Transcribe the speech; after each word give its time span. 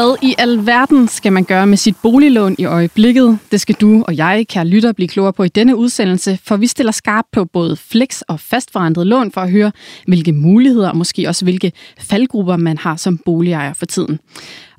Hvad 0.00 0.16
i 0.22 0.34
alverden 0.38 1.08
skal 1.08 1.32
man 1.32 1.44
gøre 1.44 1.66
med 1.66 1.76
sit 1.76 1.96
boliglån 2.02 2.56
i 2.58 2.64
øjeblikket? 2.64 3.38
Det 3.50 3.60
skal 3.60 3.74
du 3.74 4.04
og 4.08 4.16
jeg, 4.16 4.46
kære 4.48 4.66
lytter, 4.66 4.92
blive 4.92 5.08
klogere 5.08 5.32
på 5.32 5.42
i 5.42 5.48
denne 5.48 5.76
udsendelse, 5.76 6.38
for 6.44 6.56
vi 6.56 6.66
stiller 6.66 6.92
skarpt 6.92 7.28
på 7.32 7.44
både 7.44 7.76
flex 7.76 8.20
og 8.20 8.40
fastforrentet 8.40 9.06
lån 9.06 9.32
for 9.32 9.40
at 9.40 9.50
høre, 9.50 9.72
hvilke 10.06 10.32
muligheder 10.32 10.90
og 10.90 10.96
måske 10.96 11.28
også 11.28 11.44
hvilke 11.44 11.72
faldgrupper 11.98 12.56
man 12.56 12.78
har 12.78 12.96
som 12.96 13.18
boligejer 13.18 13.72
for 13.72 13.86
tiden. 13.86 14.20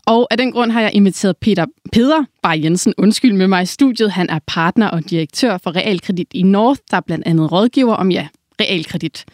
Og 0.05 0.27
af 0.31 0.37
den 0.37 0.51
grund 0.51 0.71
har 0.71 0.81
jeg 0.81 0.91
inviteret 0.93 1.38
Peter, 1.38 1.65
Peder 1.91 2.24
Bar 2.43 2.54
Jensen, 2.54 2.93
undskyld 2.97 3.33
med 3.33 3.47
mig 3.47 3.63
i 3.63 3.65
studiet. 3.65 4.11
Han 4.11 4.29
er 4.29 4.39
partner 4.47 4.88
og 4.88 5.10
direktør 5.10 5.57
for 5.57 5.75
Realkredit 5.75 6.27
i 6.33 6.43
North, 6.43 6.82
der 6.91 6.99
blandt 6.99 7.27
andet 7.27 7.51
rådgiver 7.51 7.93
om, 7.93 8.11
ja, 8.11 8.27
realkredit. 8.61 9.25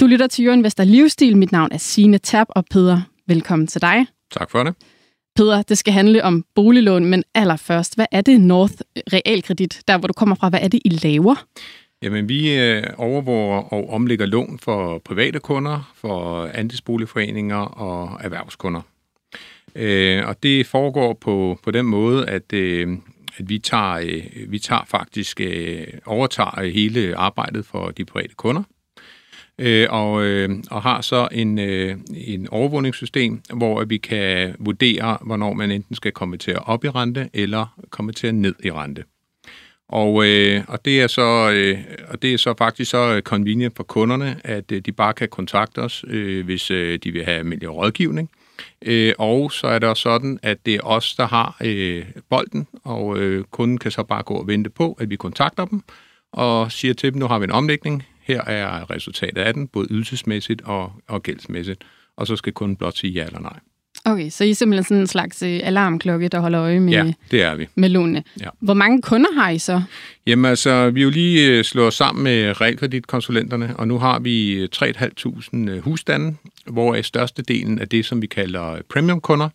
Du 0.00 0.06
lytter 0.06 0.26
til 0.26 0.44
Jørgen 0.44 0.64
Vester 0.64 0.84
Livsstil. 0.84 1.36
Mit 1.36 1.52
navn 1.52 1.68
er 1.72 1.78
Signe 1.78 2.18
Tab, 2.18 2.46
og 2.50 2.64
Peder, 2.70 3.00
velkommen 3.26 3.66
til 3.66 3.80
dig. 3.80 4.06
Tak 4.32 4.50
for 4.50 4.64
det. 4.64 4.74
Peder, 5.38 5.62
det 5.62 5.78
skal 5.78 5.92
handle 5.92 6.24
om 6.24 6.44
boliglån, 6.54 7.04
men 7.04 7.24
allerførst, 7.34 7.94
hvad 7.94 8.06
er 8.12 8.20
det 8.20 8.40
North 8.40 8.74
Realkredit, 8.96 9.82
der 9.88 9.98
hvor 9.98 10.06
du 10.06 10.12
kommer 10.12 10.34
fra? 10.34 10.48
Hvad 10.48 10.60
er 10.62 10.68
det, 10.68 10.80
I 10.84 10.88
laver? 10.88 11.44
Jamen, 12.02 12.28
vi 12.28 12.58
øh, 12.58 12.82
overvåger 12.96 13.72
og 13.72 13.90
omlægger 13.90 14.26
lån 14.26 14.58
for 14.62 14.98
private 14.98 15.38
kunder, 15.38 15.92
for 15.94 16.46
andelsboligforeninger 16.54 17.56
og 17.56 18.20
erhvervskunder. 18.20 18.80
Øh, 19.74 20.28
og 20.28 20.42
det 20.42 20.66
foregår 20.66 21.12
på, 21.20 21.58
på 21.62 21.70
den 21.70 21.86
måde, 21.86 22.28
at, 22.28 22.52
øh, 22.52 22.98
at 23.38 23.48
vi, 23.48 23.58
tager, 23.58 23.94
øh, 23.94 24.52
vi 24.52 24.58
tager 24.58 24.84
faktisk 24.86 25.40
øh, 25.40 25.86
overtager 26.06 26.70
hele 26.70 27.16
arbejdet 27.16 27.66
for 27.66 27.90
de 27.90 28.04
private 28.04 28.34
kunder 28.34 28.62
øh, 29.58 29.86
og, 29.90 30.24
øh, 30.24 30.50
og 30.70 30.82
har 30.82 31.00
så 31.00 31.28
en, 31.32 31.58
øh, 31.58 31.96
en 32.14 32.48
overvågningssystem, 32.48 33.40
hvor 33.54 33.84
vi 33.84 33.96
kan 33.96 34.54
vurdere, 34.58 35.18
hvornår 35.26 35.52
man 35.52 35.70
enten 35.70 35.94
skal 35.94 36.12
komme 36.12 36.36
til 36.36 36.50
at 36.50 36.68
op 36.68 36.84
i 36.84 36.88
rente 36.88 37.30
eller 37.34 37.78
komme 37.90 38.12
til 38.12 38.26
at 38.26 38.34
ned 38.34 38.54
i 38.64 38.70
rente. 38.70 39.04
Og, 39.88 40.26
øh, 40.26 40.64
og, 40.68 40.84
det 40.84 41.02
er 41.02 41.06
så, 41.06 41.52
øh, 41.54 41.78
og 42.08 42.22
det 42.22 42.34
er 42.34 42.38
så 42.38 42.54
faktisk 42.58 42.90
så 42.90 43.20
convenient 43.24 43.76
for 43.76 43.82
kunderne, 43.82 44.40
at 44.44 44.72
øh, 44.72 44.80
de 44.80 44.92
bare 44.92 45.12
kan 45.14 45.28
kontakte 45.28 45.78
os, 45.78 46.04
øh, 46.08 46.44
hvis 46.44 46.70
øh, 46.70 46.98
de 47.04 47.10
vil 47.10 47.24
have 47.24 47.38
almindelig 47.38 47.74
rådgivning. 47.74 48.30
Øh, 48.82 49.12
og 49.18 49.52
så 49.52 49.66
er 49.66 49.78
det 49.78 49.88
også 49.88 50.02
sådan, 50.02 50.38
at 50.42 50.66
det 50.66 50.74
er 50.74 50.80
os, 50.80 51.14
der 51.14 51.26
har 51.26 51.56
øh, 51.64 52.04
bolden, 52.30 52.66
og 52.84 53.18
øh, 53.18 53.44
kunden 53.44 53.78
kan 53.78 53.90
så 53.90 54.02
bare 54.02 54.22
gå 54.22 54.34
og 54.34 54.46
vente 54.46 54.70
på, 54.70 54.92
at 55.00 55.10
vi 55.10 55.16
kontakter 55.16 55.64
dem 55.64 55.82
og 56.32 56.72
siger 56.72 56.94
til 56.94 57.12
dem, 57.12 57.18
nu 57.18 57.26
har 57.26 57.38
vi 57.38 57.44
en 57.44 57.50
omlægning, 57.50 58.04
her 58.28 58.44
er 58.44 58.90
resultatet 58.90 59.42
af 59.42 59.54
den, 59.54 59.68
både 59.68 59.86
ydelsesmæssigt 59.90 60.62
og, 60.62 60.92
og 61.08 61.22
gældsmæssigt, 61.22 61.84
og 62.16 62.26
så 62.26 62.36
skal 62.36 62.52
kunden 62.52 62.76
blot 62.76 62.96
sige 62.96 63.12
ja 63.12 63.26
eller 63.26 63.40
nej. 63.40 63.58
Okay, 64.04 64.30
så 64.30 64.44
I 64.44 64.50
er 64.50 64.54
simpelthen 64.54 64.84
sådan 64.84 65.00
en 65.00 65.06
slags 65.06 65.42
øh, 65.42 65.60
alarmklokke, 65.62 66.28
der 66.28 66.40
holder 66.40 66.60
øje 66.60 66.80
med, 66.80 66.92
ja, 66.92 67.12
det 67.30 67.42
er 67.42 67.54
vi. 67.54 67.68
med 67.74 67.88
lånene. 67.88 68.24
Ja. 68.40 68.48
Hvor 68.60 68.74
mange 68.74 69.02
kunder 69.02 69.32
har 69.34 69.50
I 69.50 69.58
så? 69.58 69.82
Jamen 70.26 70.44
altså, 70.44 70.90
vi 70.90 71.02
jo 71.02 71.10
lige 71.10 71.48
øh, 71.48 71.64
slået 71.64 71.92
sammen 71.92 72.24
med 72.24 72.60
realkreditkonsulenterne, 72.60 73.76
og 73.76 73.88
nu 73.88 73.98
har 73.98 74.18
vi 74.18 74.64
3.500 74.76 75.70
øh, 75.70 75.78
husstande, 75.78 76.36
hvor 76.66 77.02
størstedelen 77.02 77.78
af 77.78 77.88
det, 77.88 78.06
som 78.06 78.22
vi 78.22 78.26
kalder 78.26 78.76
premiumkunder, 78.88 79.48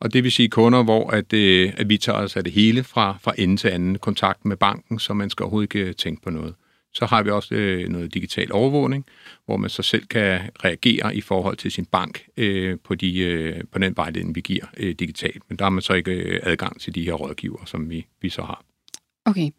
og 0.00 0.12
det 0.12 0.24
vil 0.24 0.32
sige 0.32 0.48
kunder, 0.48 0.82
hvor 0.82 1.10
at, 1.10 1.32
at 1.78 1.88
vi 1.88 1.96
tager 1.96 2.18
os 2.18 2.36
af 2.36 2.44
det 2.44 2.52
hele 2.52 2.84
fra, 2.84 3.16
fra 3.22 3.32
ende 3.38 3.56
til 3.56 3.68
anden 3.68 3.98
kontakt 3.98 4.44
med 4.44 4.56
banken, 4.56 4.98
så 4.98 5.14
man 5.14 5.30
skal 5.30 5.42
overhovedet 5.42 5.74
ikke 5.74 5.92
tænke 5.92 6.22
på 6.22 6.30
noget. 6.30 6.54
Så 6.94 7.06
har 7.06 7.22
vi 7.22 7.30
også 7.30 7.54
øh, 7.54 7.88
noget 7.88 8.14
digital 8.14 8.52
overvågning, 8.52 9.06
hvor 9.46 9.56
man 9.56 9.70
så 9.70 9.82
selv 9.82 10.06
kan 10.06 10.40
reagere 10.64 11.16
i 11.16 11.20
forhold 11.20 11.56
til 11.56 11.70
sin 11.70 11.84
bank 11.84 12.22
øh, 12.36 12.78
på, 12.84 12.94
de, 12.94 13.18
øh, 13.18 13.60
på 13.72 13.78
den 13.78 13.96
vejledning, 13.96 14.34
vi 14.34 14.40
giver 14.40 14.64
øh, 14.76 14.94
digitalt. 14.94 15.42
Men 15.48 15.58
der 15.58 15.64
har 15.64 15.70
man 15.70 15.82
så 15.82 15.92
ikke 15.92 16.12
øh, 16.12 16.40
adgang 16.42 16.80
til 16.80 16.94
de 16.94 17.04
her 17.04 17.12
rådgiver, 17.12 17.64
som 17.66 17.90
vi, 17.90 18.06
vi 18.22 18.28
så 18.28 18.42
har. 18.42 18.64
Okay. 19.24 19.50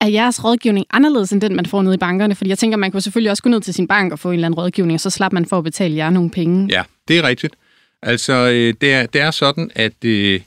Er 0.00 0.08
jeres 0.08 0.44
rådgivning 0.44 0.86
anderledes 0.90 1.32
end 1.32 1.40
den, 1.40 1.56
man 1.56 1.66
får 1.66 1.82
nede 1.82 1.94
i 1.94 1.98
bankerne? 1.98 2.34
Fordi 2.34 2.50
jeg 2.50 2.58
tænker, 2.58 2.76
man 2.76 2.90
kunne 2.90 3.00
selvfølgelig 3.00 3.30
også 3.30 3.42
gå 3.42 3.48
ned 3.48 3.60
til 3.60 3.74
sin 3.74 3.88
bank 3.88 4.12
og 4.12 4.18
få 4.18 4.28
en 4.28 4.34
eller 4.34 4.46
anden 4.46 4.58
rådgivning, 4.58 4.94
og 4.94 5.00
så 5.00 5.10
slap 5.10 5.32
man 5.32 5.46
for 5.46 5.58
at 5.58 5.64
betale 5.64 5.96
jer 5.96 6.10
nogle 6.10 6.30
penge. 6.30 6.68
Ja, 6.70 6.82
det 7.08 7.18
er 7.18 7.22
rigtigt. 7.22 7.56
Altså, 8.02 8.32
øh, 8.32 8.74
det, 8.80 8.92
er, 8.92 9.06
det 9.06 9.20
er 9.20 9.30
sådan, 9.30 9.70
at 9.74 10.04
øh, 10.04 10.40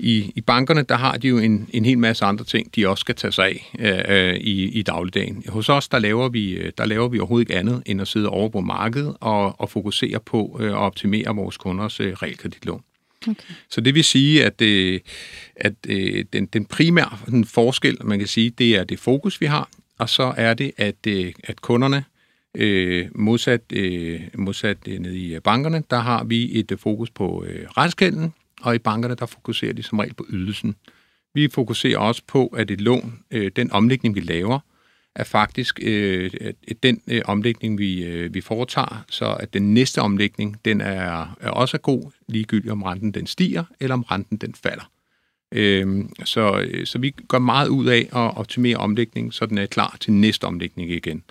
i, 0.00 0.32
I 0.34 0.40
bankerne, 0.40 0.82
der 0.82 0.96
har 0.96 1.16
de 1.16 1.28
jo 1.28 1.38
en, 1.38 1.68
en 1.72 1.84
hel 1.84 1.98
masse 1.98 2.24
andre 2.24 2.44
ting, 2.44 2.76
de 2.76 2.88
også 2.88 3.00
skal 3.00 3.14
tage 3.14 3.32
sig 3.32 3.60
af 3.78 4.06
øh, 4.08 4.36
i, 4.36 4.68
i 4.68 4.82
dagligdagen. 4.82 5.44
Hos 5.48 5.68
os, 5.68 5.88
der 5.88 5.98
laver, 5.98 6.28
vi, 6.28 6.52
øh, 6.52 6.72
der 6.78 6.84
laver 6.86 7.08
vi 7.08 7.18
overhovedet 7.18 7.48
ikke 7.48 7.58
andet, 7.58 7.82
end 7.86 8.00
at 8.00 8.08
sidde 8.08 8.28
over 8.28 8.48
på 8.48 8.60
markedet 8.60 9.16
og, 9.20 9.60
og 9.60 9.70
fokusere 9.70 10.20
på 10.20 10.56
øh, 10.60 10.66
at 10.70 10.74
optimere 10.74 11.34
vores 11.34 11.56
kunders 11.56 12.00
øh, 12.00 12.12
realkreditlån. 12.12 12.82
Okay. 13.22 13.34
Så 13.70 13.80
det 13.80 13.94
vil 13.94 14.04
sige, 14.04 14.44
at, 14.44 14.60
øh, 14.62 15.00
at 15.56 15.74
øh, 15.88 16.24
den, 16.32 16.46
den 16.46 16.64
primære 16.64 17.18
den 17.26 17.44
forskel, 17.44 17.96
man 18.04 18.18
kan 18.18 18.28
sige, 18.28 18.50
det 18.50 18.76
er 18.76 18.84
det 18.84 18.98
fokus, 18.98 19.40
vi 19.40 19.46
har, 19.46 19.68
og 19.98 20.08
så 20.08 20.34
er 20.36 20.54
det, 20.54 20.72
at, 20.76 21.06
øh, 21.06 21.32
at 21.44 21.60
kunderne, 21.60 22.04
øh, 22.54 23.06
modsat, 23.14 23.60
øh, 23.72 24.20
modsat 24.34 24.78
øh, 24.88 24.98
nede 24.98 25.18
i 25.18 25.40
bankerne, 25.40 25.82
der 25.90 25.98
har 25.98 26.24
vi 26.24 26.58
et 26.58 26.72
øh, 26.72 26.78
fokus 26.78 27.10
på 27.10 27.44
øh, 27.48 27.66
retsgælden, 27.68 28.32
og 28.62 28.74
i 28.74 28.78
bankerne, 28.78 29.14
der 29.14 29.26
fokuserer 29.26 29.72
de 29.72 29.82
som 29.82 29.98
regel 29.98 30.14
på 30.14 30.26
ydelsen. 30.30 30.74
Vi 31.34 31.48
fokuserer 31.48 31.98
også 31.98 32.22
på, 32.26 32.46
at 32.46 32.70
et 32.70 32.80
lån, 32.80 33.18
øh, 33.30 33.50
den 33.56 33.72
omlægning, 33.72 34.14
vi 34.14 34.20
laver, 34.20 34.58
er 35.14 35.24
faktisk 35.24 35.80
øh, 35.82 36.30
den 36.82 37.02
øh, 37.06 37.22
omlægning, 37.24 37.78
vi, 37.78 38.04
øh, 38.04 38.34
vi 38.34 38.40
foretager, 38.40 39.04
så 39.08 39.34
at 39.34 39.54
den 39.54 39.74
næste 39.74 40.02
omlægning, 40.02 40.56
den 40.64 40.80
er, 40.80 41.36
er 41.40 41.50
også 41.50 41.78
god, 41.78 42.10
ligegyldigt 42.28 42.72
om 42.72 42.82
renten 42.82 43.12
den 43.12 43.26
stiger, 43.26 43.64
eller 43.80 43.94
om 43.94 44.02
renten 44.02 44.36
den 44.36 44.54
falder. 44.54 44.90
Øhm, 45.52 46.00
øh, 46.00 46.06
så, 46.24 46.68
så 46.84 46.98
vi 46.98 47.10
gør 47.10 47.38
meget 47.38 47.68
ud 47.68 47.86
af 47.86 48.00
at 48.00 48.36
optimere 48.36 48.76
omlægningen, 48.76 49.32
så 49.32 49.46
den 49.46 49.58
er 49.58 49.66
klar 49.66 49.96
til 50.00 50.12
næste 50.12 50.44
omlægning 50.44 50.90
igen. 50.90 51.22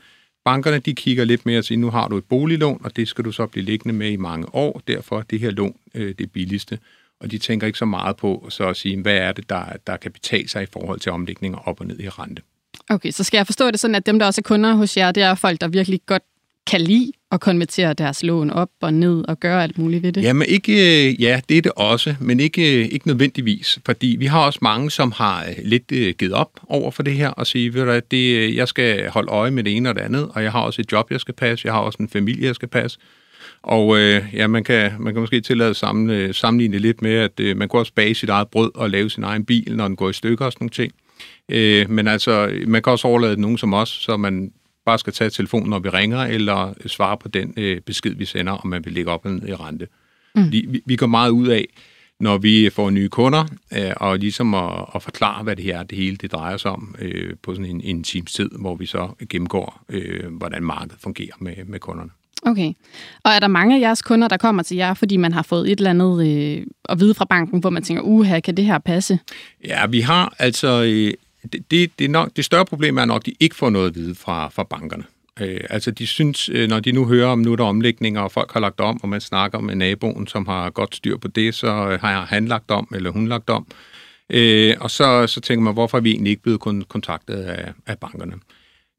Bankerne 0.45 0.79
de 0.79 0.95
kigger 0.95 1.25
lidt 1.25 1.45
mere 1.45 1.57
og 1.57 1.63
siger, 1.63 1.79
nu 1.79 1.89
har 1.89 2.07
du 2.07 2.17
et 2.17 2.23
boliglån, 2.23 2.81
og 2.83 2.95
det 2.95 3.07
skal 3.07 3.25
du 3.25 3.31
så 3.31 3.47
blive 3.47 3.65
liggende 3.65 3.95
med 3.95 4.11
i 4.11 4.15
mange 4.15 4.55
år, 4.55 4.81
derfor 4.87 5.19
er 5.19 5.23
det 5.23 5.39
her 5.39 5.51
lån 5.51 5.75
øh, 5.95 6.15
det 6.19 6.31
billigste 6.31 6.79
og 7.19 7.31
de 7.31 7.37
tænker 7.37 7.67
ikke 7.67 7.79
så 7.79 7.85
meget 7.85 8.17
på 8.17 8.47
så 8.49 8.67
at 8.67 8.77
sige, 8.77 9.01
hvad 9.01 9.15
er 9.17 9.31
det, 9.31 9.49
der, 9.49 9.63
der 9.87 9.97
kan 9.97 10.11
betale 10.11 10.49
sig 10.49 10.63
i 10.63 10.67
forhold 10.73 10.99
til 10.99 11.11
omlægninger 11.11 11.59
op 11.67 11.79
og 11.79 11.87
ned 11.87 11.99
i 11.99 12.09
rente. 12.09 12.41
Okay, 12.89 13.11
så 13.11 13.23
skal 13.23 13.37
jeg 13.37 13.45
forstå 13.45 13.71
det 13.71 13.79
sådan, 13.79 13.95
at 13.95 14.05
dem, 14.05 14.19
der 14.19 14.25
også 14.25 14.41
er 14.41 14.47
kunder 14.47 14.73
hos 14.73 14.97
jer, 14.97 15.11
det 15.11 15.23
er 15.23 15.35
folk, 15.35 15.61
der 15.61 15.67
virkelig 15.67 16.01
godt 16.05 16.23
kan 16.67 16.81
lide 16.81 17.11
at 17.31 17.39
konvertere 17.39 17.93
deres 17.93 18.23
lån 18.23 18.49
op 18.49 18.69
og 18.81 18.93
ned 18.93 19.23
og 19.27 19.39
gøre 19.39 19.63
alt 19.63 19.77
muligt 19.77 20.03
ved 20.03 20.11
det? 20.11 20.23
Jamen 20.23 20.47
ikke, 20.47 20.73
øh, 21.09 21.21
ja, 21.21 21.41
det 21.49 21.57
er 21.57 21.61
det 21.61 21.71
også, 21.75 22.15
men 22.19 22.39
ikke, 22.39 22.79
øh, 22.79 22.89
ikke 22.91 23.07
nødvendigvis, 23.07 23.79
fordi 23.85 24.15
vi 24.19 24.25
har 24.25 24.45
også 24.45 24.59
mange, 24.61 24.91
som 24.91 25.11
har 25.11 25.45
øh, 25.45 25.55
lidt 25.63 26.17
givet 26.17 26.33
op 26.33 26.59
over 26.67 26.91
for 26.91 27.03
det 27.03 27.13
her 27.13 27.29
og 27.29 27.47
sige, 27.47 27.73
ved 27.73 27.85
du, 27.85 28.01
det, 28.11 28.55
jeg 28.55 28.67
skal 28.67 29.09
holde 29.09 29.31
øje 29.31 29.51
med 29.51 29.63
det 29.63 29.75
ene 29.75 29.89
og 29.89 29.95
det 29.95 30.01
andet, 30.01 30.29
og 30.33 30.43
jeg 30.43 30.51
har 30.51 30.59
også 30.61 30.81
et 30.81 30.91
job, 30.91 31.11
jeg 31.11 31.19
skal 31.19 31.33
passe, 31.33 31.65
jeg 31.65 31.73
har 31.73 31.81
også 31.81 31.97
en 31.99 32.09
familie, 32.09 32.45
jeg 32.45 32.55
skal 32.55 32.67
passe, 32.67 32.99
og 33.61 33.99
øh, 33.99 34.23
ja, 34.33 34.47
man 34.47 34.63
kan, 34.63 34.91
man 34.99 35.13
kan 35.13 35.21
måske 35.21 35.41
tillade 35.41 35.73
samle, 35.73 36.33
sammenligne 36.33 36.77
lidt 36.77 37.01
med, 37.01 37.13
at 37.13 37.39
øh, 37.39 37.57
man 37.57 37.67
kunne 37.67 37.81
også 37.81 37.93
bage 37.93 38.15
sit 38.15 38.29
eget 38.29 38.47
brød 38.47 38.71
og 38.75 38.89
lave 38.89 39.09
sin 39.09 39.23
egen 39.23 39.45
bil, 39.45 39.75
når 39.75 39.87
den 39.87 39.95
går 39.95 40.09
i 40.09 40.13
stykker 40.13 40.45
og 40.45 40.51
sådan 40.51 40.63
nogle 40.63 40.71
ting. 40.71 40.93
Øh, 41.49 41.89
men 41.89 42.07
altså, 42.07 42.59
man 42.67 42.81
kan 42.81 42.91
også 42.91 43.07
overlade 43.07 43.41
nogen 43.41 43.57
som 43.57 43.73
os, 43.73 43.89
så 43.89 44.17
man 44.17 44.51
bare 44.85 44.99
skal 44.99 45.13
tage 45.13 45.29
telefonen, 45.29 45.69
når 45.69 45.79
vi 45.79 45.89
ringer, 45.89 46.19
eller 46.19 46.73
svare 46.85 47.17
på 47.17 47.27
den 47.27 47.53
øh, 47.57 47.81
besked, 47.81 48.15
vi 48.15 48.25
sender, 48.25 48.53
om 48.53 48.67
man 48.67 48.85
vil 48.85 48.93
lægge 48.93 49.11
op 49.11 49.25
i 49.25 49.53
rente. 49.53 49.87
Mm. 50.35 50.51
Vi, 50.51 50.81
vi 50.85 50.95
går 50.95 51.07
meget 51.07 51.29
ud 51.29 51.47
af, 51.47 51.65
når 52.19 52.37
vi 52.37 52.69
får 52.69 52.89
nye 52.89 53.09
kunder, 53.09 53.45
øh, 53.77 53.91
og 53.95 54.19
ligesom 54.19 54.53
at, 54.53 54.85
at 54.95 55.03
forklare, 55.03 55.43
hvad 55.43 55.55
det 55.55 55.63
her 55.63 55.83
det 55.83 55.97
hele 55.97 56.17
det 56.17 56.31
drejer 56.31 56.57
sig 56.57 56.71
om 56.71 56.95
øh, 56.99 57.33
på 57.43 57.55
sådan 57.55 57.65
en, 57.65 57.81
en 57.81 58.03
times 58.03 58.33
tid, 58.33 58.49
hvor 58.59 58.75
vi 58.75 58.85
så 58.85 59.09
gennemgår, 59.29 59.81
øh, 59.89 60.33
hvordan 60.33 60.63
markedet 60.63 60.97
fungerer 60.99 61.35
med, 61.39 61.55
med 61.65 61.79
kunderne. 61.79 62.09
Okay. 62.45 62.73
Og 63.23 63.31
er 63.31 63.39
der 63.39 63.47
mange 63.47 63.75
af 63.75 63.81
jeres 63.81 64.01
kunder, 64.01 64.27
der 64.27 64.37
kommer 64.37 64.63
til 64.63 64.77
jer, 64.77 64.93
fordi 64.93 65.17
man 65.17 65.33
har 65.33 65.41
fået 65.41 65.71
et 65.71 65.77
eller 65.77 65.89
andet 65.89 66.27
øh, 66.27 66.65
at 66.89 66.99
vide 66.99 67.13
fra 67.13 67.25
banken, 67.25 67.59
hvor 67.59 67.69
man 67.69 67.83
tænker, 67.83 68.03
uha, 68.03 68.39
kan 68.39 68.57
det 68.57 68.65
her 68.65 68.77
passe? 68.77 69.19
Ja, 69.65 69.87
vi 69.87 70.01
har 70.01 70.35
altså... 70.39 70.83
Øh, 70.83 71.13
det, 71.53 71.71
det, 71.71 71.91
det, 71.99 72.09
nok, 72.09 72.29
det 72.35 72.45
større 72.45 72.65
problem 72.65 72.97
er 72.97 73.05
nok, 73.05 73.21
at 73.21 73.25
de 73.25 73.33
ikke 73.39 73.55
får 73.55 73.69
noget 73.69 73.87
at 73.87 73.95
vide 73.95 74.15
fra, 74.15 74.49
fra 74.49 74.63
bankerne. 74.63 75.03
Øh, 75.39 75.59
altså 75.69 75.91
de 75.91 76.07
synes, 76.07 76.49
øh, 76.49 76.69
når 76.69 76.79
de 76.79 76.91
nu 76.91 77.05
hører 77.05 77.27
om, 77.27 77.39
nu 77.39 77.51
er 77.51 77.55
der 77.55 77.63
omlægninger, 77.63 78.21
og 78.21 78.31
folk 78.31 78.53
har 78.53 78.59
lagt 78.59 78.79
om, 78.79 78.99
og 79.03 79.09
man 79.09 79.21
snakker 79.21 79.59
med 79.59 79.75
naboen, 79.75 80.27
som 80.27 80.47
har 80.47 80.69
godt 80.69 80.95
styr 80.95 81.17
på 81.17 81.27
det, 81.27 81.55
så 81.55 81.67
øh, 81.67 82.01
har 82.01 82.25
han 82.25 82.45
lagt 82.45 82.71
om, 82.71 82.87
eller 82.95 83.11
hun 83.11 83.27
lagt 83.27 83.49
om. 83.49 83.67
Øh, 84.29 84.75
og 84.79 84.91
så, 84.91 85.27
så 85.27 85.41
tænker 85.41 85.63
man, 85.63 85.73
hvorfor 85.73 85.97
er 85.97 86.01
vi 86.01 86.11
egentlig 86.11 86.31
ikke 86.31 86.43
blevet 86.43 86.87
kontaktet 86.87 87.35
af, 87.35 87.73
af 87.87 87.99
bankerne? 87.99 88.33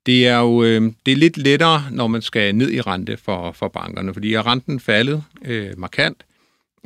Det 0.07 0.27
er 0.27 0.39
jo 0.39 0.63
øh, 0.63 0.93
det 1.07 1.13
er 1.13 1.17
lidt 1.17 1.39
lettere, 1.39 1.85
når 1.91 2.07
man 2.07 2.23
skal 2.23 2.55
ned 2.55 2.71
i 2.71 2.81
rente 2.81 3.17
for, 3.17 3.53
for 3.53 3.69
bankerne, 3.69 4.13
fordi 4.13 4.35
er 4.35 4.47
renten 4.47 4.81
faldet 4.81 5.25
øh, 5.45 5.79
markant, 5.79 6.25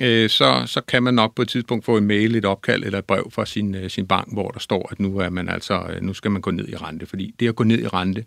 øh, 0.00 0.31
så, 0.31 0.62
så 0.66 0.81
kan 0.81 1.02
man 1.02 1.14
nok 1.14 1.34
på 1.34 1.43
et 1.43 1.49
tidspunkt 1.49 1.84
få 1.84 1.96
en 1.96 2.06
mail, 2.06 2.37
et 2.37 2.44
opkald 2.44 2.84
eller 2.84 2.99
et 2.99 3.05
brev 3.05 3.31
fra 3.31 3.46
sin, 3.46 3.75
øh, 3.75 3.90
sin 3.90 4.06
bank, 4.06 4.32
hvor 4.32 4.50
der 4.50 4.58
står, 4.58 4.88
at 4.90 5.00
nu 5.00 5.19
er 5.19 5.28
man 5.28 5.49
altså 5.49 5.87
øh, 5.90 6.02
nu 6.02 6.14
skal 6.14 6.31
man 6.31 6.43
gå 6.43 6.50
ned 6.50 6.69
i 6.69 6.76
rente, 6.76 7.06
fordi 7.06 7.34
det 7.40 7.49
at 7.49 7.56
gå 7.56 7.64
ned 7.64 7.78
i 7.78 7.88
rente, 7.88 8.25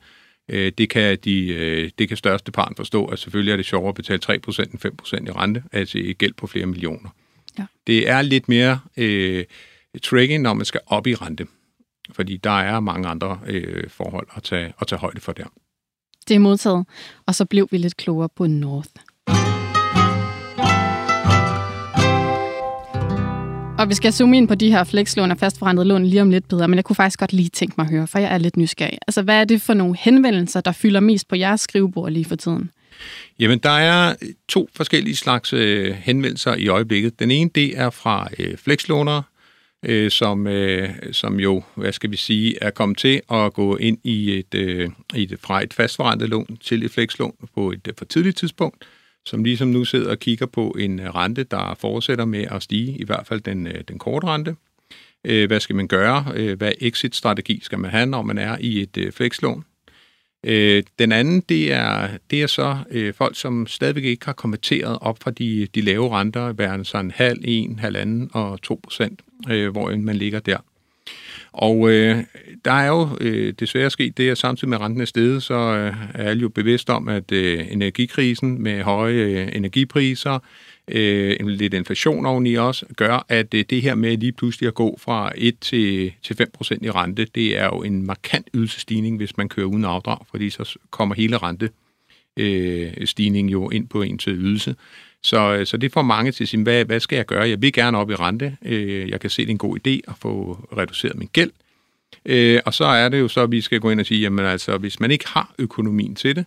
øh, 0.50 0.72
det 0.78 0.90
kan 0.90 1.18
de 1.24 1.48
øh, 1.48 1.90
det 2.00 2.08
kan 2.08 2.18
største 2.18 2.52
part 2.52 2.74
forstå, 2.78 3.06
at 3.06 3.20
selvfølgelig 3.20 3.52
er 3.52 3.58
det 3.58 3.66
sjovere 3.66 3.90
at 3.90 3.96
betale 3.96 4.20
3% 4.26 4.34
end 4.36 4.86
5% 5.26 5.28
i 5.28 5.32
rente, 5.32 5.64
altså 5.72 5.98
i 5.98 6.14
gæld 6.14 6.34
på 6.34 6.48
flere 6.48 6.66
millioner. 6.66 7.10
Ja. 7.60 7.66
Det 7.88 8.10
er 8.10 8.22
lidt 8.22 8.50
mere 8.50 8.80
øh, 8.98 9.46
tricky, 10.04 10.38
når 10.38 10.54
man 10.54 10.66
skal 10.66 10.82
op 10.88 11.08
i 11.08 11.16
rente, 11.16 11.48
fordi 12.16 12.38
der 12.38 12.60
er 12.60 12.80
mange 12.80 13.08
andre 13.08 13.40
øh, 13.48 13.90
forhold 13.90 14.28
at 14.36 14.44
tage, 14.44 14.74
at 14.82 14.88
tage 14.88 15.00
højde 15.00 15.22
for 15.22 15.32
der. 15.32 15.46
Det 16.28 16.36
er 16.36 16.40
modtaget, 16.40 16.86
og 17.26 17.36
så 17.36 17.46
blev 17.46 17.68
vi 17.72 17.78
lidt 17.78 17.98
klogere 17.98 18.30
på 18.36 18.48
North. 18.48 18.90
Og 23.80 23.90
vi 23.90 23.94
skal 23.94 24.14
zoome 24.14 24.38
ind 24.38 24.48
på 24.48 24.56
de 24.56 24.72
her 24.72 24.84
flekslån 24.84 25.32
og 25.32 25.38
fastforrentede 25.38 25.88
lån 25.88 26.06
lige 26.06 26.22
om 26.22 26.30
lidt 26.30 26.48
bedre, 26.48 26.68
men 26.68 26.76
jeg 26.76 26.84
kunne 26.84 26.96
faktisk 26.96 27.20
godt 27.20 27.34
lige 27.34 27.50
tænke 27.50 27.74
mig 27.78 27.86
at 27.86 27.92
høre, 27.92 28.08
for 28.08 28.20
jeg 28.20 28.34
er 28.34 28.38
lidt 28.38 28.58
nysgerrig. 28.58 28.98
Altså, 29.08 29.22
hvad 29.22 29.42
er 29.42 29.46
det 29.46 29.62
for 29.62 29.74
nogle 29.74 29.96
henvendelser, 30.00 30.62
der 30.62 30.72
fylder 30.72 31.00
mest 31.00 31.28
på 31.28 31.36
jeres 31.36 31.62
skrivebord 31.62 32.12
lige 32.12 32.26
for 32.26 32.36
tiden? 32.36 32.72
Jamen, 33.40 33.60
der 33.60 33.70
er 33.70 34.16
to 34.50 34.70
forskellige 34.76 35.16
slags 35.16 35.54
øh, 35.54 35.96
henvendelser 35.96 36.56
i 36.56 36.68
øjeblikket. 36.68 37.20
Den 37.20 37.32
ene, 37.32 37.50
det 37.56 37.78
er 37.78 37.90
fra 37.90 38.28
øh, 38.40 38.58
flekslånere, 38.58 39.24
øh, 39.88 40.12
som, 40.12 40.48
øh, 40.48 40.90
som 41.12 41.40
jo, 41.40 41.64
hvad 41.76 41.92
skal 41.92 42.12
vi 42.12 42.18
sige, 42.18 42.64
er 42.64 42.70
kommet 42.70 42.98
til 42.98 43.22
at 43.32 43.54
gå 43.54 43.78
ind 43.78 43.98
i 44.04 44.38
et, 44.40 44.56
øh, 44.56 44.90
i 45.16 45.24
et 45.24 45.40
fra 45.40 45.64
et 45.64 45.74
fastforrentet 45.74 46.30
lån 46.30 46.58
til 46.62 46.84
et 46.84 46.92
flekslån 46.92 47.36
på 47.56 47.72
et 47.72 47.88
øh, 47.88 47.94
for 47.98 48.06
tidligt 48.06 48.38
tidspunkt 48.38 48.86
som 49.28 49.44
ligesom 49.44 49.68
nu 49.68 49.86
sidder 49.86 50.12
og 50.12 50.20
kigger 50.20 50.46
på 50.46 50.76
en 50.80 51.00
øh, 51.00 51.16
rente, 51.16 51.44
der 51.44 51.76
fortsætter 51.80 52.26
med 52.26 52.46
at 52.52 52.64
stige, 52.64 52.98
i 52.98 53.04
hvert 53.04 53.28
fald 53.28 53.42
den, 53.42 53.68
øh, 53.68 53.84
den 53.88 54.00
korte 54.00 54.28
rente. 54.28 54.56
Øh, 55.26 55.48
hvad 55.48 55.60
skal 55.60 55.76
man 55.76 55.88
gøre? 55.88 56.26
Øh, 56.36 56.58
hvad 56.58 56.72
exit-strategi 56.82 57.60
skal 57.64 57.80
man 57.80 57.92
have, 57.92 58.06
når 58.06 58.22
man 58.22 58.38
er 58.38 58.58
i 58.60 58.82
et 58.82 59.14
flekslån? 59.14 59.64
Øh, 60.50 60.84
den 61.00 61.12
anden, 61.12 61.44
det 61.50 61.74
er, 61.74 62.10
det 62.32 62.42
er 62.42 62.48
så 62.48 62.78
øh, 62.92 63.14
folk, 63.14 63.36
som 63.40 63.68
stadigvæk 63.68 64.04
ikke 64.04 64.26
har 64.26 64.34
konverteret 64.34 64.98
op 65.02 65.18
fra 65.24 65.32
de, 65.32 65.68
de 65.76 65.82
lave 65.82 66.10
renter, 66.10 66.54
værende 66.54 66.86
sådan 66.86 67.12
halv, 67.12 67.40
en, 67.44 67.80
halvanden 67.80 68.30
og 68.34 68.62
to 68.62 68.80
procent, 68.84 69.22
øh, 69.50 69.72
hvor 69.72 69.96
man 69.96 70.16
ligger 70.16 70.40
der. 70.40 70.58
Og 71.52 71.92
øh, 71.92 72.24
der 72.68 72.74
er 72.74 72.88
jo 72.88 73.10
øh, 73.22 73.54
desværre 73.60 73.90
sket 73.90 74.18
det, 74.18 74.30
at 74.30 74.38
samtidig 74.38 74.70
med 74.70 74.78
renten 74.82 75.02
er 75.02 75.06
steget, 75.06 75.44
så 75.44 75.54
øh, 75.54 75.94
er 76.14 76.30
alle 76.30 76.42
jo 76.42 76.50
bevidst 76.50 76.90
om, 76.90 77.08
at 77.08 77.32
øh, 77.32 77.72
energikrisen 77.72 78.64
med 78.64 78.84
høje 78.84 79.14
øh, 79.14 79.50
energipriser, 79.56 80.40
øh, 80.88 81.48
lidt 81.48 81.74
inflation 81.74 82.26
oveni 82.26 82.54
også, 82.54 82.86
gør, 82.96 83.26
at 83.30 83.54
øh, 83.54 83.66
det 83.70 83.82
her 83.82 83.96
med 83.96 84.18
lige 84.18 84.32
pludselig 84.32 84.68
at 84.68 84.74
gå 84.74 84.98
fra 85.02 85.32
1 85.38 85.60
til, 85.60 86.14
til 86.24 86.36
5 86.36 86.50
procent 86.54 86.86
i 86.86 86.92
rente, 86.92 87.28
det 87.36 87.58
er 87.58 87.66
jo 87.66 87.84
en 87.84 88.06
markant 88.06 88.48
ydelsestigning, 88.54 89.18
hvis 89.18 89.38
man 89.38 89.50
kører 89.50 89.68
uden 89.68 89.86
afdrag, 89.86 90.18
fordi 90.32 90.50
så 90.50 90.78
kommer 90.90 91.16
hele 91.16 91.38
rente 91.38 91.70
øh, 92.38 92.92
stigning 93.06 93.52
jo 93.52 93.70
ind 93.70 93.88
på 93.88 94.02
en 94.02 94.18
til 94.18 94.34
ydelse. 94.34 94.76
Så, 95.24 95.54
øh, 95.54 95.66
så 95.66 95.78
det 95.78 95.92
får 95.92 96.02
mange 96.02 96.32
til 96.32 96.44
at 96.44 96.48
sige, 96.48 96.64
hvad, 96.64 96.86
hvad 96.86 97.00
skal 97.00 97.16
jeg 97.16 97.26
gøre? 97.26 97.50
Jeg 97.50 97.62
vil 97.62 97.74
gerne 97.74 97.98
op 97.98 98.10
i 98.10 98.16
rente. 98.16 98.58
Øh, 98.62 99.10
jeg 99.10 99.20
kan 99.20 99.30
se, 99.30 99.42
det 99.42 99.48
er 99.48 99.52
en 99.52 99.58
god 99.58 99.78
idé 99.88 100.00
at 100.08 100.14
få 100.22 100.54
reduceret 100.78 101.18
min 101.18 101.30
gæld. 101.34 101.52
Øh, 101.52 101.67
og 102.66 102.74
så 102.74 102.86
er 102.86 103.10
det 103.10 103.20
jo 103.20 103.28
så, 103.28 103.42
at 103.42 103.52
vi 103.52 103.62
skal 103.62 103.80
gå 103.80 103.90
ind 103.90 104.00
og 104.00 104.06
sige, 104.06 104.22
jamen 104.22 104.46
altså, 104.46 104.78
hvis 104.78 105.00
man 105.00 105.12
ikke 105.12 105.28
har 105.28 105.56
økonomien 105.60 106.16
til 106.16 106.36
det, 106.36 106.46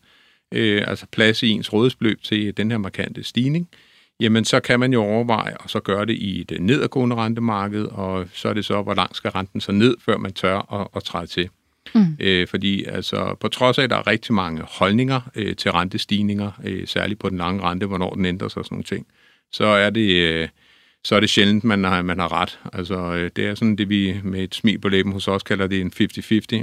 altså 0.89 1.07
plads 1.13 1.43
i 1.43 1.49
ens 1.49 1.73
rådsbeløb 1.73 2.23
til 2.23 2.57
den 2.57 2.71
her 2.71 2.79
markante 2.79 3.25
stigning, 3.25 3.69
jamen 4.21 4.45
så 4.45 4.61
kan 4.61 4.81
man 4.81 4.93
jo 4.93 5.03
overveje 5.03 5.57
og 5.57 5.71
så 5.71 5.81
gøre 5.81 6.07
det 6.07 6.17
i 6.17 6.41
et 6.41 6.61
nedadgående 6.61 7.17
rentemarked, 7.17 7.85
og 7.85 8.29
så 8.33 8.49
er 8.49 8.53
det 8.53 8.65
så, 8.65 8.83
hvor 8.83 8.95
langt 8.95 9.17
skal 9.17 9.31
renten 9.31 9.61
så 9.61 9.73
ned, 9.73 9.97
før 10.05 10.17
man 10.17 10.33
tør 10.33 10.81
at, 10.81 10.89
at 10.97 11.05
træde 11.05 11.27
til. 11.27 11.49
Mm. 11.95 12.17
Øh, 12.21 12.49
fordi 12.49 12.85
altså, 12.85 13.37
på 13.41 13.49
trods 13.49 13.79
af, 13.79 13.83
at 13.83 13.91
der 13.91 13.97
er 13.97 14.07
rigtig 14.07 14.35
mange 14.35 14.63
holdninger 14.69 15.21
øh, 15.35 15.57
til 15.57 15.73
rentestigninger, 15.73 16.51
øh, 16.65 16.87
særligt 16.87 17.21
på 17.21 17.29
den 17.29 17.39
lange 17.39 17.63
rente, 17.63 17.87
hvornår 17.87 18.15
den 18.15 18.25
ændrer 18.25 18.49
sig 18.49 18.59
og 18.59 18.65
sådan 18.65 18.75
nogle 18.75 18.85
ting, 18.85 19.07
så 19.53 19.65
er 19.65 19.91
det, 19.91 20.11
øh, 20.11 20.49
så 21.05 21.17
er 21.17 21.21
det 21.21 21.31
sjældent, 21.31 21.65
man 21.65 21.85
har, 21.85 22.03
man 22.03 22.19
har 22.19 22.33
ret. 22.33 22.61
Altså, 22.73 23.15
øh, 23.15 23.31
det 23.37 23.47
er 23.47 23.55
sådan 23.55 23.77
det, 23.77 23.89
vi 23.89 24.21
med 24.25 24.45
et 24.45 24.55
smil 24.55 24.79
på 24.79 24.89
læben 24.89 25.13
hos 25.13 25.29
os 25.29 25.43
kalder 25.43 25.67
det 25.67 25.81
en 25.81 25.93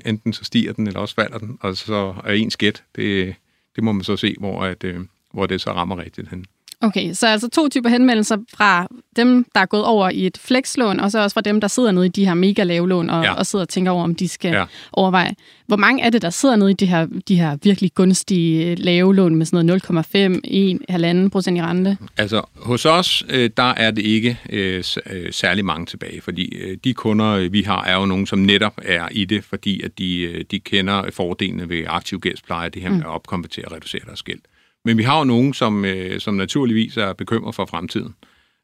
50-50. 0.03 0.09
Enten 0.09 0.33
så 0.33 0.43
stiger 0.43 0.73
den, 0.73 0.87
eller 0.87 0.99
også 0.99 1.15
falder 1.15 1.37
den, 1.37 1.57
og 1.61 1.77
så 1.77 2.15
er 2.23 2.33
ens 2.33 2.57
gæt. 2.57 2.83
Det, 2.95 3.35
det 3.75 3.83
må 3.83 3.91
man 3.91 4.03
så 4.03 4.17
se, 4.17 4.35
hvor, 4.39 4.63
at, 4.63 4.83
øh, 4.83 4.99
hvor 5.33 5.45
det 5.45 5.61
så 5.61 5.71
rammer 5.71 5.97
rigtigt 5.97 6.29
hen. 6.29 6.45
Okay, 6.81 7.13
så 7.13 7.27
altså 7.27 7.49
to 7.49 7.69
typer 7.69 7.89
henvendelser 7.89 8.37
fra 8.53 8.87
dem, 9.15 9.45
der 9.55 9.61
er 9.61 9.65
gået 9.65 9.85
over 9.85 10.09
i 10.09 10.25
et 10.25 10.37
flekslån, 10.37 10.99
og 10.99 11.11
så 11.11 11.19
også 11.19 11.33
fra 11.33 11.41
dem, 11.41 11.61
der 11.61 11.67
sidder 11.67 11.91
nede 11.91 12.05
i 12.05 12.09
de 12.09 12.25
her 12.25 12.33
mega 12.33 12.63
lave 12.63 12.89
lån 12.89 13.09
og, 13.09 13.23
ja. 13.23 13.33
og 13.33 13.45
sidder 13.45 13.65
og 13.65 13.69
tænker 13.69 13.91
over, 13.91 14.03
om 14.03 14.15
de 14.15 14.27
skal 14.27 14.51
ja. 14.51 14.65
overveje. 14.93 15.35
Hvor 15.67 15.75
mange 15.77 16.03
er 16.03 16.09
det, 16.09 16.21
der 16.21 16.29
sidder 16.29 16.55
nede 16.55 16.71
i 16.71 16.73
de 16.73 16.85
her, 16.85 17.07
de 17.27 17.35
her 17.35 17.57
virkelig 17.63 17.93
gunstige 17.93 18.75
lave 18.75 19.15
lån 19.15 19.35
med 19.35 19.45
sådan 19.45 19.65
noget 19.65 19.83
0,5, 19.89 20.17
1, 20.43 20.79
1,5 21.23 21.29
procent 21.29 21.57
i 21.57 21.61
rente? 21.61 21.97
Altså, 22.17 22.41
hos 22.55 22.85
os, 22.85 23.23
øh, 23.29 23.49
der 23.57 23.73
er 23.77 23.91
det 23.91 24.01
ikke 24.01 24.39
øh, 24.49 24.83
øh, 25.09 25.33
særlig 25.33 25.65
mange 25.65 25.85
tilbage, 25.85 26.21
fordi 26.21 26.75
de 26.83 26.93
kunder, 26.93 27.49
vi 27.49 27.61
har, 27.61 27.83
er 27.83 27.95
jo 27.95 28.05
nogen, 28.05 28.25
som 28.25 28.39
netop 28.39 28.73
er 28.83 29.07
i 29.11 29.25
det, 29.25 29.43
fordi 29.43 29.81
at 29.81 29.99
de, 29.99 30.43
de 30.51 30.59
kender 30.59 31.11
fordelene 31.11 31.69
ved 31.69 31.83
aktiv 31.87 32.19
gældspleje, 32.19 32.69
det 32.69 32.81
her 32.81 32.89
med 32.89 32.97
mm. 32.97 33.03
at 33.03 33.09
opkonvertere 33.09 33.65
og 33.65 33.71
reducere 33.71 34.01
deres 34.05 34.23
gæld. 34.23 34.39
Men 34.87 34.97
vi 34.97 35.03
har 35.03 35.17
jo 35.17 35.23
nogen, 35.23 35.53
som, 35.53 35.85
øh, 35.85 36.19
som 36.19 36.33
naturligvis 36.33 36.97
er 36.97 37.13
bekymret 37.13 37.55
for 37.55 37.65
fremtiden. 37.65 38.15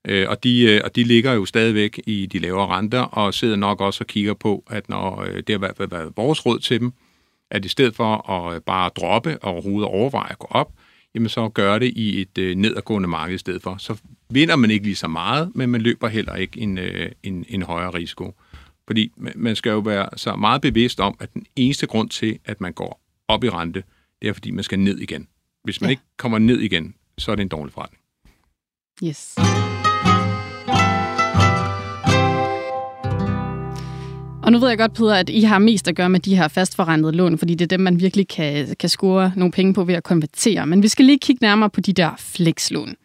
Øh, 0.08 0.30
og, 0.30 0.44
de, 0.44 0.62
øh, 0.62 0.82
og 0.84 0.96
de 0.96 1.04
ligger 1.04 1.34
jo 1.34 1.46
stadigvæk 1.46 2.02
i 2.08 2.26
de 2.26 2.40
lavere 2.40 2.68
renter, 2.68 3.00
og 3.00 3.34
sidder 3.34 3.56
nok 3.56 3.82
også 3.82 4.04
og 4.04 4.08
kigger 4.08 4.34
på, 4.34 4.64
at 4.70 4.90
når 4.90 5.22
øh, 5.22 5.36
det 5.36 5.50
har 5.50 5.56
i 5.56 5.58
hvert 5.58 5.78
fald 5.78 5.90
været 5.90 6.14
vores 6.18 6.46
råd 6.46 6.60
til 6.60 6.80
dem, 6.80 6.94
at 7.52 7.66
i 7.66 7.68
stedet 7.68 7.96
for 7.96 8.30
at 8.30 8.56
øh, 8.56 8.62
bare 8.62 8.90
droppe 8.90 9.38
og 9.42 9.52
overhovedet 9.52 9.90
overveje 9.90 10.32
at 10.32 10.40
gå 10.40 10.48
op, 10.50 10.72
jamen 11.16 11.30
så 11.30 11.50
gør 11.50 11.80
det 11.80 11.94
i 11.96 12.22
et 12.22 12.38
øh, 12.38 12.56
nedadgående 12.56 13.08
marked 13.08 13.36
i 13.36 13.38
stedet 13.38 13.62
for. 13.62 13.76
Så 13.78 13.96
vinder 14.30 14.56
man 14.56 14.72
ikke 14.72 14.86
lige 14.86 14.96
så 14.96 15.08
meget, 15.08 15.52
men 15.56 15.70
man 15.70 15.82
løber 15.82 16.08
heller 16.08 16.36
ikke 16.36 16.60
en, 16.60 16.78
øh, 16.78 17.12
en, 17.24 17.46
en 17.50 17.62
højere 17.62 17.90
risiko. 17.90 18.36
Fordi 18.88 19.12
man 19.36 19.56
skal 19.56 19.70
jo 19.70 19.80
være 19.80 20.10
så 20.16 20.36
meget 20.36 20.62
bevidst 20.62 21.00
om, 21.00 21.18
at 21.20 21.34
den 21.34 21.46
eneste 21.56 21.88
grund 21.88 22.10
til, 22.10 22.40
at 22.46 22.62
man 22.62 22.74
går 22.74 23.02
op 23.28 23.44
i 23.44 23.50
rente, 23.50 23.84
det 24.22 24.30
er 24.30 24.34
fordi, 24.34 24.52
man 24.52 24.64
skal 24.64 24.80
ned 24.80 25.00
igen. 25.00 25.28
Hvis 25.64 25.82
man 25.82 25.90
ja. 25.90 25.92
ikke 25.92 26.04
kommer 26.18 26.40
ned 26.40 26.60
igen, 26.60 26.96
så 27.18 27.32
er 27.32 27.36
det 27.36 27.42
en 27.42 27.48
dårlig 27.48 27.74
forretning. 27.74 28.02
Yes. 29.04 29.36
Og 34.44 34.52
nu 34.52 34.60
ved 34.60 34.70
jeg 34.70 34.78
godt, 34.78 34.94
Peter, 34.94 35.14
at 35.14 35.30
I 35.30 35.42
har 35.42 35.60
mest 35.60 35.88
at 35.88 35.96
gøre 35.96 36.10
med 36.10 36.20
de 36.20 36.36
her 36.36 36.48
fastforrentede 36.48 37.12
lån, 37.12 37.38
fordi 37.38 37.56
det 37.56 37.66
er 37.66 37.78
dem, 37.78 37.80
man 37.80 38.00
virkelig 38.00 38.28
kan, 38.28 38.76
kan 38.80 38.90
score 38.90 39.32
nogle 39.36 39.52
penge 39.52 39.74
på 39.74 39.84
ved 39.84 39.96
at 39.96 40.04
konvertere. 40.04 40.68
Men 40.68 40.84
vi 40.84 40.88
skal 40.88 41.06
lige 41.06 41.20
kigge 41.20 41.46
nærmere 41.46 41.70
på 41.70 41.82
de 41.82 41.94
der 41.94 42.12
flekslån. 42.18 42.96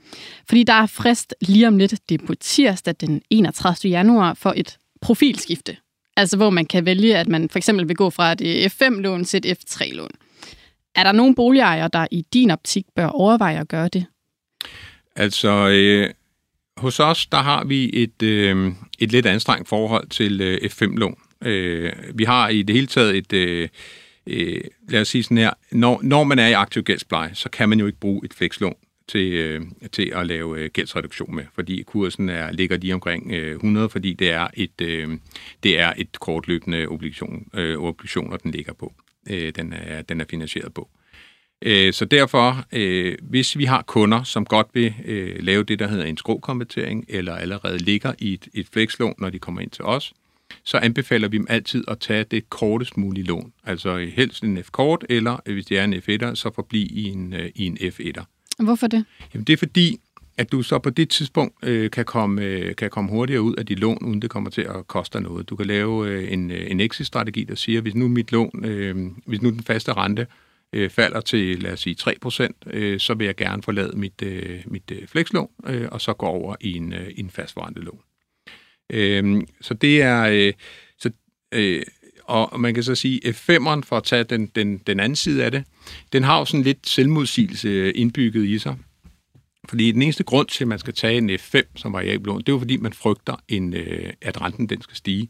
Fordi 0.48 0.62
der 0.62 0.72
er 0.72 0.86
frist 0.86 1.34
lige 1.40 1.68
om 1.68 1.78
lidt, 1.78 1.94
det 2.08 2.20
er 2.20 2.26
på 2.26 2.34
tirsdag 2.34 2.94
den 3.00 3.22
31. 3.30 3.90
januar, 3.90 4.34
for 4.34 4.54
et 4.56 4.78
profilskifte. 5.00 5.76
Altså 6.16 6.36
hvor 6.36 6.50
man 6.50 6.66
kan 6.66 6.84
vælge, 6.84 7.16
at 7.16 7.28
man 7.28 7.48
for 7.48 7.58
eksempel 7.58 7.88
vil 7.88 7.96
gå 7.96 8.10
fra 8.10 8.32
et 8.32 8.72
F5-lån 8.72 9.24
til 9.24 9.40
et 9.44 9.58
F3-lån. 9.58 10.10
Er 10.98 11.02
der 11.02 11.12
nogen 11.12 11.34
boligejere, 11.34 11.90
der 11.92 12.06
i 12.10 12.24
din 12.32 12.50
optik 12.50 12.86
bør 12.96 13.06
overveje 13.06 13.60
at 13.60 13.68
gøre 13.68 13.88
det? 13.88 14.06
Altså, 15.16 15.68
øh, 15.68 16.10
hos 16.76 17.00
os, 17.00 17.26
der 17.26 17.38
har 17.38 17.64
vi 17.64 17.90
et, 18.02 18.22
øh, 18.22 18.72
et 18.98 19.12
lidt 19.12 19.26
anstrengt 19.26 19.68
forhold 19.68 20.08
til 20.08 20.40
øh, 20.40 20.58
F5-lån. 20.62 21.18
Øh, 21.44 21.92
vi 22.14 22.24
har 22.24 22.48
i 22.48 22.62
det 22.62 22.74
hele 22.74 22.86
taget 22.86 23.16
et... 23.16 23.32
Øh, 23.32 23.68
øh, 24.26 24.60
lad 24.88 25.00
os 25.00 25.08
sige 25.08 25.22
sådan 25.22 25.38
her, 25.38 25.50
når, 25.72 26.00
når 26.02 26.24
man 26.24 26.38
er 26.38 26.46
i 26.46 26.52
aktiv 26.52 26.82
gældspleje, 26.82 27.34
så 27.34 27.50
kan 27.50 27.68
man 27.68 27.80
jo 27.80 27.86
ikke 27.86 28.00
bruge 28.00 28.20
et 28.24 28.34
flekslån 28.34 28.74
til, 29.08 29.32
øh, 29.32 29.62
til 29.92 30.12
at 30.14 30.26
lave 30.26 30.58
øh, 30.58 30.70
gældsreduktion 30.70 31.34
med, 31.34 31.44
fordi 31.54 31.82
kursen 31.82 32.28
er, 32.28 32.52
ligger 32.52 32.76
lige 32.76 32.94
omkring 32.94 33.32
øh, 33.32 33.54
100, 33.54 33.88
fordi 33.88 34.12
det 34.12 34.30
er 34.30 34.48
et, 34.54 34.80
øh, 34.80 35.08
det 35.62 35.78
er 35.78 35.92
et 35.96 36.20
kortløbende 36.20 36.86
obligation, 36.88 37.46
øh, 37.54 37.78
obligationer, 37.78 38.36
den 38.36 38.50
ligger 38.50 38.72
på 38.72 38.92
øh, 39.30 39.52
den, 39.56 39.72
er, 39.72 40.02
den 40.02 40.20
er 40.20 40.24
finansieret 40.30 40.74
på. 40.74 40.88
Øh, 41.62 41.92
så 41.92 42.04
derfor, 42.04 42.64
øh, 42.72 43.14
hvis 43.22 43.58
vi 43.58 43.64
har 43.64 43.82
kunder, 43.82 44.22
som 44.22 44.44
godt 44.44 44.66
vil 44.74 44.94
øh, 45.04 45.36
lave 45.40 45.62
det, 45.62 45.78
der 45.78 45.88
hedder 45.88 46.04
en 46.04 46.16
skråkonvertering, 46.16 47.04
eller 47.08 47.36
allerede 47.36 47.78
ligger 47.78 48.12
i 48.18 48.32
et, 48.32 48.48
et 48.54 48.66
flekslån, 48.72 49.14
når 49.18 49.30
de 49.30 49.38
kommer 49.38 49.60
ind 49.60 49.70
til 49.70 49.84
os, 49.84 50.14
så 50.64 50.78
anbefaler 50.78 51.28
vi 51.28 51.38
dem 51.38 51.46
altid 51.50 51.84
at 51.88 51.98
tage 51.98 52.24
det 52.24 52.50
kortest 52.50 52.96
mulige 52.96 53.24
lån. 53.24 53.52
Altså 53.64 53.96
helst 54.16 54.42
en 54.44 54.64
F-kort, 54.64 55.04
eller 55.08 55.52
hvis 55.52 55.66
det 55.66 55.78
er 55.78 55.84
en 55.84 55.94
F1'er, 55.94 56.34
så 56.34 56.50
forblive 56.54 56.86
i 56.86 57.04
en, 57.04 57.32
øh, 57.32 57.50
i 57.54 57.66
en 57.66 57.78
F1'er. 57.80 58.24
Hvorfor 58.58 58.86
det? 58.86 59.04
Jamen, 59.34 59.44
det 59.44 59.52
er 59.52 59.56
fordi, 59.56 60.00
at 60.38 60.52
du 60.52 60.62
så 60.62 60.78
på 60.78 60.90
det 60.90 61.08
tidspunkt 61.08 61.54
øh, 61.62 61.90
kan, 61.90 62.04
komme, 62.04 62.42
øh, 62.42 62.76
kan 62.76 62.90
komme 62.90 63.10
hurtigere 63.10 63.42
ud 63.42 63.54
af 63.54 63.66
dit 63.66 63.78
lån, 63.78 63.98
uden 64.04 64.22
det 64.22 64.30
kommer 64.30 64.50
til 64.50 64.62
at 64.62 64.86
koste 64.86 65.20
noget. 65.20 65.48
Du 65.48 65.56
kan 65.56 65.66
lave 65.66 66.08
øh, 66.08 66.32
en, 66.32 66.50
øh, 66.50 66.70
en 66.70 66.80
exit-strategi, 66.80 67.44
der 67.44 67.54
siger, 67.54 67.80
hvis 67.80 67.94
nu 67.94 68.08
mit 68.08 68.32
lån, 68.32 68.64
øh, 68.64 68.96
hvis 69.26 69.42
nu 69.42 69.50
den 69.50 69.62
faste 69.62 69.92
rente 69.92 70.26
øh, 70.72 70.90
falder 70.90 71.20
til, 71.20 71.62
lad 71.62 71.72
os 71.72 71.80
sige, 71.80 71.96
3%, 72.00 72.48
øh, 72.66 73.00
så 73.00 73.14
vil 73.14 73.24
jeg 73.24 73.36
gerne 73.36 73.62
forlade 73.62 73.98
mit, 73.98 74.22
øh, 74.22 74.60
mit 74.66 74.90
øh, 74.92 75.06
flekslån, 75.06 75.48
øh, 75.66 75.88
og 75.92 76.00
så 76.00 76.12
gå 76.12 76.26
over 76.26 76.56
i 76.60 76.76
en, 76.76 76.92
øh, 76.92 77.10
en 77.16 77.30
fastforrentet 77.30 77.84
lån. 77.84 78.00
Øh, 78.90 79.42
så 79.60 79.74
det 79.74 80.02
er... 80.02 80.22
Øh, 80.22 80.52
så, 80.98 81.10
øh, 81.54 81.82
og 82.24 82.60
man 82.60 82.74
kan 82.74 82.82
så 82.82 82.94
sige, 82.94 83.20
at 83.26 83.34
F5'eren, 83.34 83.80
for 83.82 83.96
at 83.96 84.04
tage 84.04 84.24
den, 84.24 84.46
den, 84.46 84.78
den 84.78 85.00
anden 85.00 85.16
side 85.16 85.44
af 85.44 85.50
det, 85.50 85.64
den 86.12 86.24
har 86.24 86.38
jo 86.38 86.44
sådan 86.44 86.64
lidt 86.64 86.88
selvmodsigelse 86.88 87.92
indbygget 87.92 88.44
i 88.44 88.58
sig. 88.58 88.76
Fordi 89.68 89.92
den 89.92 90.02
eneste 90.02 90.24
grund 90.24 90.48
til, 90.48 90.64
at 90.64 90.68
man 90.68 90.78
skal 90.78 90.94
tage 90.94 91.18
en 91.18 91.30
F5 91.30 91.62
som 91.76 91.92
variabel 91.92 92.26
lån, 92.26 92.38
det 92.38 92.48
er 92.48 92.52
jo 92.52 92.58
fordi, 92.58 92.76
man 92.76 92.92
frygter, 92.92 93.36
en, 93.48 93.74
øh, 93.74 94.12
at 94.22 94.40
renten 94.40 94.68
den 94.68 94.82
skal 94.82 94.96
stige. 94.96 95.28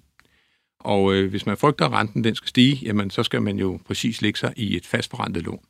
Og 0.80 1.14
øh, 1.14 1.30
hvis 1.30 1.47
man 1.47 1.57
frygter, 1.57 1.85
at 1.85 1.92
renten 1.92 2.25
den 2.25 2.35
skal 2.35 2.49
stige, 2.49 2.78
jamen 2.83 3.11
så 3.11 3.23
skal 3.23 3.42
man 3.42 3.59
jo 3.59 3.80
præcis 3.87 4.23
lægge 4.23 4.38
sig 4.38 4.52
i 4.57 4.76
et 4.76 4.87
fastforrentet 4.87 5.42
lån. 5.42 5.61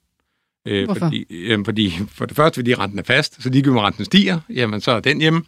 Øh, 0.67 0.85
Hvorfor? 0.85 1.07
Fordi, 1.07 1.47
jamen, 1.49 1.65
fordi 1.65 1.93
for 2.09 2.27
det 2.27 2.37
første, 2.37 2.59
fordi 2.59 2.75
renten 2.75 2.99
er 2.99 3.03
fast, 3.03 3.43
så 3.43 3.51
ligegyldigt 3.51 3.83
renten 3.83 4.05
stiger, 4.05 4.41
jamen 4.51 4.81
så 4.81 4.91
er 4.91 5.01
den 5.01 5.21
hjemme. 5.21 5.43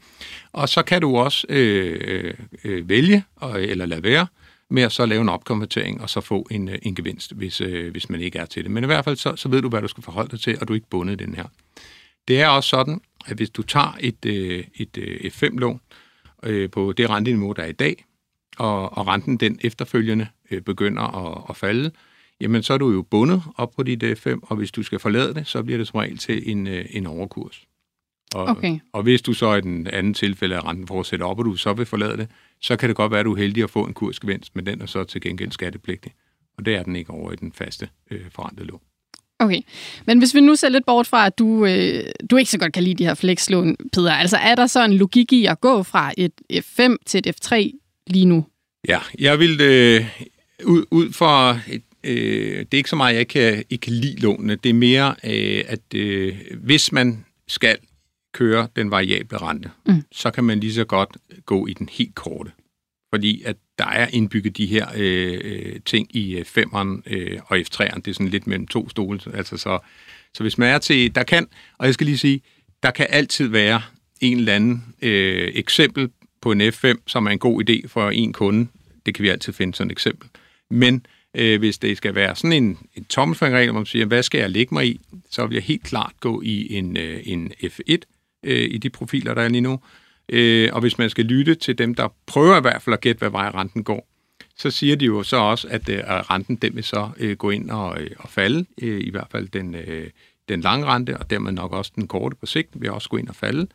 Og 0.52 0.68
så 0.68 0.82
kan 0.82 1.00
du 1.00 1.16
også 1.16 1.46
øh, 1.48 2.34
øh, 2.64 2.88
vælge, 2.88 3.24
og, 3.36 3.62
eller 3.62 3.86
lade 3.86 4.02
være, 4.02 4.26
med 4.70 4.82
at 4.82 4.92
så 4.92 5.06
lave 5.06 5.20
en 5.20 5.28
opkonvertering, 5.28 6.00
og 6.02 6.10
så 6.10 6.20
få 6.20 6.46
en, 6.50 6.68
øh, 6.68 6.78
en 6.82 6.94
gevinst, 6.94 7.32
hvis, 7.32 7.60
øh, 7.60 7.90
hvis 7.90 8.10
man 8.10 8.20
ikke 8.20 8.38
er 8.38 8.44
til 8.44 8.62
det. 8.62 8.70
Men 8.70 8.84
i 8.84 8.86
hvert 8.86 9.04
fald, 9.04 9.16
så, 9.16 9.36
så 9.36 9.48
ved 9.48 9.62
du, 9.62 9.68
hvad 9.68 9.82
du 9.82 9.88
skal 9.88 10.02
forholde 10.02 10.30
dig 10.30 10.40
til, 10.40 10.58
og 10.60 10.68
du 10.68 10.72
er 10.72 10.74
ikke 10.74 10.90
bundet 10.90 11.18
den 11.18 11.34
her. 11.34 11.44
Det 12.28 12.40
er 12.40 12.48
også 12.48 12.68
sådan, 12.68 13.00
at 13.26 13.36
hvis 13.36 13.50
du 13.50 13.62
tager 13.62 13.96
et, 14.00 14.26
øh, 14.26 14.64
et 14.74 14.98
øh, 14.98 15.30
F5-lån 15.30 15.80
øh, 16.42 16.70
på 16.70 16.92
det 16.92 17.10
renteniveau, 17.10 17.52
der 17.52 17.62
er 17.62 17.66
i 17.66 17.72
dag, 17.72 18.04
og, 18.58 18.98
og 18.98 19.06
renten 19.06 19.36
den 19.36 19.58
efterfølgende 19.64 20.26
øh, 20.50 20.62
begynder 20.62 21.02
at, 21.02 21.44
at 21.48 21.56
falde, 21.56 21.90
jamen 22.40 22.62
så 22.62 22.74
er 22.74 22.78
du 22.78 22.90
jo 22.90 23.02
bundet 23.02 23.42
op 23.56 23.72
på 23.76 23.82
dit 23.82 24.04
F5, 24.04 24.38
og 24.42 24.56
hvis 24.56 24.72
du 24.72 24.82
skal 24.82 24.98
forlade 24.98 25.34
det, 25.34 25.46
så 25.46 25.62
bliver 25.62 25.78
det 25.78 25.88
som 25.88 25.98
regel 25.98 26.18
til 26.18 26.50
en, 26.50 26.66
øh, 26.66 26.84
en 26.90 27.06
overkurs. 27.06 27.66
Og, 28.34 28.44
okay. 28.44 28.78
og 28.92 29.02
hvis 29.02 29.22
du 29.22 29.32
så 29.32 29.54
i 29.54 29.60
den 29.60 29.86
anden 29.86 30.14
tilfælde 30.14 30.56
af 30.56 30.64
renten 30.64 30.86
fortsætter 30.86 31.26
op, 31.26 31.38
og 31.38 31.44
du 31.44 31.56
så 31.56 31.72
vil 31.72 31.86
forlade 31.86 32.16
det, 32.16 32.28
så 32.60 32.76
kan 32.76 32.88
det 32.88 32.96
godt 32.96 33.10
være, 33.10 33.20
at 33.20 33.26
du 33.26 33.32
er 33.32 33.38
heldig 33.38 33.62
at 33.62 33.70
få 33.70 33.84
en 33.84 33.94
kursgevinst, 33.94 34.56
men 34.56 34.66
den 34.66 34.80
er 34.80 34.86
så 34.86 35.04
til 35.04 35.20
gengæld 35.20 35.52
skattepligtig. 35.52 36.14
Og 36.58 36.66
det 36.66 36.74
er 36.74 36.82
den 36.82 36.96
ikke 36.96 37.10
over 37.10 37.32
i 37.32 37.36
den 37.36 37.52
faste 37.52 37.88
øh, 38.10 38.30
forrentede 38.30 38.66
lån. 38.66 38.80
Okay, 39.40 39.60
men 40.06 40.18
hvis 40.18 40.34
vi 40.34 40.40
nu 40.40 40.54
ser 40.54 40.68
lidt 40.68 40.86
bort 40.86 41.06
fra, 41.06 41.26
at 41.26 41.38
du, 41.38 41.66
øh, 41.66 42.04
du 42.30 42.36
ikke 42.36 42.50
så 42.50 42.58
godt 42.58 42.72
kan 42.72 42.82
lide 42.82 42.94
de 42.94 43.06
her 43.06 43.14
flexlån, 43.14 43.76
Peder, 43.92 44.12
altså 44.12 44.36
er 44.36 44.54
der 44.54 44.66
så 44.66 44.84
en 44.84 44.92
logik 44.92 45.32
i 45.32 45.46
at 45.46 45.60
gå 45.60 45.82
fra 45.82 46.12
et 46.16 46.32
F5 46.52 46.96
til 47.06 47.18
et 47.18 47.36
F3 47.36 47.54
lige 48.06 48.24
nu? 48.24 48.46
Ja, 48.88 48.98
jeg 49.18 49.38
vil 49.38 49.60
øh, 49.60 50.06
ud, 50.64 50.84
ud 50.90 51.12
for 51.12 51.60
et 51.68 51.82
øh, 52.04 52.58
det 52.58 52.74
er 52.74 52.76
ikke 52.76 52.90
så 52.90 52.96
meget, 52.96 53.16
jeg 53.16 53.28
kan, 53.28 53.64
ikke 53.70 53.82
kan 53.82 53.92
lide 53.92 54.20
lånene. 54.20 54.56
Det 54.56 54.70
er 54.70 54.74
mere, 54.74 55.14
øh, 55.24 55.64
at 55.66 55.94
øh, 55.94 56.36
hvis 56.60 56.92
man 56.92 57.24
skal 57.48 57.76
køre 58.34 58.68
den 58.76 58.90
variable 58.90 59.38
rente, 59.38 59.70
mm. 59.86 60.02
så 60.12 60.30
kan 60.30 60.44
man 60.44 60.60
lige 60.60 60.74
så 60.74 60.84
godt 60.84 61.16
gå 61.46 61.66
i 61.66 61.72
den 61.72 61.88
helt 61.92 62.14
korte. 62.14 62.50
Fordi 63.14 63.42
at 63.42 63.56
der 63.80 63.86
er 63.86 64.06
indbygget 64.12 64.56
de 64.56 64.66
her 64.66 64.86
øh, 64.96 65.40
øh 65.44 65.80
ting 65.86 66.16
i 66.16 66.36
øh, 66.36 66.44
5'eren 66.58 67.02
øh, 67.06 67.38
og 67.46 67.58
F3'eren. 67.58 67.96
Det 67.96 68.08
er 68.08 68.12
sådan 68.12 68.28
lidt 68.28 68.46
mellem 68.46 68.66
to 68.66 68.88
stole. 68.88 69.20
Altså 69.34 69.56
så, 69.56 69.78
så 70.34 70.42
hvis 70.42 70.58
man 70.58 70.68
er 70.68 70.78
til, 70.78 71.14
der 71.14 71.22
kan, 71.22 71.46
og 71.78 71.86
jeg 71.86 71.94
skal 71.94 72.06
lige 72.06 72.18
sige, 72.18 72.40
der 72.82 72.90
kan 72.90 73.06
altid 73.10 73.48
være 73.48 73.82
en 74.20 74.38
eller 74.38 74.54
anden 74.54 74.84
øh, 75.02 75.52
eksempel 75.54 76.10
på 76.42 76.52
en 76.52 76.60
F5, 76.60 76.94
som 77.06 77.26
er 77.26 77.30
en 77.30 77.38
god 77.38 77.70
idé 77.70 77.88
for 77.88 78.10
en 78.10 78.32
kunde. 78.32 78.68
Det 79.06 79.14
kan 79.14 79.22
vi 79.22 79.28
altid 79.28 79.52
finde 79.52 79.74
sådan 79.74 79.90
et 79.90 79.92
eksempel. 79.92 80.28
Men 80.70 81.06
øh, 81.36 81.58
hvis 81.58 81.78
det 81.78 81.96
skal 81.96 82.14
være 82.14 82.36
sådan 82.36 82.52
en, 82.52 82.78
en 82.94 83.04
tommelfingerregel, 83.04 83.70
hvor 83.70 83.80
man 83.80 83.86
siger, 83.86 84.06
hvad 84.06 84.22
skal 84.22 84.38
jeg 84.38 84.50
lægge 84.50 84.74
mig 84.74 84.86
i, 84.86 85.00
så 85.30 85.46
vil 85.46 85.54
jeg 85.54 85.62
helt 85.62 85.82
klart 85.82 86.12
gå 86.20 86.42
i 86.42 86.74
en, 86.74 86.96
øh, 86.96 87.20
en 87.24 87.52
F1 87.64 87.96
øh, 88.44 88.70
i 88.70 88.78
de 88.78 88.90
profiler, 88.90 89.34
der 89.34 89.42
er 89.42 89.48
lige 89.48 89.60
nu. 89.60 89.80
Øh, 90.32 90.68
og 90.72 90.80
hvis 90.80 90.98
man 90.98 91.10
skal 91.10 91.24
lytte 91.24 91.54
til 91.54 91.78
dem, 91.78 91.94
der 91.94 92.08
prøver 92.26 92.58
i 92.58 92.60
hvert 92.60 92.82
fald 92.82 92.94
at 92.94 93.00
gætte, 93.00 93.18
hvad 93.18 93.30
vej 93.30 93.50
renten 93.54 93.84
går, 93.84 94.06
så 94.56 94.70
siger 94.70 94.96
de 94.96 95.04
jo 95.04 95.22
så 95.22 95.36
også, 95.36 95.68
at 95.68 95.88
øh, 95.88 95.98
renten 96.06 96.56
den 96.56 96.76
vil 96.76 96.84
så 96.84 97.10
øh, 97.16 97.36
gå 97.36 97.50
ind 97.50 97.70
og, 97.70 98.00
øh, 98.00 98.10
og 98.18 98.28
falde, 98.28 98.64
øh, 98.82 99.00
i 99.00 99.10
hvert 99.10 99.26
fald 99.30 99.48
den, 99.48 99.74
øh, 99.74 100.10
den 100.48 100.60
lange 100.60 100.86
rente, 100.86 101.18
og 101.18 101.30
dermed 101.30 101.52
nok 101.52 101.72
også 101.72 101.92
den 101.94 102.08
korte 102.08 102.36
på 102.36 102.46
sigt 102.46 102.68
vil 102.74 102.90
også 102.90 103.08
gå 103.08 103.16
ind 103.16 103.28
og 103.28 103.34
falde. 103.34 103.66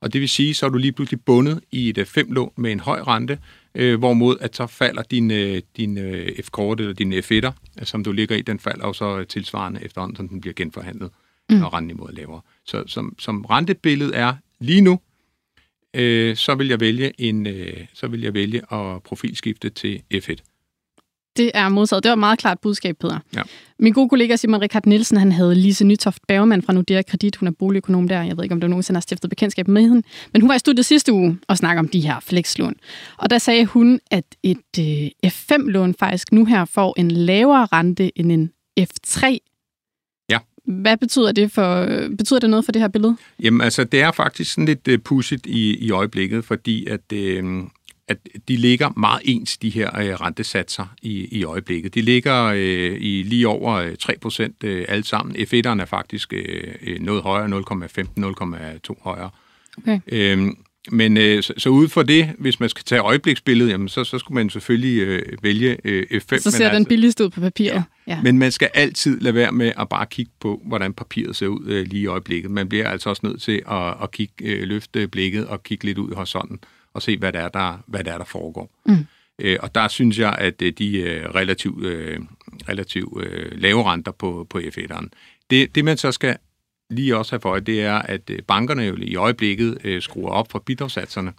Og 0.00 0.12
det 0.12 0.20
vil 0.20 0.28
sige, 0.28 0.54
så 0.54 0.66
er 0.66 0.70
du 0.70 0.78
lige 0.78 0.92
pludselig 0.92 1.20
bundet 1.20 1.60
i 1.70 1.88
et 1.88 2.08
5 2.08 2.32
lån 2.32 2.52
med 2.56 2.72
en 2.72 2.80
høj 2.80 3.00
rente, 3.00 3.38
øh, 3.74 3.98
hvorimod 3.98 4.36
at 4.40 4.56
så 4.56 4.66
falder 4.66 5.02
din, 5.02 5.30
øh, 5.30 5.62
din 5.76 5.98
øh, 5.98 6.28
F-kort 6.44 6.80
eller 6.80 6.92
din 6.92 7.12
F1'er, 7.12 7.50
som 7.84 8.04
du 8.04 8.12
ligger 8.12 8.36
i, 8.36 8.42
den 8.42 8.58
falder 8.58 8.86
jo 8.86 8.92
så 8.92 9.24
tilsvarende 9.24 9.84
efterhånden, 9.84 10.16
som 10.16 10.28
den 10.28 10.40
bliver 10.40 10.54
genforhandlet, 10.54 11.10
mm. 11.50 11.56
når 11.56 11.74
renteniveauet 11.74 12.12
er 12.12 12.16
lavere. 12.16 12.40
Så 12.64 12.84
som, 12.86 13.14
som 13.18 13.44
rentebilledet 13.44 14.18
er 14.18 14.34
lige 14.60 14.80
nu, 14.80 15.00
øh, 15.98 16.36
så 16.36 16.54
vil 16.54 16.68
jeg 16.68 16.80
vælge 16.80 17.12
en, 17.18 17.46
øh, 17.46 17.86
så 17.94 18.06
vil 18.06 18.20
jeg 18.20 18.34
vælge 18.34 18.62
at 18.72 19.02
profilskifte 19.02 19.70
til 19.70 20.02
F1. 20.14 20.36
Det 21.36 21.50
er 21.54 21.68
modtaget. 21.68 22.02
Det 22.02 22.08
var 22.08 22.14
et 22.14 22.18
meget 22.18 22.38
klart 22.38 22.58
budskab, 22.60 22.96
Peter. 23.00 23.18
Ja. 23.36 23.42
Min 23.78 23.92
gode 23.92 24.08
kollega 24.08 24.36
Simon 24.36 24.60
Richard 24.60 24.86
Nielsen, 24.86 25.16
han 25.16 25.32
havde 25.32 25.54
Lise 25.54 25.84
Nytoft 25.84 26.22
Bergman 26.28 26.62
fra 26.62 26.72
Nordea 26.72 27.02
Kredit. 27.02 27.36
Hun 27.36 27.46
er 27.46 27.52
boligøkonom 27.58 28.08
der. 28.08 28.22
Jeg 28.22 28.36
ved 28.36 28.44
ikke, 28.44 28.52
om 28.52 28.60
du 28.60 28.68
nogensinde 28.68 28.96
har 28.96 29.00
stiftet 29.00 29.30
bekendtskab 29.30 29.68
med 29.68 29.82
hende. 29.82 30.02
Men 30.32 30.42
hun 30.42 30.48
var 30.48 30.54
i 30.54 30.58
studiet 30.58 30.86
sidste 30.86 31.12
uge 31.12 31.38
og 31.48 31.56
snakkede 31.56 31.78
om 31.80 31.88
de 31.88 32.00
her 32.00 32.20
flexlån. 32.20 32.74
Og 33.18 33.30
der 33.30 33.38
sagde 33.38 33.66
hun, 33.66 34.00
at 34.10 34.24
et 34.42 34.78
øh, 34.78 35.30
F5-lån 35.30 35.94
faktisk 35.94 36.32
nu 36.32 36.44
her 36.44 36.64
får 36.64 36.94
en 36.96 37.10
lavere 37.10 37.66
rente 37.72 38.18
end 38.18 38.32
en 38.32 38.50
F3 38.80 39.20
Ja. 39.24 39.38
Hvad 40.68 40.96
betyder 40.96 41.32
det 41.32 41.52
for 41.52 41.86
betyder 42.18 42.40
det 42.40 42.50
noget 42.50 42.64
for 42.64 42.72
det 42.72 42.82
her 42.82 42.88
billede? 42.88 43.16
Jamen 43.42 43.60
altså, 43.60 43.84
det 43.84 44.00
er 44.00 44.12
faktisk 44.12 44.52
sådan 44.52 44.64
lidt 44.64 44.88
uh, 44.88 44.98
pudsigt 45.04 45.46
i, 45.46 45.76
i 45.76 45.90
øjeblikket, 45.90 46.44
fordi 46.44 46.86
at 46.86 47.12
øh, 47.12 47.44
at 48.08 48.18
de 48.48 48.56
ligger 48.56 48.90
meget 48.96 49.20
ens, 49.24 49.58
de 49.58 49.70
her 49.70 49.98
øh, 49.98 50.14
rentesatser 50.14 50.94
i, 51.02 51.28
i 51.38 51.44
øjeblikket. 51.44 51.94
De 51.94 52.02
ligger 52.02 52.44
øh, 52.44 52.96
i 53.00 53.22
lige 53.22 53.48
over 53.48 53.96
3 53.96 54.12
øh, 54.12 54.18
procent 54.18 54.64
øh, 54.64 54.84
alle 54.88 55.04
sammen. 55.04 55.36
F1'eren 55.36 55.80
er 55.80 55.84
faktisk 55.84 56.32
øh 56.32 57.00
noget 57.00 57.22
højere, 57.22 57.48
0,15-0,2 57.48 59.02
højere. 59.02 59.30
Okay. 59.78 60.00
Øhm, 60.06 60.56
men 60.90 61.16
øh, 61.16 61.42
så, 61.42 61.52
så 61.58 61.68
ud 61.68 61.88
for 61.88 62.02
det, 62.02 62.32
hvis 62.38 62.60
man 62.60 62.68
skal 62.68 62.84
tage 62.84 63.00
øjebliksbilledet, 63.00 63.70
jamen, 63.70 63.88
så, 63.88 64.04
så 64.04 64.18
skulle 64.18 64.34
man 64.34 64.50
selvfølgelig 64.50 65.02
øh, 65.02 65.22
vælge 65.42 65.76
øh, 65.84 66.06
F5. 66.12 66.38
Så 66.38 66.50
ser 66.50 66.64
den 66.64 66.76
altså, 66.76 66.88
billigste 66.88 67.24
ud 67.24 67.30
på 67.30 67.40
papiret. 67.40 67.74
Ja. 67.74 67.82
Ja. 68.06 68.22
Men 68.22 68.38
man 68.38 68.52
skal 68.52 68.70
altid 68.74 69.20
lade 69.20 69.34
være 69.34 69.52
med 69.52 69.72
at 69.78 69.88
bare 69.88 70.06
kigge 70.06 70.32
på, 70.40 70.62
hvordan 70.64 70.94
papiret 70.94 71.36
ser 71.36 71.46
ud 71.46 71.66
øh, 71.66 71.86
lige 71.86 72.02
i 72.02 72.06
øjeblikket. 72.06 72.50
Man 72.50 72.68
bliver 72.68 72.88
altså 72.88 73.10
også 73.10 73.26
nødt 73.26 73.42
til 73.42 73.62
at, 73.70 73.94
at 74.02 74.10
kigge, 74.10 74.34
øh, 74.40 74.62
løfte 74.62 75.08
blikket 75.08 75.46
og 75.46 75.62
kigge 75.62 75.84
lidt 75.84 75.98
ud 75.98 76.10
i 76.10 76.14
horisonten 76.14 76.58
og 76.94 77.02
se, 77.02 77.16
hvad 77.16 77.32
det 77.32 77.40
er, 77.40 77.48
der, 77.48 77.78
hvad 77.86 78.04
det 78.04 78.12
er, 78.12 78.18
der 78.18 78.24
foregår. 78.24 78.70
Mm. 78.86 79.06
Øh, 79.38 79.58
og 79.62 79.74
der 79.74 79.88
synes 79.88 80.18
jeg, 80.18 80.36
at 80.38 80.62
øh, 80.62 80.72
de 80.78 80.98
øh, 80.98 81.34
relativt, 81.34 81.86
øh, 81.86 82.18
relativ, 82.68 83.22
øh, 83.22 83.52
lave 83.52 83.92
renter 83.92 84.12
på, 84.12 84.46
på 84.50 84.58
F1'eren. 84.58 85.08
Det, 85.50 85.74
det, 85.74 85.84
man 85.84 85.96
så 85.96 86.12
skal 86.12 86.36
lige 86.90 87.16
også 87.16 87.32
have 87.32 87.40
for 87.40 87.50
øje, 87.50 87.60
det 87.60 87.82
er, 87.82 87.94
at 87.94 88.30
øh, 88.30 88.38
bankerne 88.42 88.82
jo 88.82 88.96
i 88.96 89.16
øjeblikket 89.16 89.78
øh, 89.84 90.02
skruer 90.02 90.30
op 90.30 90.50
for 90.50 90.58
bidragssatserne 90.58 91.32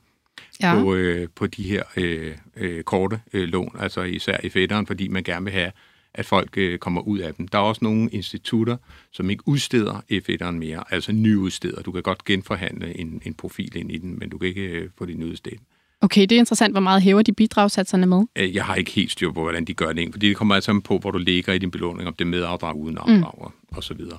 ja. 0.61 0.73
på, 0.73 0.95
øh, 0.95 1.27
på 1.35 1.47
de 1.47 1.63
her 1.63 1.83
øh, 1.97 2.35
øh, 2.55 2.83
korte 2.83 3.21
øh, 3.33 3.47
lån, 3.47 3.75
altså 3.79 4.01
især 4.01 4.37
i 4.43 4.49
fætteren, 4.49 4.87
fordi 4.87 5.07
man 5.07 5.23
gerne 5.23 5.45
vil 5.45 5.53
have 5.53 5.71
at 6.13 6.25
folk 6.25 6.57
øh, 6.57 6.79
kommer 6.79 7.01
ud 7.01 7.19
af 7.19 7.33
dem. 7.33 7.47
Der 7.47 7.57
er 7.57 7.61
også 7.61 7.79
nogle 7.83 8.09
institutter, 8.09 8.77
som 9.11 9.29
ikke 9.29 9.43
udsteder 9.47 10.01
F1'eren 10.11 10.51
mere, 10.51 10.83
altså 10.89 11.11
nyudsteder. 11.11 11.81
Du 11.81 11.91
kan 11.91 12.03
godt 12.03 12.25
genforhandle 12.25 12.99
en, 12.99 13.21
en 13.25 13.33
profil 13.33 13.75
ind 13.75 13.91
i 13.91 13.97
den, 13.97 14.19
men 14.19 14.29
du 14.29 14.37
kan 14.37 14.47
ikke 14.47 14.61
øh, 14.61 14.89
få 14.97 15.05
din 15.05 15.23
udstedt. 15.23 15.61
Okay, 16.01 16.21
det 16.21 16.31
er 16.31 16.39
interessant. 16.39 16.73
Hvor 16.73 16.81
meget 16.81 17.01
hæver 17.01 17.21
de 17.21 17.33
bidragssatserne 17.33 18.05
med? 18.05 18.23
Øh, 18.35 18.55
jeg 18.55 18.65
har 18.65 18.75
ikke 18.75 18.91
helt 18.91 19.11
styr 19.11 19.31
på, 19.31 19.41
hvordan 19.41 19.65
de 19.65 19.73
gør 19.73 19.93
det, 19.93 20.09
fordi 20.11 20.29
det 20.29 20.37
kommer 20.37 20.55
altså 20.55 20.81
på, 20.83 20.97
hvor 20.97 21.11
du 21.11 21.17
ligger 21.17 21.53
i 21.53 21.57
din 21.57 21.71
belåning, 21.71 22.07
om 22.07 22.13
det 22.13 22.25
er 22.25 22.29
med 22.29 22.43
afdrag, 22.43 22.75
uden 22.75 22.97
afdrag 22.97 23.51
mm. 23.51 23.77
og 23.77 23.83
så 23.83 23.93
videre. 23.93 24.17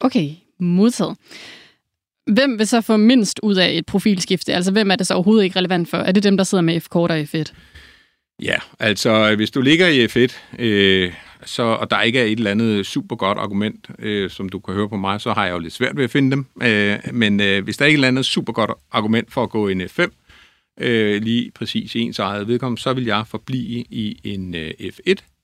Okay, 0.00 0.30
modtaget. 0.60 1.16
Hvem 2.26 2.58
vil 2.58 2.66
så 2.66 2.80
få 2.80 2.96
mindst 2.96 3.40
ud 3.42 3.54
af 3.54 3.70
et 3.72 3.86
profilskifte? 3.86 4.54
Altså, 4.54 4.72
hvem 4.72 4.90
er 4.90 4.96
det 4.96 5.06
så 5.06 5.14
overhovedet 5.14 5.44
ikke 5.44 5.58
relevant 5.58 5.88
for? 5.88 5.96
Er 5.96 6.12
det 6.12 6.22
dem, 6.22 6.36
der 6.36 6.44
sidder 6.44 6.62
med 6.62 6.80
F-kort 6.80 7.10
og 7.10 7.20
F1? 7.20 7.52
Ja, 8.42 8.56
altså 8.78 9.36
hvis 9.36 9.50
du 9.50 9.60
ligger 9.60 9.86
i 9.88 10.06
F1, 10.06 10.62
øh, 10.62 11.12
så, 11.44 11.62
og 11.62 11.90
der 11.90 12.02
ikke 12.02 12.20
er 12.20 12.24
et 12.24 12.38
eller 12.38 12.50
andet 12.50 12.86
super 12.86 13.16
godt 13.16 13.38
argument, 13.38 13.90
øh, 13.98 14.30
som 14.30 14.48
du 14.48 14.58
kan 14.58 14.74
høre 14.74 14.88
på 14.88 14.96
mig, 14.96 15.20
så 15.20 15.32
har 15.32 15.44
jeg 15.44 15.52
jo 15.52 15.58
lidt 15.58 15.72
svært 15.72 15.96
ved 15.96 16.04
at 16.04 16.10
finde 16.10 16.30
dem. 16.30 16.46
Øh, 16.62 16.98
men 17.12 17.40
øh, 17.40 17.64
hvis 17.64 17.76
der 17.76 17.84
er 17.84 17.86
ikke 17.86 17.94
et 17.94 17.98
eller 17.98 18.08
andet 18.08 18.26
super 18.26 18.52
godt 18.52 18.70
argument 18.92 19.32
for 19.32 19.42
at 19.42 19.50
gå 19.50 19.68
i 19.68 19.72
en 19.72 19.82
F5, 19.82 20.10
øh, 20.80 21.22
lige 21.22 21.50
præcis 21.54 21.96
ens 21.96 22.18
eget 22.18 22.48
vedkommende, 22.48 22.82
så 22.82 22.92
vil 22.92 23.04
jeg 23.04 23.24
forblive 23.26 23.84
i 23.90 24.20
en 24.24 24.54
øh, 24.54 24.70
F1. 24.80 25.35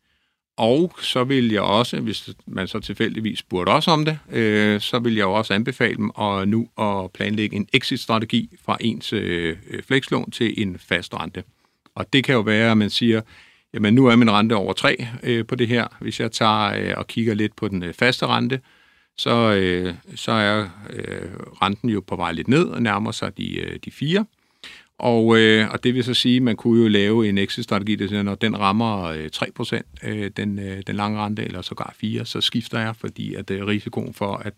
Og 0.56 0.92
så 1.00 1.24
vil 1.24 1.52
jeg 1.52 1.62
også, 1.62 2.00
hvis 2.00 2.30
man 2.46 2.68
så 2.68 2.80
tilfældigvis 2.80 3.38
spurgte 3.38 3.70
os 3.70 3.88
om 3.88 4.04
det, 4.04 4.18
øh, 4.30 4.80
så 4.80 4.98
vil 4.98 5.14
jeg 5.14 5.22
jo 5.22 5.32
også 5.32 5.54
anbefale 5.54 5.96
dem 5.96 6.10
at 6.18 6.48
nu 6.48 6.68
at 6.78 7.12
planlægge 7.12 7.56
en 7.56 7.68
exit-strategi 7.72 8.50
fra 8.64 8.76
ens 8.80 9.12
øh, 9.12 9.56
øh, 9.70 9.82
flekslån 9.82 10.30
til 10.30 10.62
en 10.62 10.78
fast 10.78 11.14
rente. 11.14 11.44
Og 11.94 12.12
det 12.12 12.24
kan 12.24 12.34
jo 12.34 12.40
være, 12.40 12.70
at 12.70 12.76
man 12.76 12.90
siger, 12.90 13.20
jamen 13.74 13.94
nu 13.94 14.06
er 14.06 14.16
min 14.16 14.30
rente 14.30 14.56
over 14.56 14.72
3 14.72 15.06
øh, 15.22 15.46
på 15.46 15.54
det 15.54 15.68
her. 15.68 15.86
Hvis 16.00 16.20
jeg 16.20 16.32
tager 16.32 16.74
øh, 16.74 16.94
og 16.96 17.06
kigger 17.06 17.34
lidt 17.34 17.56
på 17.56 17.68
den 17.68 17.82
øh, 17.82 17.94
faste 17.94 18.26
rente, 18.26 18.60
så, 19.16 19.52
øh, 19.52 19.94
så 20.14 20.32
er 20.32 20.68
øh, 20.90 21.30
renten 21.62 21.90
jo 21.90 22.00
på 22.00 22.16
vej 22.16 22.32
lidt 22.32 22.48
ned 22.48 22.64
og 22.64 22.82
nærmer 22.82 23.10
sig 23.10 23.36
de, 23.38 23.58
øh, 23.60 23.78
de 23.84 23.90
4. 23.90 24.26
Og, 25.02 25.38
øh, 25.38 25.70
og 25.70 25.84
det 25.84 25.94
vil 25.94 26.04
så 26.04 26.14
sige, 26.14 26.36
at 26.36 26.42
man 26.42 26.56
kunne 26.56 26.82
jo 26.82 26.88
lave 26.88 27.28
en 27.28 27.38
exit-strategi, 27.38 27.94
der 27.94 28.08
siger, 28.08 28.22
når 28.22 28.34
den 28.34 28.58
rammer 28.58 29.02
øh, 29.02 29.30
3%, 29.36 30.08
øh, 30.08 30.30
den, 30.36 30.58
øh, 30.58 30.82
den 30.86 30.96
lange 30.96 31.20
rente, 31.20 31.44
eller 31.44 31.62
sågar 31.62 31.94
4, 31.98 32.24
så 32.24 32.40
skifter 32.40 32.80
jeg, 32.80 32.96
fordi 32.96 33.34
at 33.34 33.50
øh, 33.50 33.66
risikoen 33.66 34.14
for, 34.14 34.34
at 34.36 34.54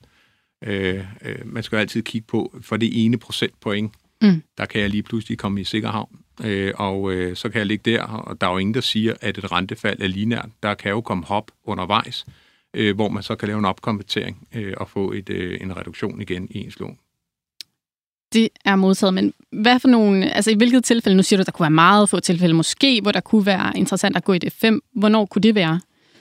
Øh, 0.66 1.04
øh, 1.24 1.38
man 1.44 1.62
skal 1.62 1.78
altid 1.78 2.02
kigge 2.02 2.26
på, 2.26 2.56
for 2.60 2.76
det 2.76 3.04
ene 3.04 3.18
procentpoint, 3.18 3.92
Mm. 4.22 4.42
der 4.58 4.66
kan 4.66 4.80
jeg 4.80 4.90
lige 4.90 5.02
pludselig 5.02 5.38
komme 5.38 5.60
i 5.60 5.64
sikker 5.64 5.88
havn, 5.88 6.18
øh, 6.44 6.72
og 6.76 7.12
øh, 7.12 7.36
så 7.36 7.48
kan 7.48 7.58
jeg 7.58 7.66
ligge 7.66 7.90
der, 7.90 8.02
og 8.02 8.40
der 8.40 8.46
er 8.46 8.52
jo 8.52 8.58
ingen, 8.58 8.74
der 8.74 8.80
siger, 8.80 9.14
at 9.20 9.38
et 9.38 9.52
rentefald 9.52 10.02
er 10.02 10.06
linært. 10.06 10.48
Der 10.62 10.74
kan 10.74 10.90
jo 10.90 11.00
komme 11.00 11.24
hop 11.24 11.50
undervejs, 11.64 12.26
øh, 12.74 12.94
hvor 12.94 13.08
man 13.08 13.22
så 13.22 13.34
kan 13.34 13.48
lave 13.48 13.58
en 13.58 13.64
opkonvertering 13.64 14.48
øh, 14.54 14.74
og 14.76 14.90
få 14.90 15.12
et, 15.12 15.30
øh, 15.30 15.58
en 15.60 15.76
reduktion 15.76 16.20
igen 16.20 16.48
i 16.50 16.58
ens 16.58 16.80
lån. 16.80 16.98
Det 18.34 18.48
er 18.64 18.76
modtaget, 18.76 19.14
men 19.14 19.32
hvad 19.50 19.80
for 19.80 19.88
nogle, 19.88 20.32
altså 20.34 20.50
i 20.50 20.54
hvilket 20.54 20.84
tilfælde, 20.84 21.16
nu 21.16 21.22
siger 21.22 21.38
du, 21.38 21.42
der 21.46 21.52
kunne 21.52 21.64
være 21.64 21.70
meget 21.70 22.08
få 22.08 22.20
tilfælde, 22.20 22.54
måske, 22.54 23.00
hvor 23.02 23.12
der 23.12 23.20
kunne 23.20 23.46
være 23.46 23.72
interessant 23.76 24.16
at 24.16 24.24
gå 24.24 24.32
i 24.32 24.38
det 24.38 24.52
5. 24.52 24.82
Hvornår 24.94 25.24
kunne 25.26 25.42
det 25.42 25.54
være? 25.54 25.80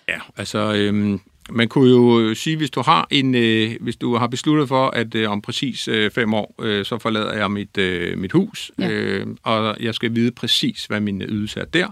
Ja, 0.09 0.19
altså 0.37 0.73
øhm, 0.73 1.19
man 1.49 1.67
kunne 1.67 1.89
jo 1.89 2.35
sige, 2.35 2.57
hvis 2.57 2.69
du 2.69 2.81
har 2.81 3.07
en, 3.11 3.35
øh, 3.35 3.71
hvis 3.81 3.95
du 3.95 4.15
har 4.15 4.27
besluttet 4.27 4.67
for, 4.67 4.87
at 4.87 5.15
øh, 5.15 5.31
om 5.31 5.41
præcis 5.41 5.87
øh, 5.87 6.11
fem 6.11 6.33
år, 6.33 6.55
øh, 6.61 6.85
så 6.85 6.97
forlader 6.97 7.33
jeg 7.33 7.51
mit, 7.51 7.77
øh, 7.77 8.17
mit 8.17 8.31
hus, 8.31 8.71
Ja. 8.79 8.89
øh, 8.89 9.27
og 9.43 9.75
jeg 9.79 9.95
skal 9.95 10.15
vide 10.15 10.31
præcis, 10.31 10.85
hvad 10.85 10.99
min 10.99 11.21
ydelse 11.21 11.59
er 11.59 11.65
der, 11.65 11.87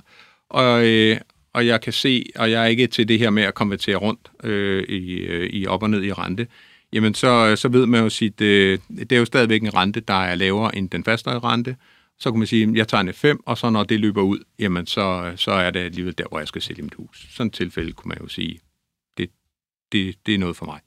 og, 0.49 0.87
øh, 0.87 1.17
og 1.53 1.67
jeg 1.67 1.81
kan 1.81 1.93
se, 1.93 2.25
og 2.35 2.51
jeg 2.51 2.63
er 2.63 2.67
ikke 2.67 2.87
til 2.87 3.07
det 3.07 3.19
her 3.19 3.29
med 3.29 3.43
at 3.43 3.53
konvertere 3.53 3.95
rundt 3.95 4.31
øh, 4.43 4.83
i, 4.83 5.11
øh, 5.13 5.49
i 5.49 5.67
op 5.67 5.83
og 5.83 5.89
ned 5.89 6.03
i 6.03 6.13
rente, 6.13 6.47
jamen 6.93 7.13
så, 7.13 7.55
så 7.55 7.67
ved 7.67 7.85
man 7.85 8.03
jo 8.03 8.09
sit, 8.09 8.41
øh, 8.41 8.79
det 8.99 9.11
er 9.11 9.19
jo 9.19 9.25
stadigvæk 9.25 9.63
en 9.63 9.75
rente, 9.75 9.99
der 9.99 10.13
er 10.13 10.35
lavere 10.35 10.75
end 10.75 10.89
den 10.89 11.03
faste 11.03 11.29
rente, 11.29 11.75
så 12.19 12.31
kan 12.31 12.39
man 12.39 12.47
sige, 12.47 12.63
at 12.63 12.75
jeg 12.75 12.87
tager 12.87 13.01
en 13.01 13.13
5, 13.13 13.39
og 13.45 13.57
så 13.57 13.69
når 13.69 13.83
det 13.83 13.99
løber 13.99 14.21
ud, 14.21 14.39
jamen 14.59 14.85
så, 14.85 15.33
så 15.35 15.51
er 15.51 15.71
det 15.71 15.79
alligevel 15.79 16.17
der, 16.17 16.25
hvor 16.29 16.39
jeg 16.39 16.47
skal 16.47 16.61
sælge 16.61 16.81
mit 16.81 16.93
hus. 16.93 17.27
Sådan 17.29 17.47
et 17.47 17.53
tilfælde 17.53 17.91
kunne 17.91 18.09
man 18.09 18.17
jo 18.21 18.27
sige, 18.27 18.59
det, 19.17 19.29
det, 19.91 20.15
det 20.25 20.33
er 20.33 20.39
noget 20.39 20.55
for 20.55 20.65
mig. 20.65 20.79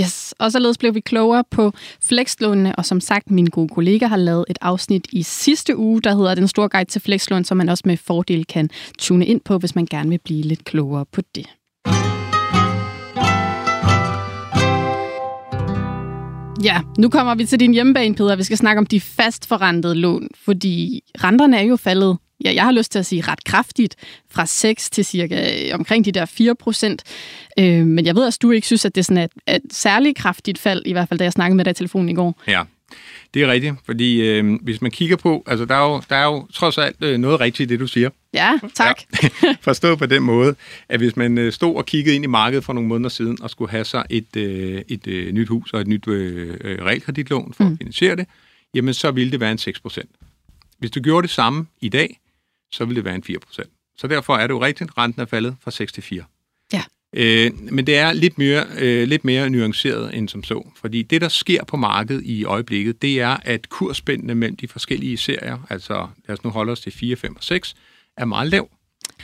Yes, 0.00 0.34
og 0.38 0.52
således 0.52 0.78
blev 0.78 0.94
vi 0.94 1.00
klogere 1.00 1.44
på 1.50 1.72
flekslånene, 2.02 2.76
og 2.76 2.84
som 2.84 3.00
sagt, 3.00 3.30
min 3.30 3.46
gode 3.46 3.68
kollega 3.68 4.06
har 4.06 4.16
lavet 4.16 4.44
et 4.50 4.58
afsnit 4.60 5.06
i 5.12 5.22
sidste 5.22 5.76
uge, 5.76 6.02
der 6.02 6.14
hedder 6.14 6.34
Den 6.34 6.48
store 6.48 6.68
guide 6.68 6.90
til 6.90 7.00
flekslån, 7.00 7.44
som 7.44 7.56
man 7.56 7.68
også 7.68 7.82
med 7.86 7.96
fordel 7.96 8.44
kan 8.44 8.70
tune 8.98 9.26
ind 9.26 9.40
på, 9.40 9.58
hvis 9.58 9.74
man 9.74 9.86
gerne 9.86 10.10
vil 10.10 10.18
blive 10.24 10.42
lidt 10.42 10.64
klogere 10.64 11.06
på 11.06 11.20
det. 11.34 11.46
Ja, 16.64 16.80
nu 16.98 17.08
kommer 17.08 17.34
vi 17.34 17.46
til 17.46 17.60
din 17.60 17.72
hjemmebane, 17.72 18.14
Peter. 18.14 18.36
Vi 18.36 18.42
skal 18.42 18.56
snakke 18.56 18.78
om 18.78 18.86
de 18.86 19.00
fastforrentede 19.00 19.94
lån, 19.94 20.28
fordi 20.44 21.02
renterne 21.24 21.58
er 21.58 21.62
jo 21.62 21.76
faldet, 21.76 22.18
ja, 22.44 22.54
jeg 22.54 22.64
har 22.64 22.72
lyst 22.72 22.92
til 22.92 22.98
at 22.98 23.06
sige 23.06 23.22
ret 23.22 23.44
kraftigt, 23.44 23.96
fra 24.30 24.46
6 24.46 24.90
til 24.90 25.04
cirka 25.04 25.68
øh, 25.68 25.74
omkring 25.74 26.04
de 26.04 26.12
der 26.12 26.24
4 26.24 26.54
procent. 26.54 27.02
Øh, 27.58 27.86
men 27.86 28.06
jeg 28.06 28.16
ved 28.16 28.24
også, 28.24 28.38
du 28.42 28.50
ikke 28.50 28.66
synes, 28.66 28.84
at 28.84 28.94
det 28.94 29.00
er 29.00 29.04
sådan 29.04 29.22
et, 29.22 29.54
et 29.56 29.62
særligt 29.70 30.18
kraftigt 30.18 30.58
fald, 30.58 30.82
i 30.86 30.92
hvert 30.92 31.08
fald 31.08 31.18
da 31.18 31.24
jeg 31.24 31.32
snakkede 31.32 31.56
med 31.56 31.64
dig 31.64 31.70
i 31.70 31.74
telefonen 31.74 32.08
i 32.08 32.14
går. 32.14 32.42
Ja, 32.48 32.62
det 33.34 33.42
er 33.42 33.48
rigtigt, 33.48 33.74
fordi 33.84 34.20
øh, 34.20 34.58
hvis 34.62 34.82
man 34.82 34.90
kigger 34.90 35.16
på, 35.16 35.44
altså 35.46 35.64
der 35.64 35.74
er 35.74 35.90
jo, 35.90 36.02
der 36.08 36.16
er 36.16 36.24
jo 36.24 36.46
trods 36.52 36.78
alt 36.78 36.96
øh, 37.00 37.18
noget 37.18 37.40
rigtigt 37.40 37.70
i 37.70 37.72
det, 37.72 37.80
du 37.80 37.86
siger. 37.86 38.10
Ja, 38.34 38.58
tak. 38.74 39.00
Ja. 39.22 39.28
Forstået 39.60 39.98
på 39.98 40.06
den 40.06 40.22
måde, 40.22 40.56
at 40.88 41.00
hvis 41.00 41.16
man 41.16 41.38
øh, 41.38 41.52
stod 41.52 41.76
og 41.76 41.86
kiggede 41.86 42.16
ind 42.16 42.24
i 42.24 42.28
markedet 42.28 42.64
for 42.64 42.72
nogle 42.72 42.88
måneder 42.88 43.08
siden 43.08 43.42
og 43.42 43.50
skulle 43.50 43.70
have 43.70 43.84
sig 43.84 44.04
et, 44.10 44.36
øh, 44.36 44.82
et 44.88 45.06
øh, 45.06 45.32
nyt 45.32 45.48
hus 45.48 45.72
og 45.72 45.80
et 45.80 45.86
nyt 45.86 46.08
øh, 46.08 46.56
øh, 46.60 46.84
realkreditlån 46.84 47.54
for 47.54 47.64
mm. 47.64 47.72
at 47.72 47.78
finansiere 47.78 48.16
det, 48.16 48.26
jamen 48.74 48.94
så 48.94 49.10
ville 49.10 49.32
det 49.32 49.40
være 49.40 49.52
en 49.52 49.58
6% 49.58 50.00
Hvis 50.78 50.90
du 50.90 51.00
gjorde 51.00 51.22
det 51.22 51.34
samme 51.34 51.66
i 51.80 51.88
dag, 51.88 52.20
så 52.72 52.84
ville 52.84 52.96
det 52.96 53.04
være 53.04 53.14
en 53.14 53.24
4% 53.28 53.94
Så 53.98 54.06
derfor 54.06 54.36
er 54.36 54.46
det 54.46 54.54
jo 54.54 54.62
rigtigt, 54.62 54.90
at 54.90 54.98
renten 54.98 55.22
er 55.22 55.26
faldet 55.26 55.56
fra 55.60 55.70
6 55.70 55.92
til 55.92 56.02
4. 56.02 56.24
Ja. 56.72 56.82
Øh, 57.16 57.50
men 57.72 57.86
det 57.86 57.96
er 57.96 58.12
lidt 58.12 58.38
mere, 58.38 58.64
øh, 58.78 59.08
lidt 59.08 59.24
mere 59.24 59.50
nuanceret 59.50 60.14
end 60.14 60.28
som 60.28 60.44
så. 60.44 60.66
Fordi 60.76 61.02
det, 61.02 61.20
der 61.20 61.28
sker 61.28 61.64
på 61.64 61.76
markedet 61.76 62.22
i 62.24 62.44
øjeblikket, 62.44 63.02
det 63.02 63.20
er, 63.20 63.36
at 63.42 63.68
kursspændene 63.68 64.34
mellem 64.34 64.56
de 64.56 64.68
forskellige 64.68 65.16
serier, 65.16 65.58
altså 65.70 66.06
lad 66.28 66.38
os 66.38 66.44
nu 66.44 66.50
holde 66.50 66.72
os 66.72 66.80
til 66.80 66.92
4, 66.92 67.16
5 67.16 67.36
og 67.36 67.44
6, 67.44 67.74
er 68.16 68.24
meget 68.24 68.50
lav. 68.50 68.68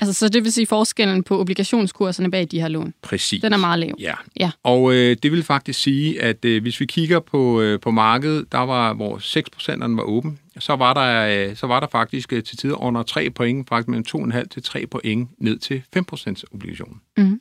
Altså, 0.00 0.12
så 0.12 0.28
det 0.28 0.44
vil 0.44 0.52
sige 0.52 0.66
forskellen 0.66 1.22
på 1.22 1.40
obligationskurserne 1.40 2.30
bag 2.30 2.48
de 2.50 2.60
her 2.60 2.68
lån. 2.68 2.94
Præcis. 3.02 3.42
Den 3.42 3.52
er 3.52 3.56
meget 3.56 3.78
lav. 3.78 3.94
Ja. 3.98 4.14
Ja. 4.40 4.50
Og 4.62 4.94
øh, 4.94 5.16
det 5.22 5.32
vil 5.32 5.42
faktisk 5.42 5.80
sige, 5.80 6.22
at 6.22 6.44
øh, 6.44 6.62
hvis 6.62 6.80
vi 6.80 6.86
kigger 6.86 7.20
på, 7.20 7.60
øh, 7.60 7.80
på 7.80 7.90
markedet, 7.90 8.52
der 8.52 8.58
var, 8.58 8.94
hvor 8.94 9.18
6%'erne 9.18 9.96
var 9.96 10.02
åben, 10.02 10.38
så 10.58 10.76
var 10.76 10.94
der, 10.94 11.48
øh, 11.48 11.56
så 11.56 11.66
var 11.66 11.80
der 11.80 11.86
faktisk 11.92 12.32
øh, 12.32 12.42
til 12.42 12.58
tider 12.58 12.82
under 12.82 13.02
3 13.02 13.30
point, 13.30 13.68
faktisk 13.68 13.88
mellem 13.88 14.32
2,5 14.32 14.48
til 14.48 14.62
3 14.62 14.86
point 14.86 15.28
ned 15.38 15.58
til 15.58 15.82
5% 15.96 16.42
obligationen. 16.52 17.00
Mhm. 17.16 17.40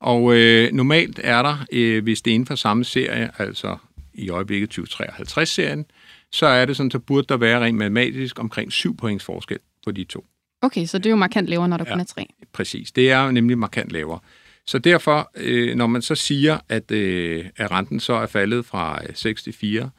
Og 0.00 0.34
øh, 0.36 0.72
normalt 0.72 1.20
er 1.22 1.42
der, 1.42 1.66
øh, 1.72 2.02
hvis 2.02 2.22
det 2.22 2.30
er 2.30 2.34
inden 2.34 2.46
for 2.46 2.54
samme 2.54 2.84
serie, 2.84 3.30
altså 3.38 3.76
i 4.14 4.28
øjeblikket 4.30 4.78
2053-serien, 4.78 5.86
så 6.32 6.46
er 6.46 6.64
det 6.64 6.76
sådan, 6.76 6.90
så 6.90 6.98
burde 6.98 7.26
der 7.28 7.36
være 7.36 7.60
rent 7.60 7.78
matematisk 7.78 8.38
omkring 8.38 8.72
7 8.72 8.96
points 8.96 9.24
forskel 9.24 9.58
på 9.84 9.90
de 9.90 10.04
to. 10.04 10.24
Okay, 10.62 10.86
så 10.86 10.98
det 10.98 11.06
er 11.06 11.10
jo 11.10 11.16
markant 11.16 11.48
lavere, 11.48 11.68
når 11.68 11.76
der 11.76 11.84
Ja. 11.88 11.92
kun 11.92 12.00
er 12.00 12.04
tre. 12.04 12.26
Præcis. 12.52 12.92
Det 12.92 13.10
er 13.10 13.30
nemlig 13.30 13.58
markant 13.58 13.90
lavere. 13.92 14.18
Så 14.66 14.78
derfor, 14.78 15.30
øh, 15.36 15.74
når 15.76 15.86
man 15.86 16.02
så 16.02 16.14
siger, 16.14 16.58
at, 16.68 16.90
øh, 16.90 17.44
at 17.56 17.70
renten 17.70 18.00
så 18.00 18.12
er 18.12 18.26
faldet 18.26 18.64
fra 18.66 19.00
øh, 19.08 19.14
6 19.14 19.42
til 19.42 19.52
4, 19.52 19.90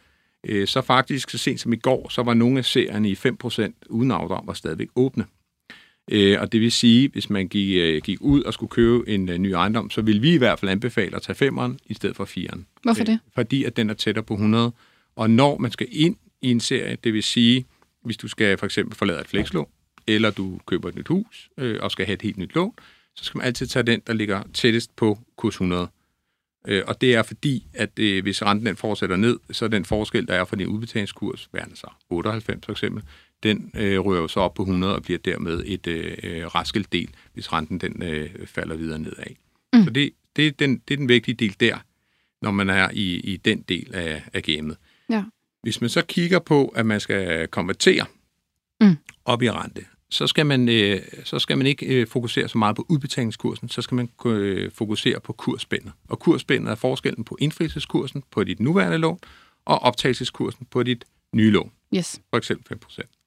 øh, 0.48 0.68
så 0.68 0.82
faktisk 0.82 1.30
så 1.30 1.38
sent 1.38 1.60
som 1.60 1.74
i 1.74 1.76
går, 1.76 2.10
så 2.10 2.24
var 2.24 2.34
nogle 2.34 2.58
af 2.58 2.66
serierne 2.66 3.10
i 3.10 3.16
5% 3.16 3.74
uden 3.90 4.12
afdrag 4.12 4.48
var 4.48 4.54
stadigvæk 4.54 4.88
åbne. 4.96 5.26
Øh, 6.12 6.42
og 6.42 6.52
det 6.52 6.62
vil 6.62 6.72
sige, 6.72 7.10
hvis 7.10 7.30
man 7.30 7.48
gik, 7.48 7.78
øh, 7.78 8.02
gik 8.02 8.18
ud 8.22 8.44
og 8.44 8.54
skulle 8.54 8.70
købe 8.70 9.10
en 9.10 9.30
øh, 9.30 9.38
ny 9.38 9.48
ejendom, 9.48 9.90
så 9.90 10.02
vil 10.02 10.22
vi 10.22 10.34
i 10.34 10.38
hvert 10.38 10.60
fald 10.60 10.72
anbefale 10.72 11.16
at 11.16 11.22
tage 11.22 11.50
5'eren 11.50 11.78
i 11.86 11.94
stedet 11.94 12.16
for 12.16 12.26
4'eren. 12.26 12.60
Hvorfor 12.84 13.04
det? 13.04 13.20
Fordi 13.36 13.64
at 13.64 13.78
den 13.78 13.90
er 13.90 13.94
tættere 13.94 14.24
på 14.24 14.34
100. 14.34 14.72
Og 15.16 15.30
når 15.30 15.58
man 15.58 15.72
skal 15.72 15.88
ind 15.92 16.16
i 16.42 16.52
en 16.52 16.60
serie, 16.60 16.98
det 17.04 17.14
vil 17.14 17.24
sige, 17.24 17.66
hvis 18.04 18.18
du 18.18 18.28
skal 18.28 18.58
for 18.58 18.66
eksempel 18.66 18.98
forlade 18.98 19.20
et 19.20 19.28
flekslån, 19.28 19.68
eller 20.08 20.32
du 20.32 20.60
køber 20.66 20.90
et 20.90 20.96
nyt 20.96 21.08
hus 21.08 21.50
øh, 21.58 21.80
og 21.82 21.92
skal 21.92 22.06
have 22.06 22.14
et 22.14 22.22
helt 22.22 22.38
nyt 22.38 22.56
lån, 22.56 22.74
så 23.16 23.24
skal 23.24 23.38
man 23.38 23.48
altid 23.48 23.68
tage 23.68 23.84
den, 23.84 24.02
der 24.08 24.14
ligger 24.14 24.44
tættest 24.54 24.96
på 24.96 25.20
kurs 25.38 25.54
100. 25.54 25.88
Øh, 26.68 26.84
og 26.88 27.02
det 27.02 27.16
er 27.16 27.24
fordi, 27.24 27.68
at 27.74 28.00
øh, 28.00 28.24
hvis 28.24 28.42
renten 28.42 28.66
den 28.66 28.76
fortsætter 28.76 29.16
ned, 29.16 29.40
så 29.52 29.66
er 29.66 29.70
den 29.70 29.86
forskel, 29.86 30.28
der 30.28 30.34
er 30.34 30.46
fra 30.46 30.56
din 30.56 30.68
udbetalingskurs, 30.68 31.50
værende 31.54 31.76
så 31.76 31.88
98 32.10 32.66
for 32.66 32.72
eksempel, 32.72 33.04
den 33.44 33.72
øh, 33.76 34.00
rører 34.00 34.22
jo 34.22 34.28
så 34.28 34.40
op 34.40 34.54
på 34.54 34.62
100 34.62 34.96
og 34.96 35.04
bliver 35.04 35.20
dermed 35.20 35.64
et 35.66 35.88
øh, 35.88 36.18
øh, 36.24 36.56
raskelt 36.56 36.92
del, 36.94 37.10
hvis 37.34 37.54
renten 37.54 37.78
den 37.80 38.04
øh, 38.04 38.30
falder 38.46 38.76
videre 38.76 39.00
nedad. 39.00 39.24
Mm. 39.74 39.84
Så 39.84 39.90
det, 39.90 40.12
det, 40.36 40.48
er 40.48 40.52
den, 40.52 40.82
det 40.88 40.94
er 40.94 40.98
den 40.98 41.10
vigtige 41.10 41.36
del 41.36 41.56
der, 41.60 41.78
når 42.42 42.52
man 42.52 42.70
er 42.70 42.90
i, 42.94 43.20
i 43.20 43.38
den 43.38 43.62
del 43.62 43.96
af, 43.96 44.24
af 44.34 44.44
gamet. 44.44 44.78
Ja. 45.10 45.24
Hvis 45.64 45.82
man 45.82 45.90
så 45.90 46.02
kigger 46.06 46.40
på, 46.40 46.68
at 46.68 46.86
man 46.86 47.00
skal 47.00 47.48
konvertere 47.48 48.06
Mm. 48.82 48.98
op 49.26 49.42
i 49.42 49.52
rente, 49.52 49.86
så 50.10 50.28
skal 50.28 50.46
man, 50.46 50.70
øh, 50.70 51.02
så 51.24 51.40
skal 51.40 51.58
man 51.58 51.68
ikke 51.68 51.86
øh, 51.86 52.08
fokusere 52.08 52.48
så 52.48 52.58
meget 52.58 52.76
på 52.76 52.86
udbetalingskursen, 52.90 53.70
så 53.70 53.82
skal 53.82 53.96
man 53.96 54.10
øh, 54.26 54.72
fokusere 54.72 55.20
på 55.20 55.34
kursspændet. 55.34 55.92
Og 56.10 56.20
kursspændet 56.20 56.72
er 56.72 56.76
forskellen 56.76 57.24
på 57.24 57.38
indfrielseskursen 57.40 58.24
på 58.32 58.44
dit 58.44 58.60
nuværende 58.60 58.98
lån 58.98 59.20
og 59.66 59.80
optagelseskursen 59.80 60.68
på 60.72 60.84
dit 60.84 61.06
nye 61.36 61.52
lån, 61.52 61.72
Yes. 61.96 62.22
for 62.30 62.38
eksempel 62.38 62.78
5%. 62.86 63.21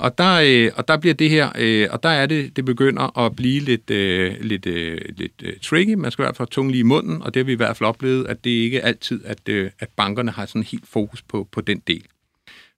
Og 0.00 0.18
der, 0.18 0.40
øh, 0.44 0.72
og 0.76 0.88
der 0.88 0.96
bliver 0.96 1.14
det 1.14 1.30
her, 1.30 1.52
øh, 1.58 1.88
og 1.90 2.02
der 2.02 2.08
er 2.08 2.26
det, 2.26 2.56
det 2.56 2.64
begynder 2.64 3.18
at 3.18 3.36
blive 3.36 3.60
lidt, 3.60 3.90
øh, 3.90 4.40
lidt, 4.40 4.66
øh, 4.66 5.00
lidt 5.16 5.32
øh, 5.42 5.52
tricky. 5.62 5.94
Man 5.94 6.10
skal 6.10 6.22
i 6.22 6.24
hvert 6.24 6.36
fald 6.36 6.48
have 6.48 6.52
tungen 6.52 6.70
lige 6.70 6.80
i 6.80 6.82
munden, 6.82 7.22
og 7.22 7.34
det 7.34 7.40
har 7.40 7.44
vi 7.44 7.52
i 7.52 7.56
hvert 7.56 7.76
fald 7.76 7.88
oplevet, 7.88 8.26
at 8.26 8.44
det 8.44 8.50
ikke 8.50 8.82
altid, 8.82 9.24
at, 9.24 9.48
øh, 9.48 9.70
at 9.78 9.88
bankerne 9.96 10.30
har 10.30 10.46
sådan 10.46 10.62
helt 10.62 10.88
fokus 10.88 11.22
på, 11.22 11.48
på 11.52 11.60
den 11.60 11.82
del. 11.86 12.04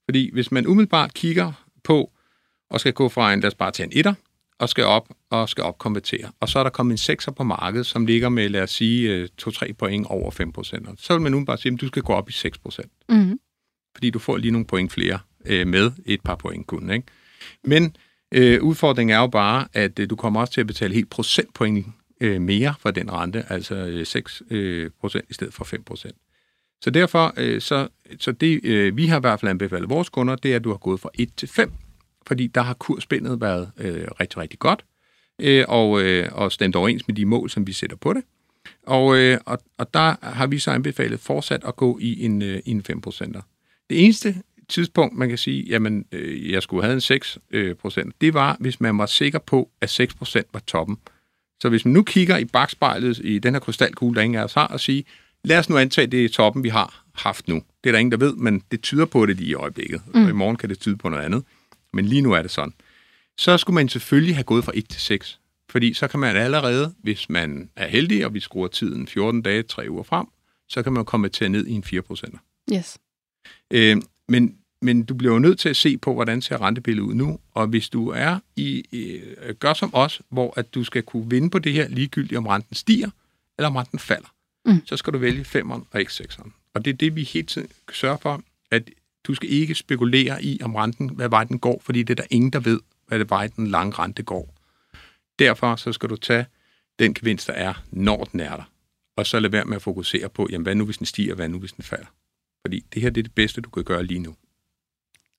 Fordi 0.05 0.31
hvis 0.33 0.53
man 0.53 0.67
umiddelbart 0.67 1.15
kigger 1.15 1.53
på, 1.85 2.11
og 2.71 2.81
skal 2.81 2.93
gå 2.93 3.09
fra 3.09 3.33
en, 3.33 3.41
lad 3.41 3.49
os 3.49 3.55
bare 3.55 3.71
tage 3.71 3.87
en 3.87 3.93
etter, 3.99 4.15
og 4.59 4.69
skal 4.69 4.85
op 4.85 5.09
og 5.31 5.49
skal 5.49 5.65
opkonvertere. 5.65 6.31
Og 6.41 6.49
så 6.49 6.59
er 6.59 6.63
der 6.63 6.71
kommet 6.71 6.93
en 6.93 6.99
sekser 6.99 7.33
på 7.33 7.45
markedet, 7.45 7.87
som 7.87 8.07
ligger 8.07 8.29
med, 8.29 8.49
lad 8.49 8.63
os 8.63 8.71
sige, 8.71 9.11
øh, 9.11 9.29
2-3 9.43 9.73
point 9.73 10.07
over 10.07 10.31
5 10.31 10.53
procent. 10.53 10.89
Så 11.01 11.13
vil 11.13 11.23
man 11.23 11.33
nu 11.33 11.45
bare 11.45 11.59
sige, 11.59 11.75
at 11.75 11.81
du 11.81 11.87
skal 11.87 12.03
gå 12.03 12.13
op 12.13 12.29
i 12.29 12.33
6 12.33 12.59
procent 12.59 12.93
Mm-hmm. 13.09 13.39
fordi 13.95 14.11
du 14.11 14.19
får 14.19 14.37
lige 14.37 14.51
nogle 14.51 14.67
point 14.67 14.93
flere 14.93 15.19
øh, 15.45 15.67
med 15.67 15.91
et 16.07 16.21
par 16.21 16.37
point 16.37 16.67
kun. 16.67 16.91
Ikke? 16.91 17.07
Men 17.65 17.97
øh, 18.33 18.63
udfordringen 18.63 19.15
er 19.15 19.21
jo 19.21 19.27
bare, 19.27 19.69
at 19.73 19.99
øh, 19.99 20.11
du 20.11 20.17
kommer 20.17 20.41
også 20.41 20.53
til 20.53 20.61
at 20.61 20.67
betale 20.67 20.95
helt 20.95 21.11
procentpoint 21.11 21.87
øh, 22.21 22.41
mere 22.41 22.75
for 22.81 22.91
den 22.91 23.13
rente, 23.13 23.45
altså 23.49 23.75
øh, 23.75 24.07
6 24.07 24.43
øh, 24.51 24.91
procent 25.01 25.25
i 25.31 25.35
stedet 25.35 25.55
for 25.55 25.65
5 25.65 25.83
procent. 25.83 26.15
Så 26.83 26.91
derfor, 26.91 27.35
øh, 27.37 27.61
så, 27.61 27.89
så 28.19 28.33
det 28.33 28.65
øh, 28.65 28.97
vi 28.97 29.07
har 29.07 29.17
i 29.17 29.21
hvert 29.21 29.41
fald 29.41 29.51
anbefalet 29.51 29.91
vores 29.91 30.09
kunder, 30.09 30.37
det 30.37 30.53
er, 30.53 30.57
at 30.57 30.65
du 30.65 30.71
har 30.71 30.77
gået 30.77 31.01
fra 31.01 31.11
1 31.15 31.31
til 31.37 31.49
5, 31.49 31.73
fordi 32.27 32.47
der 32.47 32.61
har 32.61 32.75
kursspændet 32.75 33.41
været 33.41 33.71
øh, 33.79 34.05
rigtig, 34.21 34.39
rigtig 34.39 34.59
godt, 34.59 34.85
øh, 35.39 35.65
og, 35.69 36.03
øh, 36.03 36.29
og 36.33 36.53
stemt 36.53 36.77
overens 36.77 37.09
med 37.09 37.17
de 37.17 37.25
mål, 37.25 37.51
som 37.51 37.67
vi 37.67 37.73
sætter 37.73 37.97
på 37.97 38.13
det. 38.13 38.25
Og, 38.87 39.17
øh, 39.17 39.39
og, 39.47 39.59
og 39.79 39.95
der 39.95 40.15
har 40.23 40.47
vi 40.47 40.59
så 40.59 40.71
anbefalet 40.71 41.21
fortsat 41.21 41.65
at 41.65 41.77
gå 41.77 41.99
i 41.99 42.25
en, 42.25 42.43
øh, 42.43 42.63
i 42.65 42.71
en 42.71 42.83
5 42.83 43.01
procenter. 43.01 43.41
Det 43.91 44.05
eneste 44.05 44.35
tidspunkt, 44.73 45.19
man 45.19 45.29
kan 45.29 45.39
sige, 45.39 45.65
jamen, 45.69 46.05
øh, 46.13 46.51
jeg 46.51 46.63
skulle 46.63 46.83
have 46.83 46.95
en 46.95 47.01
6 47.01 47.39
øh, 47.51 47.75
procent, 47.75 48.15
det 48.21 48.35
var, 48.35 48.57
hvis 48.61 48.81
man 48.81 48.99
var 48.99 49.07
sikker 49.07 49.39
på, 49.39 49.71
at 49.81 49.91
6 49.91 50.15
procent 50.15 50.47
var 50.53 50.61
toppen. 50.61 50.99
Så 51.61 51.69
hvis 51.69 51.85
man 51.85 51.95
nu 51.95 52.03
kigger 52.03 52.37
i 52.37 52.45
bagspejlet 52.45 53.21
i 53.25 53.39
den 53.39 53.55
her 53.55 53.61
krystalkugle, 53.61 54.17
der 54.17 54.23
ingen 54.23 54.41
af 54.41 54.45
os 54.45 54.55
har, 54.55 54.67
og 54.67 54.81
sige, 54.81 55.05
lad 55.45 55.59
os 55.59 55.69
nu 55.69 55.77
antage, 55.79 56.07
det 56.07 56.25
er 56.25 56.29
toppen, 56.29 56.63
vi 56.63 56.69
har 56.69 57.05
haft 57.15 57.49
nu. 57.49 57.55
Det 57.85 57.91
er 57.91 57.93
der 57.93 57.99
ingen, 57.99 58.13
der 58.13 58.19
ved, 58.19 58.37
men 58.37 58.63
det 58.71 58.83
tyder 58.83 59.05
på 59.05 59.27
det 59.27 59.37
lige 59.37 59.49
i 59.49 59.55
øjeblikket. 59.55 60.03
Mm. 60.15 60.25
Og 60.25 60.31
i 60.31 60.33
morgen 60.33 60.57
kan 60.57 60.69
det 60.69 60.79
tyde 60.79 60.97
på 60.97 61.09
noget 61.09 61.25
andet. 61.25 61.45
Men 61.93 62.05
lige 62.05 62.23
nu 62.23 62.33
er 62.33 62.43
det 62.43 62.51
sådan. 62.51 62.73
Så 63.39 63.59
skulle 63.59 63.75
man 63.75 63.89
selvfølgelig 63.89 64.37
have 64.37 64.45
gået 64.45 64.65
fra 64.65 64.73
1 64.75 64.89
til 64.89 65.01
6. 65.01 65.41
Fordi 65.71 65.95
så 65.95 66.09
kan 66.09 66.21
man 66.21 66.37
allerede, 66.37 66.95
hvis 67.03 67.29
man 67.31 67.71
er 67.77 67.87
heldig, 67.87 68.27
og 68.27 68.35
vi 68.35 68.41
skruer 68.41 68.69
tiden 68.69 69.07
14 69.07 69.43
dage, 69.43 69.63
3 69.63 69.91
uger 69.91 70.03
frem, 70.03 70.27
så 70.69 70.83
kan 70.83 70.93
man 70.93 71.05
komme 71.05 71.29
til 71.29 71.51
ned 71.51 71.67
i 71.67 71.73
en 71.73 71.85
4 71.85 72.03
procent. 72.03 72.35
Yes. 72.73 72.99
Øh, 73.71 73.97
men, 74.29 74.57
men 74.83 75.05
du 75.05 75.15
bliver 75.15 75.33
jo 75.33 75.39
nødt 75.39 75.59
til 75.59 75.69
at 75.69 75.77
se 75.77 75.97
på, 75.97 76.15
hvordan 76.15 76.43
ser 76.43 76.63
rentebilledet 76.63 77.09
ud 77.09 77.15
nu. 77.15 77.39
Og 77.53 77.67
hvis 77.67 77.89
du 77.89 78.09
er 78.09 78.39
i, 78.57 78.85
øh, 78.93 79.55
gør 79.55 79.75
som 79.75 79.91
os, 79.95 80.23
hvor 80.29 80.53
at 80.57 80.75
du 80.75 80.85
skal 80.85 81.03
kunne 81.03 81.31
vinde 81.31 81.51
på 81.51 81.59
det 81.59 81.73
her 81.73 81.89
ligegyldigt, 81.89 82.39
om 82.39 82.47
renten 82.47 82.77
stiger, 82.77 83.11
eller 83.59 83.69
om 83.69 83.77
renten 83.77 83.99
falder, 83.99 84.29
mm. 84.65 84.87
så 84.87 84.97
skal 84.97 85.13
du 85.13 85.19
vælge 85.19 85.43
5'eren 85.43 85.85
og 85.91 86.01
ikke 86.01 86.11
6'eren. 86.11 86.51
Og 86.75 86.85
det 86.85 86.93
er 86.93 86.97
det, 86.97 87.17
vi 87.17 87.23
hele 87.23 87.47
tiden 87.47 87.69
sørger 87.93 88.17
for, 88.17 88.43
at 88.71 88.91
du 89.25 89.35
skal 89.35 89.53
ikke 89.53 89.75
spekulere 89.75 90.45
i, 90.45 90.61
om 90.63 90.75
renten, 90.75 91.09
hvad 91.09 91.29
vej 91.29 91.45
den 91.45 91.59
går, 91.59 91.81
fordi 91.85 92.03
det 92.03 92.11
er 92.11 92.23
der 92.23 92.29
ingen, 92.31 92.51
der 92.51 92.61
ved, 92.61 92.81
hvad 93.07 93.19
det 93.19 93.31
vej 93.31 93.47
den 93.47 93.67
lange 93.67 93.93
rente 93.99 94.23
går. 94.23 94.55
Derfor 95.39 95.77
så 95.77 95.93
skal 95.93 96.09
du 96.09 96.17
tage 96.17 96.47
den 96.99 97.15
gevinst, 97.15 97.47
der 97.47 97.53
er, 97.53 97.75
når 97.91 98.25
den 98.25 98.41
er 98.41 98.57
der. 98.57 98.71
Og 99.17 99.27
så 99.27 99.41
lade 99.41 99.53
være 99.53 99.65
med 99.65 99.77
at 99.77 99.83
fokusere 99.83 100.29
på, 100.29 100.49
jamen, 100.51 100.63
hvad 100.63 100.75
nu 100.75 100.85
hvis 100.85 100.99
den 100.99 101.07
stiger, 101.07 101.35
hvad 101.35 101.49
nu 101.49 101.59
hvis 101.59 101.73
den 101.73 101.85
falder. 101.85 102.07
Fordi 102.67 102.85
det 102.95 103.03
her 103.03 103.11
det 103.11 103.21
er 103.21 103.23
det 103.23 103.35
bedste, 103.35 103.61
du 103.61 103.71
kan 103.71 103.85
gøre 103.85 104.05
lige 104.05 104.21
nu. 104.21 104.37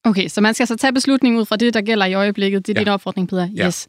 Okay, 0.04 0.28
så 0.28 0.42
man 0.42 0.54
skal 0.54 0.68
så 0.68 0.76
tage 0.76 0.94
beslutningen 0.94 1.40
ud 1.40 1.46
fra 1.46 1.56
det, 1.56 1.74
der 1.74 1.82
gælder 1.82 2.06
i 2.06 2.14
øjeblikket. 2.14 2.68
Det 2.68 2.78
er 2.78 2.80
ja. 2.80 2.84
din 2.84 2.94
opfordring, 2.94 3.30
Peter. 3.30 3.50
Ja. 3.56 3.68
Yes. 3.68 3.88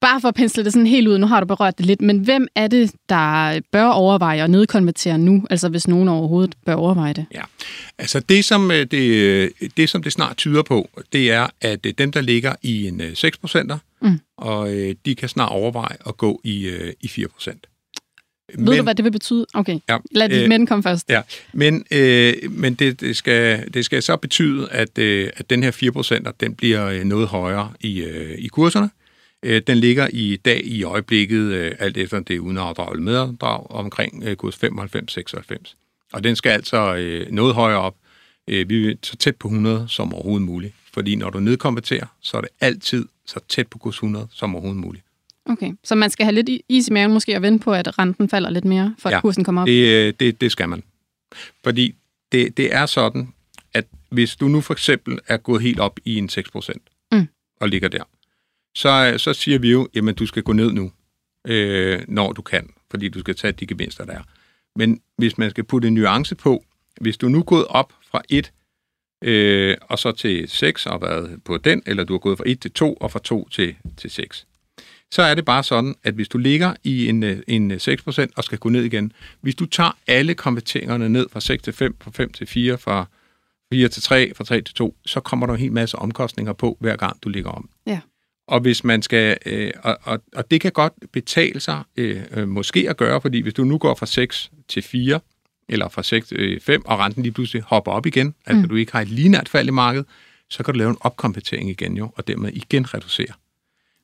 Bare 0.00 0.20
for 0.20 0.28
at 0.28 0.34
pensle 0.34 0.64
det 0.64 0.72
sådan 0.72 0.86
helt 0.86 1.08
ud, 1.08 1.18
nu 1.18 1.26
har 1.26 1.40
du 1.40 1.46
berørt 1.46 1.78
det 1.78 1.86
lidt, 1.86 2.00
men 2.00 2.18
hvem 2.18 2.48
er 2.54 2.68
det, 2.68 2.92
der 3.08 3.60
bør 3.72 3.86
overveje 3.86 4.44
at 4.44 4.50
nedkonvertere 4.50 5.18
nu, 5.18 5.46
altså 5.50 5.68
hvis 5.68 5.88
nogen 5.88 6.08
overhovedet 6.08 6.54
bør 6.66 6.74
overveje 6.74 7.12
det? 7.12 7.26
Ja, 7.34 7.42
altså 7.98 8.20
det 8.20 8.44
som 8.44 8.70
øh, 8.70 8.86
det, 8.86 9.08
øh, 9.10 9.50
det, 9.76 9.88
som 9.88 10.02
det 10.02 10.12
snart 10.12 10.36
tyder 10.36 10.62
på, 10.62 10.88
det 11.12 11.32
er, 11.32 11.46
at 11.60 11.86
øh, 11.86 11.92
dem, 11.98 12.12
der 12.12 12.20
ligger 12.20 12.54
i 12.62 12.86
en 12.86 13.02
6 13.14 13.38
procenter, 13.38 13.78
mm. 14.02 14.20
og 14.36 14.68
de 15.04 15.14
kan 15.14 15.28
snart 15.28 15.52
overveje 15.52 15.96
at 16.06 16.16
gå 16.16 16.40
i, 16.44 16.72
i 17.00 17.08
4 17.08 17.28
procent. 17.28 17.66
Ved 18.54 18.64
men, 18.64 18.76
du, 18.76 18.82
hvad 18.82 18.94
det 18.94 19.04
vil 19.04 19.10
betyde? 19.10 19.46
Okay, 19.54 19.78
ja, 19.88 19.98
lad 20.10 20.28
de 20.28 20.42
øh, 20.42 20.48
mænd 20.48 20.66
komme 20.66 20.82
først. 20.82 21.10
Ja, 21.10 21.22
men, 21.52 21.84
øh, 21.90 22.34
men 22.50 22.74
det, 22.74 23.00
det, 23.00 23.16
skal, 23.16 23.74
det 23.74 23.84
skal 23.84 24.02
så 24.02 24.16
betyde, 24.16 24.68
at, 24.70 24.98
øh, 24.98 25.30
at 25.36 25.50
den 25.50 25.62
her 25.62 25.70
4% 26.26 26.32
den 26.40 26.54
bliver 26.54 27.04
noget 27.04 27.28
højere 27.28 27.72
i, 27.80 28.00
øh, 28.00 28.38
i 28.38 28.48
kurserne. 28.48 28.90
Øh, 29.42 29.62
den 29.66 29.78
ligger 29.78 30.08
i 30.12 30.36
dag 30.36 30.60
i 30.64 30.82
øjeblikket, 30.82 31.40
øh, 31.40 31.72
alt 31.78 31.96
efter 31.96 32.20
det 32.20 32.36
er 32.36 32.40
uden 32.40 32.58
afdrag 32.58 32.92
eller 32.92 33.02
medafdrag, 33.02 33.70
omkring 33.70 34.22
øh, 34.24 34.36
kurs 34.36 34.56
95-96. 34.56 35.74
Og 36.12 36.24
den 36.24 36.36
skal 36.36 36.50
altså 36.50 36.94
øh, 36.94 37.30
noget 37.30 37.54
højere 37.54 37.78
op. 37.78 37.94
Øh, 38.48 38.68
vi 38.68 38.90
er 38.90 38.94
så 39.02 39.16
tæt 39.16 39.36
på 39.36 39.48
100 39.48 39.86
som 39.88 40.14
overhovedet 40.14 40.46
muligt. 40.46 40.74
Fordi 40.92 41.16
når 41.16 41.30
du 41.30 41.40
nedkonverterer, 41.40 42.06
så 42.20 42.36
er 42.36 42.40
det 42.40 42.50
altid 42.60 43.06
så 43.26 43.40
tæt 43.48 43.66
på 43.66 43.78
kurs 43.78 43.94
100 43.94 44.26
som 44.32 44.54
overhovedet 44.54 44.80
muligt. 44.80 45.04
Okay, 45.48 45.72
så 45.84 45.94
man 45.94 46.10
skal 46.10 46.24
have 46.24 46.34
lidt 46.34 46.62
is 46.68 46.88
i 46.88 46.92
maven 46.92 47.12
måske 47.12 47.36
at 47.36 47.42
vente 47.42 47.64
på, 47.64 47.72
at 47.72 47.98
renten 47.98 48.28
falder 48.28 48.50
lidt 48.50 48.64
mere, 48.64 48.94
for 48.98 49.08
at 49.08 49.14
ja, 49.14 49.20
kursen 49.20 49.44
kommer 49.44 49.62
op? 49.62 49.66
det, 49.66 49.88
øh, 49.88 50.14
det, 50.20 50.40
det 50.40 50.52
skal 50.52 50.68
man. 50.68 50.82
Fordi 51.64 51.94
det, 52.32 52.56
det 52.56 52.74
er 52.74 52.86
sådan, 52.86 53.34
at 53.74 53.86
hvis 54.10 54.36
du 54.36 54.48
nu 54.48 54.60
for 54.60 54.74
eksempel 54.74 55.18
er 55.26 55.36
gået 55.36 55.62
helt 55.62 55.80
op 55.80 55.98
i 56.04 56.16
en 56.16 56.28
6% 56.32 56.70
mm. 57.12 57.28
og 57.60 57.68
ligger 57.68 57.88
der, 57.88 58.02
så, 58.74 59.14
så 59.18 59.32
siger 59.32 59.58
vi 59.58 59.70
jo, 59.70 59.88
jamen 59.94 60.14
du 60.14 60.26
skal 60.26 60.42
gå 60.42 60.52
ned 60.52 60.72
nu, 60.72 60.92
øh, 61.46 62.00
når 62.08 62.32
du 62.32 62.42
kan, 62.42 62.70
fordi 62.90 63.08
du 63.08 63.20
skal 63.20 63.34
tage 63.34 63.52
de 63.52 63.66
gevinster, 63.66 64.04
der 64.04 64.12
er. 64.12 64.22
Men 64.76 65.00
hvis 65.16 65.38
man 65.38 65.50
skal 65.50 65.64
putte 65.64 65.88
en 65.88 65.94
nuance 65.94 66.34
på, 66.34 66.64
hvis 67.00 67.16
du 67.16 67.28
nu 67.28 67.38
er 67.38 67.42
gået 67.42 67.66
op 67.66 67.92
fra 68.10 68.22
1 68.28 68.52
øh, 69.22 69.76
og 69.82 69.98
så 69.98 70.12
til 70.12 70.48
6 70.48 70.86
og 70.86 71.02
været 71.02 71.42
på 71.44 71.56
den, 71.56 71.82
eller 71.86 72.04
du 72.04 72.14
er 72.14 72.18
gået 72.18 72.38
fra 72.38 72.44
1 72.46 72.60
til 72.60 72.70
2 72.70 72.94
og 72.94 73.10
fra 73.10 73.18
2 73.18 73.48
til, 73.48 73.76
til 73.96 74.10
6, 74.10 74.46
så 75.10 75.22
er 75.22 75.34
det 75.34 75.44
bare 75.44 75.62
sådan, 75.62 75.94
at 76.04 76.14
hvis 76.14 76.28
du 76.28 76.38
ligger 76.38 76.74
i 76.84 77.08
en, 77.08 77.24
en 77.48 77.72
6% 77.72 78.26
og 78.36 78.44
skal 78.44 78.58
gå 78.58 78.68
ned 78.68 78.84
igen, 78.84 79.12
hvis 79.40 79.54
du 79.54 79.66
tager 79.66 79.98
alle 80.06 80.34
konverteringerne 80.34 81.08
ned 81.08 81.26
fra 81.32 81.40
6 81.40 81.62
til 81.62 81.72
5, 81.72 81.96
fra 82.00 82.10
5 82.14 82.32
til 82.32 82.46
4, 82.46 82.78
fra 82.78 83.06
4 83.72 83.88
til 83.88 84.02
3, 84.02 84.34
fra 84.34 84.44
3 84.44 84.60
til 84.60 84.74
2, 84.74 84.96
så 85.06 85.20
kommer 85.20 85.46
der 85.46 85.54
en 85.54 85.60
hel 85.60 85.72
masse 85.72 85.98
omkostninger 85.98 86.52
på, 86.52 86.76
hver 86.80 86.96
gang 86.96 87.22
du 87.22 87.28
ligger 87.28 87.50
om. 87.50 87.70
Ja. 87.86 88.00
Og 88.46 88.60
hvis 88.60 88.84
man 88.84 89.02
skal, 89.02 89.38
øh, 89.46 89.70
og, 89.82 89.98
og, 90.02 90.20
og 90.36 90.50
det 90.50 90.60
kan 90.60 90.72
godt 90.72 90.92
betale 91.12 91.60
sig 91.60 91.82
øh, 91.96 92.22
øh, 92.30 92.48
måske 92.48 92.90
at 92.90 92.96
gøre, 92.96 93.20
fordi 93.20 93.40
hvis 93.40 93.54
du 93.54 93.64
nu 93.64 93.78
går 93.78 93.94
fra 93.94 94.06
6 94.06 94.50
til 94.68 94.82
4, 94.82 95.20
eller 95.68 95.88
fra 95.88 96.02
6 96.02 96.28
til 96.28 96.60
5, 96.60 96.86
og 96.86 96.98
renten 96.98 97.22
lige 97.22 97.32
pludselig 97.32 97.62
hopper 97.62 97.92
op 97.92 98.06
igen, 98.06 98.26
altså 98.26 98.52
mm. 98.52 98.58
altså 98.58 98.68
du 98.68 98.76
ikke 98.76 98.92
har 98.92 99.00
et 99.00 99.08
linært 99.08 99.48
fald 99.48 99.68
i 99.68 99.70
markedet, 99.70 100.06
så 100.50 100.62
kan 100.62 100.74
du 100.74 100.78
lave 100.78 100.90
en 100.90 100.96
opkompetering 101.00 101.70
igen 101.70 101.96
jo, 101.96 102.10
og 102.16 102.28
dermed 102.28 102.52
igen 102.52 102.94
reducere. 102.94 103.32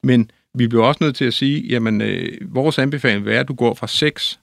Men 0.02 0.30
vi 0.54 0.68
bliver 0.68 0.84
også 0.84 1.04
nødt 1.04 1.16
til 1.16 1.24
at 1.24 1.34
sige, 1.34 1.66
jamen 1.66 2.00
øh, 2.00 2.54
vores 2.54 2.78
anbefaling 2.78 3.24
vil 3.24 3.30
være, 3.30 3.40
at 3.40 3.48
du 3.48 3.54
går 3.54 3.74
fra 3.74 3.86
6, 3.86 4.40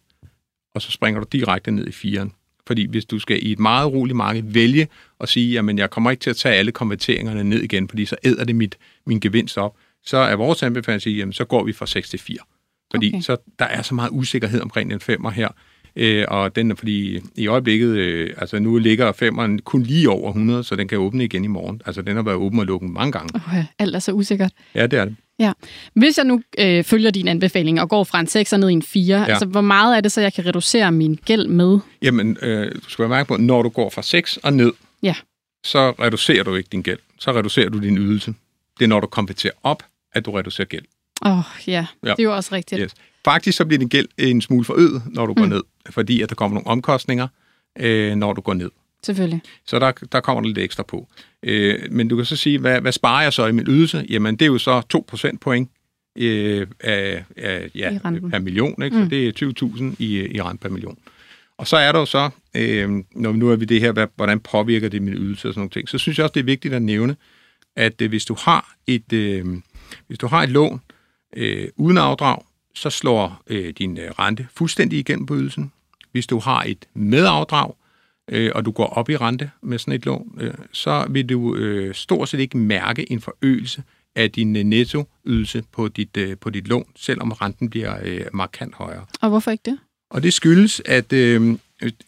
og 0.76 0.82
så 0.82 0.92
springer 0.92 1.22
du 1.22 1.28
direkte 1.32 1.72
ned 1.72 1.88
i 1.88 2.18
4'eren. 2.18 2.30
Fordi 2.68 2.86
hvis 2.86 3.06
du 3.06 3.20
skal 3.20 3.46
i 3.46 3.52
et 3.52 3.60
meget 3.60 3.92
roligt 3.92 4.16
marked 4.16 4.44
vælge 4.46 4.88
at 5.20 5.30
sige, 5.30 5.54
jamen 5.54 5.78
jeg 5.78 5.90
kommer 5.90 6.12
ikke 6.12 6.22
til 6.22 6.30
at 6.30 6.36
tage 6.36 6.56
alle 6.56 6.72
konverteringerne 6.72 7.44
ned 7.44 7.62
igen, 7.62 7.90
fordi 7.90 8.06
så 8.06 8.16
æder 8.24 8.44
det 8.44 8.56
mit, 8.56 8.78
min 9.06 9.20
gevinst 9.20 9.58
op, 9.58 9.76
så 10.04 10.18
er 10.18 10.36
vores 10.36 10.64
anbefaling 10.64 10.96
at 10.96 11.02
sige, 11.02 11.18
jamen 11.18 11.34
så 11.34 11.46
går 11.46 11.64
vi 11.64 11.74
fra 11.74 11.86
6 11.86 12.10
til 12.10 12.20
4. 12.20 12.38
Fordi 12.92 13.08
okay. 13.14 13.22
så 13.22 13.38
der 13.60 13.66
er 13.66 13.82
så 13.82 13.96
meget 13.96 14.10
usikkerhed 14.12 14.62
omkring 14.62 14.92
den 14.92 15.00
femmer 15.00 15.30
her. 15.30 15.50
Øh, 15.96 16.26
og 16.28 16.56
den 16.56 16.72
er 16.72 16.76
fordi 16.76 17.20
i 17.36 17.48
øjeblikket, 17.48 17.88
øh, 17.88 18.34
altså 18.38 18.60
nu 18.60 18.78
ligger 18.78 19.12
femmeren 19.12 19.60
kun 19.60 19.84
lige 19.84 20.10
over 20.10 20.30
100, 20.30 20.64
så 20.64 20.76
den 20.76 20.88
kan 20.88 20.98
åbne 20.98 21.24
igen 21.24 21.44
i 21.44 21.48
morgen. 21.48 21.82
Altså 21.86 22.02
den 22.02 22.16
har 22.16 22.24
været 22.24 22.38
åben 22.38 22.60
og 22.60 22.66
lukket 22.66 22.90
mange 22.90 23.12
gange. 23.12 23.30
Okay, 23.36 23.66
alt 23.80 23.96
er 23.96 24.00
så 24.00 24.12
usikkert. 24.12 24.52
Ja, 24.76 24.88
det 24.88 25.00
er 25.00 25.06
det. 25.06 25.16
Ja. 25.40 25.54
Hvis 25.94 26.18
jeg 26.18 26.26
nu 26.26 26.42
øh, 26.60 26.84
følger 26.84 27.12
din 27.12 27.28
anbefaling 27.28 27.82
og 27.82 27.90
går 27.90 28.04
fra 28.04 28.20
en 28.20 28.28
6 28.28 28.54
og 28.54 28.60
ned 28.60 28.70
i 28.70 28.74
en 28.74 28.82
4, 28.82 29.18
ja. 29.18 29.26
altså 29.26 29.46
hvor 29.46 29.62
meget 29.62 29.98
er 29.98 30.02
det 30.02 30.12
så, 30.12 30.22
jeg 30.22 30.34
kan 30.34 30.46
reducere 30.46 30.92
min 30.92 31.20
gæld 31.26 31.48
med? 31.48 31.80
Jamen, 32.02 32.38
øh, 32.42 32.72
du 32.76 32.90
skal 32.90 33.04
være 33.04 33.10
mærke 33.10 33.28
på, 33.28 33.38
når 33.38 33.62
du 33.62 33.70
går 33.70 33.90
fra 33.90 34.02
6 34.02 34.38
og 34.38 34.54
ned, 34.54 34.72
ja. 35.04 35.16
så 35.64 35.92
reducerer 35.92 36.44
du 36.44 36.56
ikke 36.56 36.70
din 36.72 36.82
gæld. 36.82 37.00
Så 37.20 37.32
reducerer 37.32 37.70
du 37.70 37.80
din 37.80 37.98
ydelse. 37.98 38.34
Det 38.80 38.86
er, 38.86 38.90
når 38.90 39.00
du 39.00 39.08
konverterer 39.08 39.54
op, 39.64 39.84
at 40.14 40.26
du 40.26 40.32
reducerer 40.32 40.68
gæld. 40.68 40.86
Åh, 41.26 41.38
oh, 41.38 41.44
ja. 41.68 41.86
ja. 42.04 42.10
Det 42.10 42.20
er 42.20 42.24
jo 42.24 42.36
også 42.36 42.56
rigtigt. 42.56 42.82
Yes. 42.82 42.94
Faktisk 43.26 43.58
så 43.58 43.66
bliver 43.66 43.80
din 43.80 43.88
gæld 43.88 44.08
en 44.18 44.42
smule 44.42 44.66
forøget, 44.66 45.02
når 45.06 45.26
du 45.26 45.34
mm. 45.34 45.42
går 45.42 45.46
ned, 45.46 45.62
fordi 45.90 46.22
at 46.22 46.30
der 46.30 46.36
kommer 46.36 46.56
nogle 46.56 46.68
omkostninger, 46.68 47.28
øh, 47.80 48.16
når 48.16 48.34
du 48.34 48.42
går 48.42 48.54
ned. 48.54 48.70
Selvfølgelig. 49.04 49.42
Så 49.66 49.80
der, 49.80 49.92
der 50.12 50.20
kommer 50.20 50.44
lidt 50.44 50.58
ekstra 50.58 50.84
på. 50.84 51.08
Øh, 51.44 51.80
men 51.92 52.08
du 52.08 52.16
kan 52.16 52.26
så 52.26 52.36
sige, 52.36 52.60
hvad, 52.60 52.82
hvad 52.82 52.92
sparer 52.92 53.24
jeg 53.24 53.34
så 53.34 53.46
i 53.46 53.52
min 53.52 53.66
ydelse? 53.68 54.06
Jamen, 54.10 54.36
det 54.36 54.46
er 54.46 54.48
jo 54.48 54.58
så 54.58 55.02
2% 55.32 55.38
point 55.42 55.70
øh, 56.18 56.68
af, 56.80 57.24
af, 57.38 57.70
ja, 57.76 58.00
per 58.04 58.40
million, 58.40 58.84
ikke? 58.84 58.96
så 58.96 59.04
mm. 59.04 59.10
det 59.10 59.42
er 59.42 59.54
20.000 59.64 59.96
i, 60.00 60.36
i 60.36 60.42
rent 60.42 60.62
per 60.62 60.70
million. 60.70 60.98
Og 61.58 61.68
så 61.68 61.78
er 61.78 61.92
der 61.92 62.00
jo 62.00 62.06
så, 62.06 62.30
øh, 62.56 62.90
når 63.16 63.32
nu 63.32 63.50
er 63.50 63.56
vi 63.56 63.66
det 63.66 63.82
her, 63.82 63.92
hvad, 63.92 64.08
hvordan 64.16 64.40
påvirker 64.40 64.90
det 64.90 65.02
min 65.02 65.14
ydelse 65.14 65.48
og 65.48 65.54
sådan 65.54 65.60
nogle 65.60 65.70
ting, 65.70 65.90
så 65.90 65.98
synes 65.98 66.18
jeg 66.18 66.24
også, 66.24 66.34
det 66.34 66.40
er 66.40 66.44
vigtigt 66.44 66.74
at 66.74 66.82
nævne, 66.82 67.16
at 67.76 68.02
øh, 68.02 68.10
hvis 68.10 68.26
du 68.26 68.36
har 68.40 68.76
et, 68.88 69.14
øh, 69.14 69.46
hvis 70.08 70.18
du 70.18 70.28
har 70.28 70.44
et 70.44 70.50
lån 70.50 70.82
øh, 71.38 71.68
uden 71.76 71.98
afdrag, 71.98 72.38
så 72.74 72.90
slår 72.90 73.44
øh, 73.48 73.74
din 73.74 73.98
øh, 73.98 74.12
rente 74.12 74.48
fuldstændig 74.54 75.00
igennem 75.00 75.26
på 75.26 75.36
ydelsen. 75.36 75.72
Hvis 76.12 76.28
du 76.28 76.40
har 76.40 76.64
et 76.64 76.86
medafdrag, 76.94 77.74
øh, 78.30 78.52
og 78.56 78.66
du 78.66 78.72
går 78.72 78.86
op 78.86 79.10
i 79.10 79.18
rente 79.18 79.52
med 79.62 79.80
sådan 79.80 79.94
et 79.94 80.06
lån, 80.06 80.38
øh, 80.42 80.54
så 80.72 81.06
vil 81.10 81.30
du 81.30 81.56
øh, 81.56 81.96
stort 81.96 82.30
set 82.30 82.40
ikke 82.40 82.58
mærke 82.58 83.12
en 83.12 83.22
forøgelse 83.22 83.84
af 84.16 84.32
din 84.32 84.56
øh, 84.56 84.64
nettoydelse 84.64 85.64
på 85.72 85.88
dit, 85.88 86.18
øh, 86.18 86.38
på 86.38 86.50
dit 86.50 86.68
lån, 86.68 86.86
selvom 86.96 87.32
renten 87.32 87.70
bliver 87.70 87.98
øh, 88.04 88.26
markant 88.34 88.76
højere. 88.76 89.06
Og 89.22 89.30
hvorfor 89.30 89.52
ikke 89.52 89.72
det? 89.72 89.80
Og 90.10 90.24
det 90.24 90.34
skyldes, 90.34 90.82
at 90.86 91.14
øh, 91.14 91.58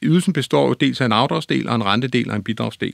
ydelsen 0.02 0.34
består 0.34 0.68
jo 0.68 0.74
dels 0.74 1.02
af 1.02 1.06
en 1.06 1.12
afdragsdel 1.12 1.70
og 1.70 1.76
en 1.76 1.86
rentedel 1.86 2.30
og 2.30 2.36
en 2.36 2.44
bidragsdel. 2.44 2.94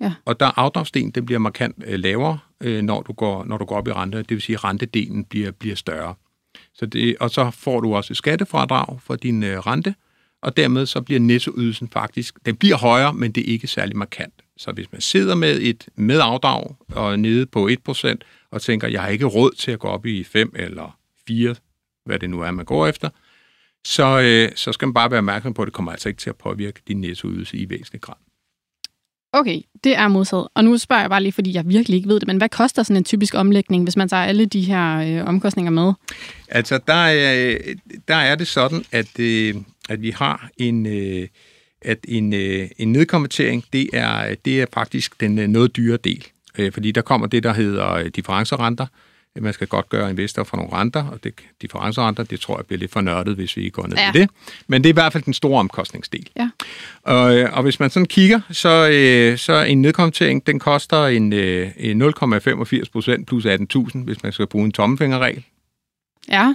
Ja. 0.00 0.12
Og 0.24 0.40
der 0.40 0.58
afdragsdelen 0.58 1.10
den 1.10 1.26
bliver 1.26 1.38
markant 1.38 1.76
øh, 1.86 1.98
lavere, 1.98 2.38
øh, 2.60 2.82
når, 2.82 3.02
du 3.02 3.12
går, 3.12 3.44
når 3.44 3.58
du 3.58 3.64
går 3.64 3.76
op 3.76 3.88
i 3.88 3.92
rente. 3.92 4.18
Det 4.18 4.30
vil 4.30 4.42
sige, 4.42 4.56
at 4.56 4.64
rentedelen 4.64 5.24
bliver, 5.24 5.50
bliver 5.50 5.76
større. 5.76 6.14
Så 6.78 6.86
det, 6.86 7.16
og 7.20 7.30
så 7.30 7.50
får 7.50 7.80
du 7.80 7.94
også 7.94 8.12
et 8.12 8.16
skattefradrag 8.16 9.00
for 9.00 9.16
din 9.16 9.42
øh, 9.42 9.58
rente, 9.58 9.94
og 10.42 10.56
dermed 10.56 10.86
så 10.86 11.00
bliver 11.00 11.20
nettoydelsen 11.20 11.88
faktisk, 11.88 12.34
den 12.46 12.56
bliver 12.56 12.76
højere, 12.76 13.14
men 13.14 13.32
det 13.32 13.40
er 13.40 13.52
ikke 13.52 13.66
særlig 13.66 13.96
markant. 13.96 14.34
Så 14.56 14.72
hvis 14.72 14.92
man 14.92 15.00
sidder 15.00 15.34
med 15.34 15.60
et 15.60 15.88
medafdrag 15.96 16.76
og 16.92 17.18
nede 17.18 17.46
på 17.46 17.68
1%, 17.88 18.14
og 18.50 18.62
tænker, 18.62 18.88
jeg 18.88 19.02
har 19.02 19.08
ikke 19.08 19.24
råd 19.24 19.50
til 19.58 19.70
at 19.70 19.78
gå 19.78 19.88
op 19.88 20.06
i 20.06 20.24
5 20.24 20.52
eller 20.56 20.98
4, 21.26 21.54
hvad 22.04 22.18
det 22.18 22.30
nu 22.30 22.40
er, 22.40 22.50
man 22.50 22.64
går 22.64 22.86
efter, 22.86 23.08
så, 23.84 24.20
øh, 24.20 24.56
så 24.56 24.72
skal 24.72 24.86
man 24.86 24.94
bare 24.94 25.10
være 25.10 25.18
opmærksom 25.18 25.54
på, 25.54 25.62
at 25.62 25.66
det 25.66 25.72
kommer 25.72 25.92
altså 25.92 26.08
ikke 26.08 26.20
til 26.20 26.30
at 26.30 26.36
påvirke 26.36 26.80
din 26.88 27.00
nettoydelse 27.00 27.56
i 27.56 27.70
væsentlig 27.70 28.00
grad. 28.00 28.27
Okay, 29.32 29.60
det 29.84 29.96
er 29.96 30.08
modsat. 30.08 30.48
Og 30.54 30.64
nu 30.64 30.78
spørger 30.78 31.02
jeg 31.02 31.10
bare 31.10 31.22
lige, 31.22 31.32
fordi 31.32 31.54
jeg 31.54 31.68
virkelig 31.68 31.96
ikke 31.96 32.08
ved 32.08 32.20
det, 32.20 32.26
men 32.26 32.36
hvad 32.36 32.48
koster 32.48 32.82
sådan 32.82 32.96
en 32.96 33.04
typisk 33.04 33.34
omlægning, 33.34 33.82
hvis 33.82 33.96
man 33.96 34.08
tager 34.08 34.24
alle 34.24 34.46
de 34.46 34.60
her 34.60 34.96
øh, 34.96 35.28
omkostninger 35.28 35.70
med? 35.70 35.92
Altså, 36.48 36.80
der 36.86 36.94
er, 36.94 37.58
der 38.08 38.14
er 38.14 38.34
det 38.34 38.46
sådan, 38.46 38.84
at, 38.92 39.20
øh, 39.20 39.54
at 39.88 40.02
vi 40.02 40.10
har 40.10 40.48
en, 40.56 40.86
øh, 40.86 41.28
at 41.82 41.98
en, 42.08 42.32
øh, 42.32 42.68
en 42.78 42.92
nedkonvertering, 42.92 43.64
det 43.72 43.90
er, 43.92 44.34
det 44.44 44.62
er 44.62 44.66
faktisk 44.72 45.20
den 45.20 45.38
øh, 45.38 45.48
noget 45.48 45.76
dyre 45.76 45.96
del. 45.96 46.26
Øh, 46.58 46.72
fordi 46.72 46.92
der 46.92 47.02
kommer 47.02 47.26
det, 47.26 47.42
der 47.42 47.52
hedder 47.52 47.92
øh, 47.92 48.06
differencerenter, 48.06 48.86
man 49.42 49.52
skal 49.52 49.66
godt 49.66 49.88
gøre 49.88 50.10
investor 50.10 50.44
for 50.44 50.56
nogle 50.56 50.72
renter, 50.72 51.04
og 51.04 51.24
det, 51.24 51.34
differencerenter, 51.62 52.22
det 52.22 52.40
tror 52.40 52.58
jeg 52.58 52.66
bliver 52.66 52.78
lidt 52.78 52.92
for 52.92 53.00
nørdet, 53.00 53.34
hvis 53.34 53.56
vi 53.56 53.68
går 53.68 53.86
ned 53.86 53.96
ja. 53.96 54.10
i 54.10 54.12
det. 54.12 54.30
Men 54.66 54.82
det 54.82 54.88
er 54.88 54.92
i 54.92 55.00
hvert 55.00 55.12
fald 55.12 55.24
den 55.24 55.34
store 55.34 55.60
omkostningsdel. 55.60 56.28
Ja. 56.36 56.50
Og, 57.02 57.36
øh, 57.36 57.52
og 57.52 57.62
hvis 57.62 57.80
man 57.80 57.90
sådan 57.90 58.06
kigger, 58.06 58.40
så, 58.50 58.88
øh, 58.92 59.38
så 59.38 59.62
en 59.62 59.82
nedkommentering, 59.82 60.46
den 60.46 60.58
koster 60.58 61.06
en, 61.06 61.32
øh, 61.32 61.70
0,85 61.76 62.90
procent 62.92 63.26
plus 63.26 63.46
18.000, 63.46 64.04
hvis 64.04 64.22
man 64.22 64.32
skal 64.32 64.46
bruge 64.46 64.64
en 64.64 64.72
tommefingerregel. 64.72 65.44
Ja. 66.28 66.54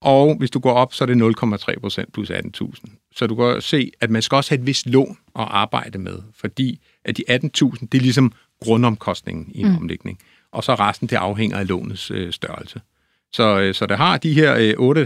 Og 0.00 0.36
hvis 0.38 0.50
du 0.50 0.58
går 0.58 0.72
op, 0.72 0.94
så 0.94 1.04
er 1.04 1.06
det 1.06 1.16
0,3 1.16 1.80
procent 1.80 2.12
plus 2.12 2.30
18.000. 2.30 2.98
Så 3.16 3.26
du 3.26 3.34
kan 3.34 3.60
se, 3.60 3.92
at 4.00 4.10
man 4.10 4.22
skal 4.22 4.36
også 4.36 4.50
have 4.50 4.60
et 4.60 4.66
vist 4.66 4.86
lån 4.86 5.18
at 5.38 5.46
arbejde 5.50 5.98
med, 5.98 6.18
fordi 6.34 6.80
at 7.04 7.16
de 7.16 7.24
18.000, 7.28 7.86
det 7.92 7.98
er 7.98 8.02
ligesom 8.02 8.32
grundomkostningen 8.60 9.46
i 9.54 9.60
en 9.60 9.68
mm. 9.68 9.76
omlægning 9.76 10.18
og 10.52 10.64
så 10.64 10.74
resten 10.74 11.08
det 11.08 11.16
afhænger 11.16 11.56
af 11.56 11.68
lånets 11.68 12.10
øh, 12.10 12.32
størrelse. 12.32 12.80
Så, 13.32 13.60
øh, 13.60 13.74
så 13.74 13.86
det 13.86 13.96
har 13.96 14.18
de 14.18 14.32
her 14.32 14.54
øh, 14.78 15.04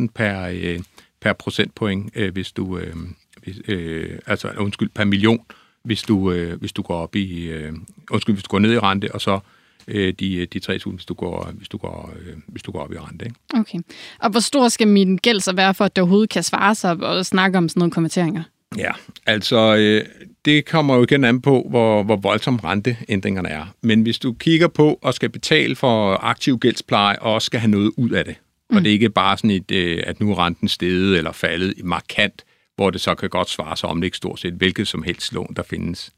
8.500 0.00 0.06
per, 0.14 0.48
øh, 0.52 0.80
per 1.20 1.32
procentpoint, 1.32 2.12
øh, 2.14 2.32
hvis 2.32 2.52
du, 2.52 2.78
øh, 2.78 2.96
hvis, 3.42 3.56
øh, 3.68 4.18
altså 4.26 4.50
undskyld, 4.58 4.90
per 4.94 5.04
million, 5.04 5.40
hvis 5.84 6.02
du, 6.02 6.32
øh, 6.32 6.60
hvis 6.60 6.72
du 6.72 6.82
går 6.82 6.94
op 6.94 7.16
i, 7.16 7.46
øh, 7.46 7.72
undskyld, 8.10 8.34
hvis 8.34 8.42
du 8.44 8.48
går 8.48 8.58
ned 8.58 8.72
i 8.72 8.78
rente, 8.78 9.14
og 9.14 9.20
så 9.20 9.40
øh, 9.88 10.14
de, 10.20 10.46
de 10.46 10.60
3.000, 10.66 10.90
hvis 10.90 11.04
du 11.04 11.14
går, 11.14 11.50
hvis 11.54 11.68
du 11.68 11.78
går, 11.78 12.14
øh, 12.18 12.36
hvis 12.46 12.62
du 12.62 12.72
går 12.72 12.80
op 12.80 12.92
i 12.92 12.98
rente. 12.98 13.24
Ikke? 13.24 13.36
Okay. 13.54 13.78
Og 14.18 14.30
hvor 14.30 14.40
stor 14.40 14.68
skal 14.68 14.88
min 14.88 15.16
gæld 15.16 15.40
så 15.40 15.52
være, 15.52 15.74
for 15.74 15.84
at 15.84 15.96
det 15.96 16.02
overhovedet 16.02 16.30
kan 16.30 16.42
svare 16.42 16.74
sig 16.74 16.90
og 16.90 17.26
snakke 17.26 17.58
om 17.58 17.68
sådan 17.68 17.80
nogle 17.80 17.92
konverteringer? 17.92 18.42
Ja, 18.76 18.90
altså 19.26 19.76
øh, 19.76 20.04
det 20.44 20.64
kommer 20.64 20.96
jo 20.96 21.02
igen 21.02 21.24
an 21.24 21.40
på, 21.40 21.66
hvor, 21.70 22.02
hvor 22.02 22.16
voldsom 22.16 22.56
renteændringerne 22.56 23.48
er. 23.48 23.74
Men 23.82 24.02
hvis 24.02 24.18
du 24.18 24.32
kigger 24.32 24.68
på 24.68 24.98
og 25.02 25.14
skal 25.14 25.28
betale 25.28 25.76
for 25.76 26.14
aktiv 26.14 26.58
gældspleje 26.58 27.18
og 27.18 27.34
også 27.34 27.46
skal 27.46 27.60
have 27.60 27.70
noget 27.70 27.92
ud 27.96 28.10
af 28.10 28.24
det, 28.24 28.34
mm. 28.70 28.76
og 28.76 28.82
det 28.82 28.90
er 28.90 28.92
ikke 28.92 29.10
bare 29.10 29.36
sådan 29.36 29.50
et, 29.50 29.70
øh, 29.70 30.02
at 30.06 30.20
nu 30.20 30.30
er 30.30 30.46
renten 30.46 30.68
steget 30.68 31.18
eller 31.18 31.32
faldet 31.32 31.84
markant, 31.84 32.44
hvor 32.76 32.90
det 32.90 33.00
så 33.00 33.14
kan 33.14 33.28
godt 33.28 33.50
svare 33.50 33.76
sig 33.76 33.88
om 33.88 34.00
det 34.00 34.06
ikke 34.06 34.16
stort 34.16 34.40
set 34.40 34.54
hvilket 34.54 34.88
som 34.88 35.02
helst 35.02 35.32
lån, 35.32 35.54
der 35.56 35.62
findes. 35.62 36.12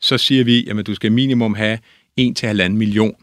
Så 0.00 0.18
siger 0.18 0.44
vi, 0.44 0.68
at 0.68 0.86
du 0.86 0.94
skal 0.94 1.12
minimum 1.12 1.54
have 1.54 1.78
1-1,5 2.20 2.68
million, 2.68 3.14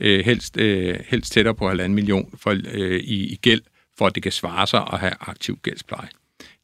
øh, 0.00 0.24
helst, 0.24 0.56
øh, 0.56 0.96
helst 1.08 1.32
tættere 1.32 1.54
på 1.54 1.70
1,5 1.70 1.88
million 1.88 2.34
for, 2.38 2.56
øh, 2.72 3.00
i, 3.00 3.32
i 3.32 3.36
gæld, 3.42 3.60
for 3.98 4.06
at 4.06 4.14
det 4.14 4.22
kan 4.22 4.32
svare 4.32 4.66
sig 4.66 4.88
at 4.92 4.98
have 4.98 5.12
aktiv 5.20 5.58
gældspleje. 5.62 6.08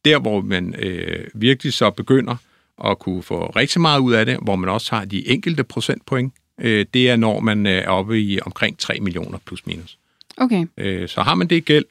Der, 0.04 0.18
hvor 0.18 0.40
man 0.40 0.74
øh, 0.78 1.26
virkelig 1.34 1.72
så 1.72 1.90
begynder 1.90 2.36
at 2.84 2.98
kunne 2.98 3.22
få 3.22 3.46
rigtig 3.46 3.80
meget 3.80 4.00
ud 4.00 4.12
af 4.12 4.26
det, 4.26 4.38
hvor 4.42 4.56
man 4.56 4.70
også 4.70 4.94
har 4.94 5.04
de 5.04 5.28
enkelte 5.28 5.64
procentpoint, 5.64 6.34
øh, 6.60 6.86
det 6.94 7.10
er, 7.10 7.16
når 7.16 7.40
man 7.40 7.66
øh, 7.66 7.72
er 7.72 7.88
oppe 7.88 8.20
i 8.20 8.40
omkring 8.40 8.78
3 8.78 8.98
millioner 9.00 9.38
plus 9.46 9.66
minus. 9.66 9.98
Okay. 10.36 10.66
Øh, 10.76 11.08
så 11.08 11.22
har 11.22 11.34
man 11.34 11.46
det 11.46 11.64
gæld, 11.64 11.84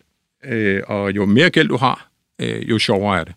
øh, 0.46 0.82
og 0.88 1.15
jo 1.15 1.26
mere 1.26 1.50
gæld 1.50 1.67
du 1.67 1.78
har, 1.78 2.08
øh, 2.39 2.70
jo 2.70 2.80
sjovere 2.80 3.20
er 3.20 3.24
det. 3.24 3.34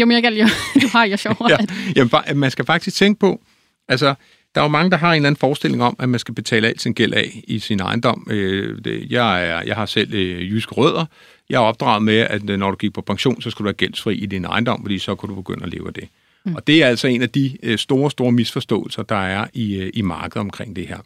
Jo 0.00 0.06
mere 0.06 0.22
gæld 0.22 0.48
du 0.82 0.88
har, 0.92 1.04
jo 1.04 1.16
sjovere 1.16 1.50
ja, 1.50 1.56
er 1.56 1.66
det. 1.66 1.96
Jamen, 1.96 2.38
man 2.40 2.50
skal 2.50 2.64
faktisk 2.64 2.96
tænke 2.96 3.20
på, 3.20 3.40
altså, 3.88 4.14
der 4.54 4.60
er 4.60 4.64
jo 4.64 4.68
mange, 4.68 4.90
der 4.90 4.96
har 4.96 5.12
en 5.12 5.16
eller 5.16 5.26
anden 5.26 5.38
forestilling 5.38 5.82
om, 5.82 5.96
at 5.98 6.08
man 6.08 6.20
skal 6.20 6.34
betale 6.34 6.68
alt 6.68 6.82
sin 6.82 6.92
gæld 6.92 7.12
af 7.14 7.40
i 7.48 7.58
sin 7.58 7.80
ejendom. 7.80 8.26
Øh, 8.30 8.84
det, 8.84 9.10
jeg, 9.10 9.48
er, 9.48 9.62
jeg 9.62 9.76
har 9.76 9.86
selv 9.86 10.14
øh, 10.14 10.52
jyske 10.52 10.74
rødder, 10.74 11.04
jeg 11.48 11.56
er 11.56 11.60
opdraget 11.60 12.02
med, 12.02 12.18
at 12.18 12.50
øh, 12.50 12.58
når 12.58 12.70
du 12.70 12.76
gik 12.76 12.92
på 12.92 13.00
pension, 13.00 13.42
så 13.42 13.50
skulle 13.50 13.64
du 13.64 13.68
være 13.68 13.74
gældsfri 13.74 14.14
i 14.14 14.26
din 14.26 14.44
ejendom, 14.44 14.82
fordi 14.82 14.98
så 14.98 15.14
kunne 15.14 15.30
du 15.30 15.42
begynde 15.42 15.62
at 15.62 15.68
leve 15.68 15.86
af 15.86 15.94
det. 15.94 16.08
Mm. 16.46 16.54
Og 16.54 16.66
det 16.66 16.82
er 16.82 16.86
altså 16.86 17.08
en 17.08 17.22
af 17.22 17.30
de 17.30 17.56
øh, 17.62 17.78
store, 17.78 18.10
store 18.10 18.32
misforståelser, 18.32 19.02
der 19.02 19.16
er 19.16 19.46
i, 19.52 19.76
øh, 19.76 19.90
i 19.94 20.02
markedet 20.02 20.40
omkring 20.40 20.76
det 20.76 20.88
her. 20.88 20.98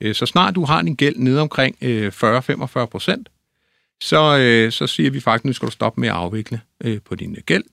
Øh, 0.00 0.14
så 0.14 0.26
snart 0.26 0.54
du 0.54 0.64
har 0.64 0.82
din 0.82 0.94
gæld 0.94 1.16
nede 1.16 1.40
omkring 1.40 1.76
40-45 1.82 2.84
procent, 2.84 3.28
så, 4.00 4.68
så 4.70 4.86
siger 4.86 5.10
vi 5.10 5.20
faktisk, 5.20 5.44
at 5.44 5.44
nu 5.44 5.52
skal 5.52 5.66
du 5.66 5.72
stoppe 5.72 6.00
med 6.00 6.08
at 6.08 6.14
afvikle 6.14 6.60
på 7.04 7.14
din 7.14 7.36
gæld, 7.46 7.64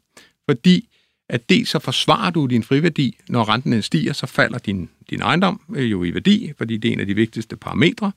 fordi 0.49 0.89
at 1.29 1.49
det 1.49 1.67
så 1.67 1.79
forsvarer 1.79 2.29
du 2.29 2.45
din 2.45 2.63
friværdi. 2.63 3.17
Når 3.29 3.49
renten 3.49 3.81
stiger, 3.81 4.13
så 4.13 4.27
falder 4.27 4.57
din, 4.57 4.89
din 5.09 5.21
ejendom 5.21 5.61
jo 5.75 6.03
i 6.03 6.13
værdi, 6.13 6.53
fordi 6.57 6.77
det 6.77 6.89
er 6.89 6.93
en 6.93 6.99
af 6.99 7.05
de 7.05 7.13
vigtigste 7.13 7.55
parametre. 7.55 8.11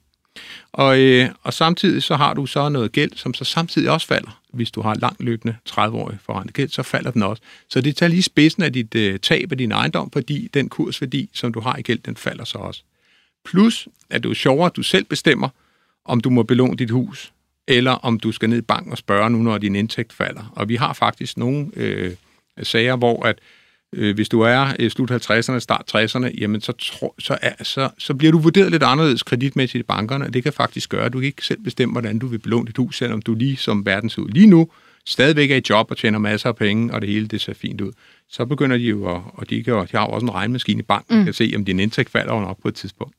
Og, 0.73 1.01
øh, 1.01 1.29
og 1.43 1.55
samtidig 1.55 2.03
så 2.03 2.17
har 2.17 2.35
du 2.35 2.47
så 2.47 2.69
noget 2.69 2.93
gæld, 2.93 3.11
som 3.17 3.35
så 3.35 3.45
samtidig 3.45 3.91
også 3.91 4.07
falder. 4.07 4.41
Hvis 4.53 4.71
du 4.71 4.81
har 4.81 4.95
langløbende 4.95 5.57
30-årig 5.69 6.19
forrentet 6.23 6.55
gæld, 6.55 6.69
så 6.69 6.83
falder 6.83 7.11
den 7.11 7.23
også. 7.23 7.43
Så 7.69 7.81
det 7.81 7.97
tager 7.97 8.11
lige 8.11 8.23
spidsen 8.23 8.63
af 8.63 8.73
dit 8.73 8.95
øh, 8.95 9.19
tab 9.19 9.53
af 9.53 9.59
din 9.59 9.73
ejendom, 9.73 10.11
fordi 10.11 10.49
den 10.55 10.69
kursværdi, 10.69 11.31
som 11.35 11.53
du 11.53 11.61
har 11.61 11.77
i 11.77 11.83
gæld, 11.83 11.99
den 11.99 12.17
falder 12.17 12.45
så 12.45 12.59
også. 12.59 12.83
Plus, 13.45 13.89
at 14.11 14.23
det 14.23 14.31
er 14.31 14.35
sjovere, 14.35 14.67
at 14.67 14.77
du 14.77 14.83
selv 14.83 15.05
bestemmer, 15.05 15.49
om 16.05 16.21
du 16.21 16.31
må 16.31 16.43
belåne 16.43 16.77
dit 16.77 16.91
hus, 16.91 17.33
eller 17.67 17.93
om 17.93 18.21
du 18.21 18.33
skal 18.33 18.51
ned 18.51 18.59
i 18.59 18.61
banken 18.63 18.93
og 18.93 18.99
spørge 18.99 19.31
nu, 19.31 19.39
når 19.39 19.59
din 19.59 19.77
indtægt 19.77 20.13
falder. 20.13 20.53
Og 20.57 20.69
vi 20.69 20.77
har 20.77 20.93
faktisk 20.93 21.37
nogle 21.37 21.71
øh, 21.77 22.13
sager, 22.63 22.97
hvor 22.97 23.27
at 23.27 23.39
øh, 23.93 24.15
hvis 24.15 24.29
du 24.29 24.41
er 24.41 24.67
i 24.79 24.89
slut 24.89 25.11
50'erne, 25.11 25.59
start 25.59 25.95
60'erne, 25.95 26.41
jamen 26.41 26.61
så, 26.61 26.73
tro, 26.73 27.15
så, 27.19 27.39
er, 27.43 27.65
så, 27.65 27.91
så 27.99 28.15
bliver 28.15 28.33
du 28.33 28.39
vurderet 28.39 28.71
lidt 28.71 28.83
anderledes 28.83 29.23
kreditmæssigt 29.23 29.81
i 29.81 29.83
bankerne, 29.83 30.25
og 30.25 30.35
det 30.35 30.43
kan 30.43 30.53
faktisk 30.53 30.91
gøre, 30.91 31.05
at 31.05 31.13
du 31.13 31.21
ikke 31.21 31.47
selv 31.47 31.61
bestemmer, 31.61 31.93
hvordan 31.93 32.19
du 32.19 32.27
vil 32.27 32.39
belåne 32.39 32.67
dit 32.67 32.77
hus, 32.77 32.97
selvom 32.97 33.23
du 33.23 33.35
lige 33.35 33.57
som 33.57 33.87
verden 33.87 34.11
ser 34.11 34.23
ud 34.23 34.29
lige 34.29 34.47
nu, 34.47 34.69
stadigvæk 35.07 35.51
er 35.51 35.57
i 35.57 35.63
job 35.71 35.91
og 35.91 35.97
tjener 35.97 36.19
masser 36.19 36.49
af 36.49 36.57
penge, 36.57 36.95
og 36.95 37.01
det 37.01 37.11
hele 37.11 37.27
det 37.27 37.41
ser 37.41 37.55
fint 37.55 37.81
ud. 37.81 37.93
Så 38.29 38.45
begynder 38.45 38.77
de 38.77 38.85
jo, 38.85 39.17
at, 39.17 39.23
og 39.35 39.51
de, 39.51 39.65
kan 39.65 39.75
de 39.75 39.89
har 39.93 40.07
jo 40.07 40.13
også 40.13 40.27
en 40.27 40.35
regnmaskine 40.35 40.81
i 40.81 40.83
banken, 40.83 41.19
mm. 41.19 41.25
kan 41.25 41.35
se, 41.35 41.53
om 41.57 41.65
din 41.65 41.81
indtægt 41.81 42.11
falder 42.11 42.35
jo 42.35 42.41
nok 42.41 42.63
på 42.63 42.69
et 42.69 42.75
tidspunkt. 42.75 43.15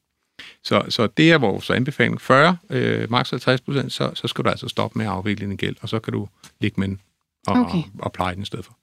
Så, 0.63 0.83
så 0.89 1.07
det 1.07 1.31
er 1.31 1.37
vores 1.37 1.69
anbefaling. 1.69 2.21
40, 2.21 2.57
øh, 2.69 3.11
maks 3.11 3.29
50 3.29 3.61
procent, 3.61 3.93
så, 3.93 4.11
så 4.13 4.27
skal 4.27 4.45
du 4.45 4.49
altså 4.49 4.67
stoppe 4.67 4.99
med 4.99 5.05
at 5.05 5.11
afvikle 5.11 5.47
din 5.47 5.57
gæld, 5.57 5.75
og 5.81 5.89
så 5.89 5.99
kan 5.99 6.13
du 6.13 6.27
ligge 6.61 6.79
med 6.79 6.87
den 6.87 6.99
og, 7.47 7.59
okay. 7.59 7.77
og, 7.77 7.83
og 7.99 8.11
pleje 8.11 8.35
den 8.35 8.43
i 8.43 8.45
stedet 8.45 8.65
for. 8.65 8.78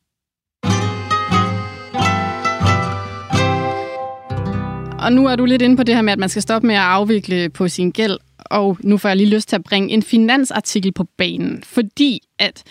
Og 4.98 5.12
nu 5.12 5.26
er 5.26 5.36
du 5.36 5.44
lidt 5.44 5.62
inde 5.62 5.76
på 5.76 5.82
det 5.82 5.94
her 5.94 6.02
med, 6.02 6.12
at 6.12 6.18
man 6.18 6.28
skal 6.28 6.42
stoppe 6.42 6.66
med 6.66 6.74
at 6.74 6.80
afvikle 6.80 7.48
på 7.48 7.68
sin 7.68 7.90
gæld. 7.90 8.18
Og 8.38 8.78
nu 8.80 8.98
får 8.98 9.08
jeg 9.08 9.16
lige 9.16 9.34
lyst 9.34 9.48
til 9.48 9.56
at 9.56 9.64
bringe 9.64 9.90
en 9.90 10.02
finansartikel 10.02 10.92
på 10.92 11.04
banen, 11.18 11.62
fordi 11.62 12.20
at 12.38 12.62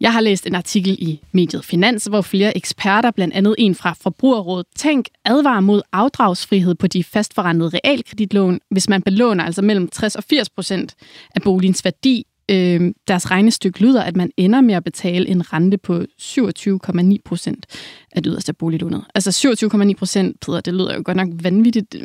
jeg 0.00 0.12
har 0.12 0.20
læst 0.20 0.46
en 0.46 0.54
artikel 0.54 0.96
i 0.98 1.20
mediet 1.32 1.64
Finans, 1.64 2.04
hvor 2.04 2.20
flere 2.20 2.56
eksperter, 2.56 3.10
blandt 3.10 3.34
andet 3.34 3.54
en 3.58 3.74
fra 3.74 3.94
Forbrugerrådet 4.00 4.66
Tænk, 4.76 5.08
advarer 5.24 5.60
mod 5.60 5.82
afdragsfrihed 5.92 6.74
på 6.74 6.86
de 6.86 7.04
fastforrentede 7.04 7.70
realkreditlån, 7.84 8.60
hvis 8.70 8.88
man 8.88 9.02
belåner 9.02 9.44
altså 9.44 9.62
mellem 9.62 9.88
60 9.88 10.16
og 10.16 10.24
80 10.24 10.50
procent 10.50 10.94
af 11.34 11.42
boligens 11.42 11.84
værdi 11.84 12.26
øh, 12.52 12.92
deres 13.08 13.30
regnestykke 13.30 13.80
lyder, 13.80 14.02
at 14.02 14.16
man 14.16 14.30
ender 14.36 14.60
med 14.60 14.74
at 14.74 14.84
betale 14.84 15.28
en 15.28 15.52
rente 15.52 15.78
på 15.78 16.04
27,9 16.20 17.16
procent 17.24 17.66
af 18.12 18.22
det 18.22 18.30
yderste 18.30 18.52
boliglånet. 18.52 19.04
Altså 19.14 19.48
27,9 19.72 19.94
procent, 19.98 20.40
Peter, 20.40 20.60
det 20.60 20.74
lyder 20.74 20.94
jo 20.94 21.02
godt 21.04 21.16
nok 21.16 21.28
vanvittigt. 21.32 21.96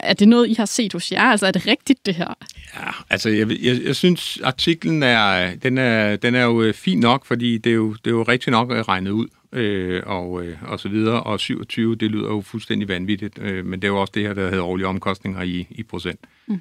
Er 0.00 0.12
det 0.12 0.28
noget, 0.28 0.48
I 0.48 0.54
har 0.54 0.64
set 0.64 0.92
hos 0.92 1.12
jer? 1.12 1.22
Altså 1.22 1.46
er 1.46 1.50
det 1.50 1.66
rigtigt, 1.66 2.06
det 2.06 2.14
her? 2.14 2.34
Ja, 2.76 2.90
altså 3.10 3.28
jeg, 3.28 3.50
jeg, 3.62 3.80
jeg 3.84 3.96
synes, 3.96 4.40
artiklen 4.44 5.02
er, 5.02 5.54
den 5.54 5.78
er, 5.78 6.16
den 6.16 6.34
er 6.34 6.44
jo 6.44 6.62
øh, 6.62 6.74
fin 6.74 7.00
nok, 7.00 7.24
fordi 7.24 7.58
det 7.58 7.70
er 7.70 7.74
jo, 7.74 7.92
det 7.92 8.06
er 8.06 8.14
jo 8.14 8.22
rigtig 8.22 8.50
nok 8.50 8.70
regnet 8.70 9.10
ud. 9.10 9.28
Øh, 9.52 10.02
og, 10.06 10.44
øh, 10.44 10.56
og 10.62 10.80
så 10.80 10.88
videre. 10.88 11.22
Og 11.22 11.40
27, 11.40 11.96
det 11.96 12.10
lyder 12.10 12.28
jo 12.28 12.40
fuldstændig 12.40 12.88
vanvittigt, 12.88 13.38
øh, 13.42 13.66
men 13.66 13.82
det 13.82 13.88
er 13.88 13.92
jo 13.92 14.00
også 14.00 14.12
det 14.14 14.22
her, 14.22 14.34
der 14.34 14.50
hedder 14.50 14.64
årlige 14.64 14.86
omkostninger 14.86 15.42
i, 15.42 15.66
i 15.70 15.82
procent. 15.82 16.20
Mm. 16.48 16.60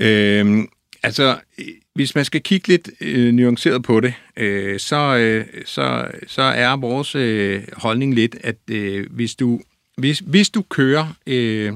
Øh, 0.00 0.64
Altså, 1.04 1.40
hvis 1.94 2.14
man 2.14 2.24
skal 2.24 2.42
kigge 2.42 2.68
lidt 2.68 2.90
øh, 3.00 3.32
nuanceret 3.32 3.82
på 3.82 4.00
det, 4.00 4.14
øh, 4.36 4.80
så, 4.80 5.16
øh, 5.16 5.46
så, 5.64 6.10
så 6.26 6.42
er 6.42 6.76
vores 6.76 7.14
øh, 7.14 7.62
holdning 7.72 8.14
lidt, 8.14 8.36
at 8.40 8.56
øh, 8.70 9.06
hvis, 9.10 9.34
du, 9.34 9.60
hvis, 9.96 10.18
hvis 10.18 10.50
du 10.50 10.62
kører 10.62 11.14
øh, 11.26 11.72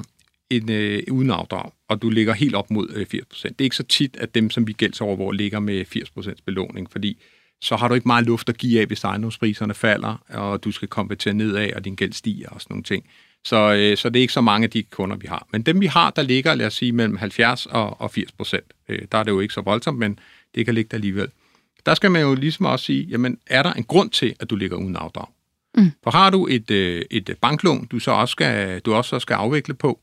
en 0.51 0.71
øh, 0.71 1.03
uden 1.11 1.31
afdrag, 1.31 1.71
og 1.89 2.03
du 2.03 2.11
ligger 2.11 2.35
helt 2.35 2.55
op 2.55 2.71
mod 2.71 2.89
øh, 2.95 3.07
80%, 3.15 3.43
det 3.43 3.55
er 3.59 3.65
ikke 3.65 3.77
så 3.77 3.83
tit, 3.83 4.17
at 4.17 4.35
dem, 4.35 4.51
som 4.51 4.67
vi 4.67 4.77
hvor 4.99 5.33
ligger 5.33 5.61
med 5.61 5.85
80% 6.19 6.35
belåning, 6.45 6.91
fordi 6.91 7.19
så 7.61 7.77
har 7.77 7.89
du 7.89 7.95
ikke 7.95 8.09
meget 8.09 8.27
luft 8.27 8.49
at 8.49 8.59
give 8.59 8.81
af, 8.81 8.87
hvis 8.87 9.05
ejendomspriserne 9.05 9.75
falder, 9.75 10.25
og 10.29 10.65
du 10.65 10.71
skal 10.71 10.89
konvertere 10.89 11.35
nedad, 11.35 11.73
og 11.73 11.85
din 11.85 11.95
gæld 11.95 12.13
stiger 12.13 12.49
og 12.49 12.61
sådan 12.61 12.75
nogle 12.75 12.85
ting. 12.85 13.05
Så, 13.49 13.75
øh, 13.75 13.97
så 13.97 14.09
det 14.09 14.17
er 14.17 14.21
ikke 14.21 14.33
så 14.33 14.41
mange 14.41 14.65
af 14.65 14.71
de 14.71 14.83
kunder, 14.83 15.17
vi 15.17 15.27
har. 15.27 15.47
Men 15.53 15.63
dem, 15.63 15.81
vi 15.81 15.87
har, 15.87 16.11
der 16.11 16.23
ligger, 16.23 16.55
lad 16.55 16.67
os 16.67 16.75
sige, 16.75 16.93
mellem 16.93 17.17
70 17.17 17.67
og, 17.67 18.01
og 18.01 18.11
80 18.11 18.33
procent. 18.33 18.65
Øh, 18.89 18.99
der 19.13 19.19
er 19.19 19.23
det 19.23 19.31
jo 19.31 19.41
ikke 19.41 19.55
så 19.55 19.61
voldsomt, 19.61 19.99
men 19.99 20.19
det 20.55 20.65
kan 20.65 20.75
ligge 20.75 20.89
der 20.91 20.97
alligevel. 20.97 21.29
Der 21.87 21.95
skal 21.95 22.11
man 22.11 22.23
jo 22.23 22.35
ligesom 22.35 22.67
også 22.67 22.85
sige, 22.85 23.03
jamen, 23.05 23.39
er 23.47 23.63
der 23.63 23.73
en 23.73 23.85
grund 23.85 24.11
til, 24.11 24.35
at 24.41 24.51
du 24.51 24.57
ligger 24.57 24.77
uden 24.77 24.97
afdrag? 24.97 25.27
Mm. 25.75 25.93
For 26.05 26.11
har 26.11 26.31
du 26.31 26.47
et, 26.47 26.71
øh, 26.71 27.05
et 27.11 27.37
banklån, 27.41 27.87
du 27.87 27.99
så 27.99 28.11
også 28.11 28.33
skal, 28.33 28.81
du 28.81 28.95
også 28.95 29.19
skal 29.19 29.35
afvikle 29.35 29.75
på, 29.75 30.01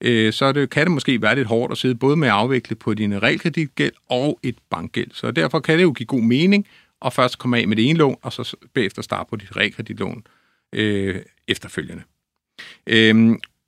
øh, 0.00 0.32
så 0.32 0.52
det, 0.52 0.70
kan 0.70 0.86
det 0.86 0.92
måske 0.92 1.22
være 1.22 1.34
lidt 1.34 1.48
hårdt 1.48 1.72
at 1.72 1.78
sidde 1.78 1.94
både 1.94 2.16
med 2.16 2.28
at 2.28 2.34
afvikle 2.34 2.76
på 2.76 2.94
din 2.94 3.22
realkreditgæld 3.22 3.92
og 4.10 4.38
et 4.42 4.56
bankgæld. 4.70 5.10
Så 5.12 5.30
derfor 5.30 5.60
kan 5.60 5.78
det 5.78 5.82
jo 5.82 5.92
give 5.92 6.06
god 6.06 6.22
mening 6.22 6.66
at 7.04 7.12
først 7.12 7.38
komme 7.38 7.58
af 7.58 7.68
med 7.68 7.76
det 7.76 7.88
ene 7.88 7.98
lån, 7.98 8.16
og 8.22 8.32
så 8.32 8.56
bagefter 8.74 9.02
starte 9.02 9.30
på 9.30 9.36
dit 9.36 9.56
realkreditlån 9.56 10.26
øh, 10.72 11.16
efterfølgende. 11.48 12.02
Øh, 12.86 13.16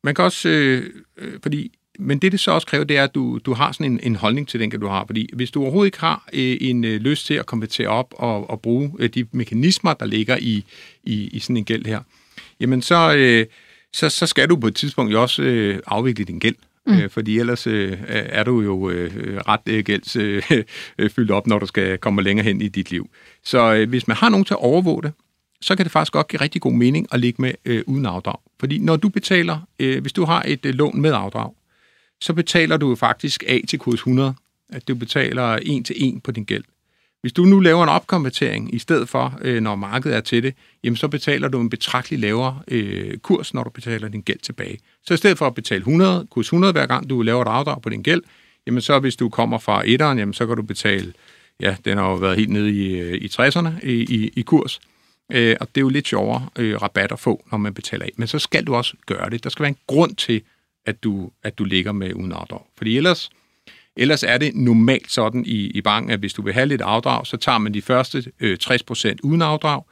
man 0.04 0.14
kan 0.14 0.24
også, 0.24 0.48
øh, 0.48 0.90
øh, 1.18 1.32
fordi 1.42 1.72
men 1.98 2.18
det, 2.18 2.32
det 2.32 2.40
så 2.40 2.50
også 2.50 2.66
kræver, 2.66 2.84
det 2.84 2.96
er, 2.96 3.04
at 3.04 3.14
du, 3.14 3.38
du 3.38 3.54
har 3.54 3.72
sådan 3.72 3.92
en, 3.92 4.00
en 4.02 4.16
holdning 4.16 4.48
til 4.48 4.60
den 4.60 4.70
du 4.70 4.86
har. 4.86 5.04
Fordi 5.06 5.30
hvis 5.32 5.50
du 5.50 5.62
overhovedet 5.62 5.86
ikke 5.86 6.00
har 6.00 6.28
øh, 6.32 6.56
en 6.60 6.84
øh, 6.84 7.00
lyst 7.00 7.26
til 7.26 7.34
at 7.34 7.46
konvertere 7.46 7.88
op 7.88 8.14
og, 8.16 8.50
og 8.50 8.60
bruge 8.60 8.92
øh, 8.98 9.08
de 9.08 9.26
mekanismer, 9.32 9.94
der 9.94 10.06
ligger 10.06 10.36
i, 10.40 10.64
i, 11.04 11.28
i 11.28 11.38
sådan 11.38 11.56
en 11.56 11.64
gæld 11.64 11.86
her, 11.86 12.00
jamen 12.60 12.82
så, 12.82 13.14
øh, 13.16 13.46
så, 13.92 14.08
så 14.08 14.26
skal 14.26 14.48
du 14.48 14.56
på 14.56 14.66
et 14.66 14.74
tidspunkt 14.74 15.12
jo 15.12 15.22
også 15.22 15.42
øh, 15.42 15.80
afvikle 15.86 16.24
din 16.24 16.38
gæld. 16.38 16.56
Mm. 16.86 16.98
Øh, 16.98 17.10
fordi 17.10 17.38
ellers 17.38 17.66
øh, 17.66 17.98
er 18.08 18.44
du 18.44 18.60
jo 18.60 18.90
øh, 18.90 19.36
ret 19.48 19.60
øh, 19.66 19.84
gælds 19.84 20.16
øh, 20.16 20.42
fyldt 21.16 21.30
op, 21.30 21.46
når 21.46 21.58
du 21.58 21.66
skal 21.66 21.98
komme 21.98 22.22
længere 22.22 22.44
hen 22.44 22.62
i 22.62 22.68
dit 22.68 22.90
liv. 22.90 23.10
Så 23.44 23.74
øh, 23.74 23.88
hvis 23.88 24.08
man 24.08 24.16
har 24.16 24.28
nogen 24.28 24.44
til 24.44 24.54
at 24.54 24.60
overvåge 24.60 25.02
det, 25.02 25.12
så 25.60 25.76
kan 25.76 25.84
det 25.84 25.92
faktisk 25.92 26.12
godt 26.12 26.28
give 26.28 26.40
rigtig 26.40 26.60
god 26.60 26.72
mening 26.72 27.06
at 27.12 27.20
ligge 27.20 27.42
med 27.42 27.52
øh, 27.64 27.82
uden 27.86 28.06
afdrag. 28.06 28.36
Fordi 28.60 28.78
når 28.78 28.96
du 28.96 29.08
betaler, 29.08 29.58
øh, 29.80 30.00
hvis 30.00 30.12
du 30.12 30.24
har 30.24 30.44
et 30.46 30.66
øh, 30.66 30.74
lån 30.74 31.00
med 31.00 31.12
afdrag, 31.14 31.52
så 32.20 32.32
betaler 32.32 32.76
du 32.76 32.94
faktisk 32.94 33.44
A 33.46 33.58
til 33.68 33.78
kurs 33.78 33.98
100, 33.98 34.34
at 34.72 34.88
du 34.88 34.94
betaler 34.94 35.58
1 35.62 35.86
til 35.86 36.16
1 36.16 36.22
på 36.22 36.30
din 36.30 36.44
gæld. 36.44 36.64
Hvis 37.20 37.32
du 37.32 37.44
nu 37.44 37.60
laver 37.60 37.82
en 37.82 37.88
opkonvertering 37.88 38.74
i 38.74 38.78
stedet 38.78 39.08
for, 39.08 39.38
øh, 39.42 39.60
når 39.60 39.76
markedet 39.76 40.16
er 40.16 40.20
til 40.20 40.42
det, 40.42 40.54
jamen 40.84 40.96
så 40.96 41.08
betaler 41.08 41.48
du 41.48 41.60
en 41.60 41.70
betragtelig 41.70 42.18
lavere 42.18 42.60
øh, 42.68 43.18
kurs, 43.18 43.54
når 43.54 43.64
du 43.64 43.70
betaler 43.70 44.08
din 44.08 44.20
gæld 44.20 44.38
tilbage. 44.38 44.78
Så 45.06 45.14
i 45.14 45.16
stedet 45.16 45.38
for 45.38 45.46
at 45.46 45.54
betale 45.54 45.78
100, 45.78 46.26
kurs 46.30 46.46
100 46.46 46.72
hver 46.72 46.86
gang 46.86 47.10
du 47.10 47.22
laver 47.22 47.42
et 47.42 47.48
afdrag 47.48 47.82
på 47.82 47.88
din 47.88 48.02
gæld, 48.02 48.22
jamen 48.66 48.80
så 48.80 48.98
hvis 48.98 49.16
du 49.16 49.28
kommer 49.28 49.58
fra 49.58 49.82
etteren, 49.86 50.18
jamen 50.18 50.34
så 50.34 50.46
kan 50.46 50.56
du 50.56 50.62
betale, 50.62 51.12
ja, 51.60 51.76
den 51.84 51.98
har 51.98 52.08
jo 52.08 52.14
været 52.14 52.36
helt 52.36 52.50
nede 52.50 52.70
i, 52.70 53.00
øh, 53.00 53.14
i 53.14 53.26
60'erne 53.26 53.86
i, 53.86 53.92
i, 53.92 54.32
i 54.36 54.42
kurs, 54.42 54.80
øh, 55.32 55.56
og 55.60 55.68
det 55.68 55.76
er 55.76 55.80
jo 55.80 55.88
lidt 55.88 56.08
sjovere 56.08 56.48
øh, 56.58 56.82
rabat 56.82 57.12
at 57.12 57.20
få, 57.20 57.44
når 57.50 57.58
man 57.58 57.74
betaler 57.74 58.04
af. 58.04 58.12
Men 58.16 58.28
så 58.28 58.38
skal 58.38 58.64
du 58.64 58.74
også 58.74 58.96
gøre 59.06 59.30
det. 59.30 59.44
Der 59.44 59.50
skal 59.50 59.62
være 59.62 59.68
en 59.68 59.78
grund 59.86 60.16
til, 60.16 60.42
at 60.86 61.02
du, 61.02 61.30
at 61.42 61.58
du 61.58 61.64
ligger 61.64 61.92
med 61.92 62.14
uden 62.14 62.32
afdrag. 62.32 62.60
Fordi 62.76 62.96
ellers, 62.96 63.30
ellers 63.96 64.22
er 64.22 64.38
det 64.38 64.54
normalt 64.54 65.10
sådan 65.10 65.44
i, 65.46 65.66
i 65.66 65.80
banken, 65.80 66.10
at 66.10 66.18
hvis 66.18 66.32
du 66.32 66.42
vil 66.42 66.54
have 66.54 66.66
lidt 66.66 66.80
afdrag, 66.80 67.26
så 67.26 67.36
tager 67.36 67.58
man 67.58 67.74
de 67.74 67.82
første 67.82 68.24
øh, 68.40 68.58
60% 68.62 69.14
uden 69.22 69.42
afdrag, 69.42 69.82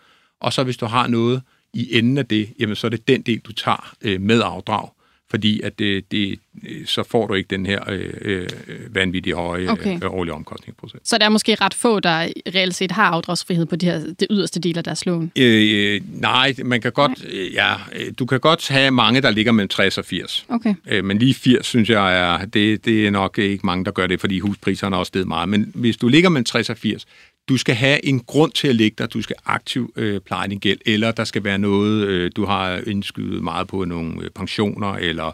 og 0.41 0.53
så 0.53 0.65
hvis 0.65 0.77
du 0.77 0.87
har 0.87 1.07
noget 1.07 1.43
i 1.73 1.99
enden 1.99 2.19
af 2.19 2.27
det, 2.27 2.55
jamen 2.59 2.77
så 2.77 2.87
er 2.87 2.89
det 2.89 3.09
den 3.09 3.23
del, 3.23 3.39
du 3.39 3.53
tager 3.53 3.95
øh, 4.03 4.21
med 4.21 4.43
afdrag 4.45 4.89
fordi 5.31 5.61
at 5.61 5.79
det, 5.79 6.13
det, 6.13 6.39
så 6.87 7.03
får 7.03 7.27
du 7.27 7.35
ikke 7.35 7.47
den 7.51 7.67
her 7.67 7.91
øh, 7.91 8.13
øh, 8.21 8.49
vanvittige 8.91 9.35
høje 9.35 9.69
okay. 9.71 9.97
øh, 10.05 10.15
årlige 10.15 10.35
omkostningsprocent. 10.35 11.09
Så 11.09 11.19
der 11.19 11.25
er 11.25 11.29
måske 11.29 11.55
ret 11.55 11.75
få, 11.75 12.01
der 12.01 12.29
reelt 12.55 12.75
set 12.75 12.91
har 12.91 13.05
afdragsfrihed 13.05 13.67
på 13.67 13.77
de 13.77 13.87
her, 13.87 13.99
det 13.99 14.27
yderste 14.31 14.61
del 14.61 14.79
af 14.79 14.85
deres 14.85 15.07
lån? 15.07 15.33
Øh, 15.37 15.95
øh, 15.95 16.01
nej, 16.21 16.55
man 16.65 16.81
kan 16.81 16.93
godt, 16.93 17.25
nej. 17.25 17.49
ja, 17.53 17.75
du 18.19 18.27
kan 18.27 18.41
godt 18.41 18.69
have 18.69 18.91
mange, 18.91 19.21
der 19.21 19.31
ligger 19.31 19.53
mellem 19.53 19.69
60 19.69 19.99
og 19.99 20.05
80. 20.05 20.47
Okay. 20.49 20.75
Øh, 20.89 21.05
men 21.05 21.19
lige 21.19 21.35
80, 21.35 21.67
synes 21.67 21.91
jeg, 21.91 22.19
er, 22.19 22.45
det, 22.45 22.85
det 22.85 23.07
er 23.07 23.11
nok 23.11 23.39
ikke 23.39 23.67
mange, 23.67 23.85
der 23.85 23.91
gør 23.91 24.07
det, 24.07 24.21
fordi 24.21 24.39
huspriserne 24.39 24.97
er 24.97 25.01
også 25.01 25.11
steget 25.11 25.29
meget. 25.29 25.49
Men 25.49 25.73
hvis 25.75 25.97
du 25.97 26.09
ligger 26.09 26.29
mellem 26.29 26.45
60 26.45 26.71
og 26.71 26.77
80, 26.77 27.07
du 27.49 27.57
skal 27.57 27.75
have 27.75 28.05
en 28.05 28.21
grund 28.21 28.53
til 28.53 28.69
at 28.69 28.77
ligge 28.77 28.95
der, 28.99 29.07
du 29.07 29.23
skal 29.23 29.37
aktivt 29.45 29.91
øh, 29.97 30.21
pleje 30.21 30.49
din 30.49 30.59
gæld, 30.59 30.79
eller 30.87 31.13
der 31.13 31.25
skal 31.25 31.45
være 31.45 31.59
noget, 31.59 32.07
øh, 32.07 32.31
du 32.37 32.45
har 32.45 32.81
indskydet 32.87 33.43
meget 33.43 33.69
på 33.69 33.85
nogle 33.85 34.23
øh, 34.23 34.31
pensioner, 34.31 34.93
eller 34.93 35.33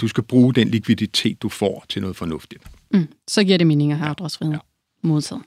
du 0.00 0.08
skal 0.08 0.24
bruge 0.24 0.54
den 0.54 0.68
likviditet, 0.68 1.42
du 1.42 1.48
får 1.48 1.84
til 1.88 2.02
noget 2.02 2.16
fornuftigt. 2.16 2.62
Mm, 2.90 3.08
så 3.28 3.44
giver 3.44 3.58
det 3.58 3.66
mening 3.66 3.92
at 3.92 3.98
have 3.98 4.08
afdragsfrihed. 4.08 4.54
Ja. 4.54 4.58
Modtaget. 5.08 5.42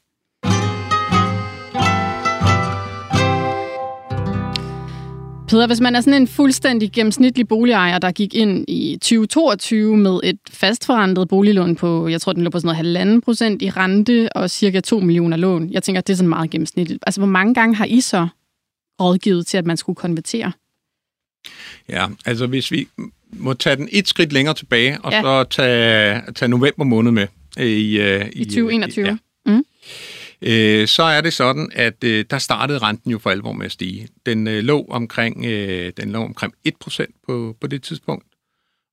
Peder, 5.53 5.67
hvis 5.67 5.81
man 5.81 5.95
er 5.95 6.01
sådan 6.01 6.21
en 6.21 6.27
fuldstændig 6.27 6.91
gennemsnitlig 6.91 7.47
boligejer, 7.47 7.99
der 7.99 8.11
gik 8.11 8.33
ind 8.33 8.65
i 8.67 8.97
2022 9.01 9.97
med 9.97 10.19
et 10.23 10.39
fastforrentet 10.49 11.27
boliglån 11.27 11.75
på, 11.75 12.07
jeg 12.07 12.21
tror, 12.21 12.33
den 12.33 12.43
lå 12.43 12.49
på 12.49 12.59
sådan 12.59 12.67
noget 12.67 12.77
halvanden 12.77 13.21
procent 13.21 13.61
i 13.61 13.69
rente 13.69 14.29
og 14.35 14.49
cirka 14.49 14.79
2 14.79 14.99
millioner 14.99 15.37
lån. 15.37 15.69
Jeg 15.71 15.83
tænker, 15.83 16.01
det 16.01 16.13
er 16.13 16.17
sådan 16.17 16.29
meget 16.29 16.49
gennemsnitligt. 16.49 17.03
Altså, 17.07 17.21
hvor 17.21 17.27
mange 17.27 17.53
gange 17.53 17.75
har 17.75 17.85
I 17.85 18.01
så 18.01 18.27
rådgivet 19.01 19.47
til, 19.47 19.57
at 19.57 19.65
man 19.65 19.77
skulle 19.77 19.95
konvertere? 19.95 20.51
Ja, 21.89 22.07
altså 22.25 22.47
hvis 22.47 22.71
vi 22.71 22.87
må 23.31 23.53
tage 23.53 23.75
den 23.75 23.89
et 23.91 24.07
skridt 24.07 24.33
længere 24.33 24.55
tilbage, 24.55 25.01
og 25.01 25.11
ja. 25.11 25.21
så 25.21 25.43
tage, 25.43 26.21
tage 26.35 26.49
november 26.49 26.83
måned 26.83 27.11
med. 27.11 27.27
I, 27.57 27.99
uh, 27.99 28.27
i 28.31 28.45
2021? 28.45 29.05
Ja. 29.05 29.17
Mm 29.45 29.63
øh, 30.43 30.88
så 30.88 31.03
er 31.03 31.21
det 31.21 31.34
sådan, 31.34 31.71
at 31.75 32.03
øh, 32.03 32.25
der 32.29 32.38
startede 32.38 32.79
renten 32.79 33.12
jo 33.12 33.19
for 33.19 33.29
alvor 33.29 33.53
med 33.53 33.65
at 33.65 33.71
stige. 33.71 34.08
Den 34.25 34.47
øh, 34.47 34.63
lå 34.63 34.86
omkring, 34.89 35.45
øh, 35.45 35.91
den 35.97 36.12
lå 36.12 36.23
omkring 36.23 36.53
1% 36.67 37.06
på, 37.27 37.58
på 37.62 37.67
det 37.67 37.84
tidspunkt, 37.84 38.25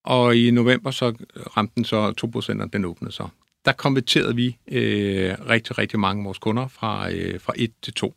og 0.04 0.36
i 0.36 0.50
november 0.50 0.90
så 0.90 1.14
ramte 1.56 1.72
den 1.76 1.84
så 1.84 2.12
2%, 2.58 2.62
og 2.62 2.72
den 2.72 2.84
åbnede 2.84 3.12
så. 3.12 3.28
Der 3.64 3.72
konverterede 3.72 4.36
vi 4.36 4.56
øh, 4.72 5.34
rigtig, 5.48 5.78
rigtig 5.78 5.98
mange 6.00 6.20
af 6.20 6.24
vores 6.24 6.38
kunder 6.38 6.68
fra, 6.68 7.12
øh, 7.12 7.40
fra 7.40 7.52
1 7.56 7.70
til 7.82 7.92
2. 7.92 8.14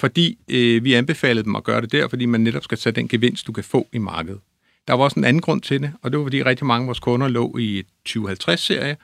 Fordi 0.00 0.38
øh, 0.48 0.84
vi 0.84 0.92
anbefalede 0.92 1.44
dem 1.44 1.56
at 1.56 1.64
gøre 1.64 1.80
det 1.80 1.92
der, 1.92 2.08
fordi 2.08 2.26
man 2.26 2.40
netop 2.40 2.64
skal 2.64 2.78
tage 2.78 2.92
den 2.92 3.08
gevinst, 3.08 3.46
du 3.46 3.52
kan 3.52 3.64
få 3.64 3.88
i 3.92 3.98
markedet. 3.98 4.40
Der 4.88 4.94
var 4.94 5.04
også 5.04 5.20
en 5.20 5.24
anden 5.24 5.42
grund 5.42 5.60
til 5.60 5.82
det, 5.82 5.92
og 6.02 6.10
det 6.10 6.18
var 6.18 6.24
fordi 6.24 6.42
rigtig 6.42 6.66
mange 6.66 6.84
af 6.84 6.86
vores 6.86 7.00
kunder 7.00 7.28
lå 7.28 7.56
i 7.58 7.84
2050-serie, 8.08 8.96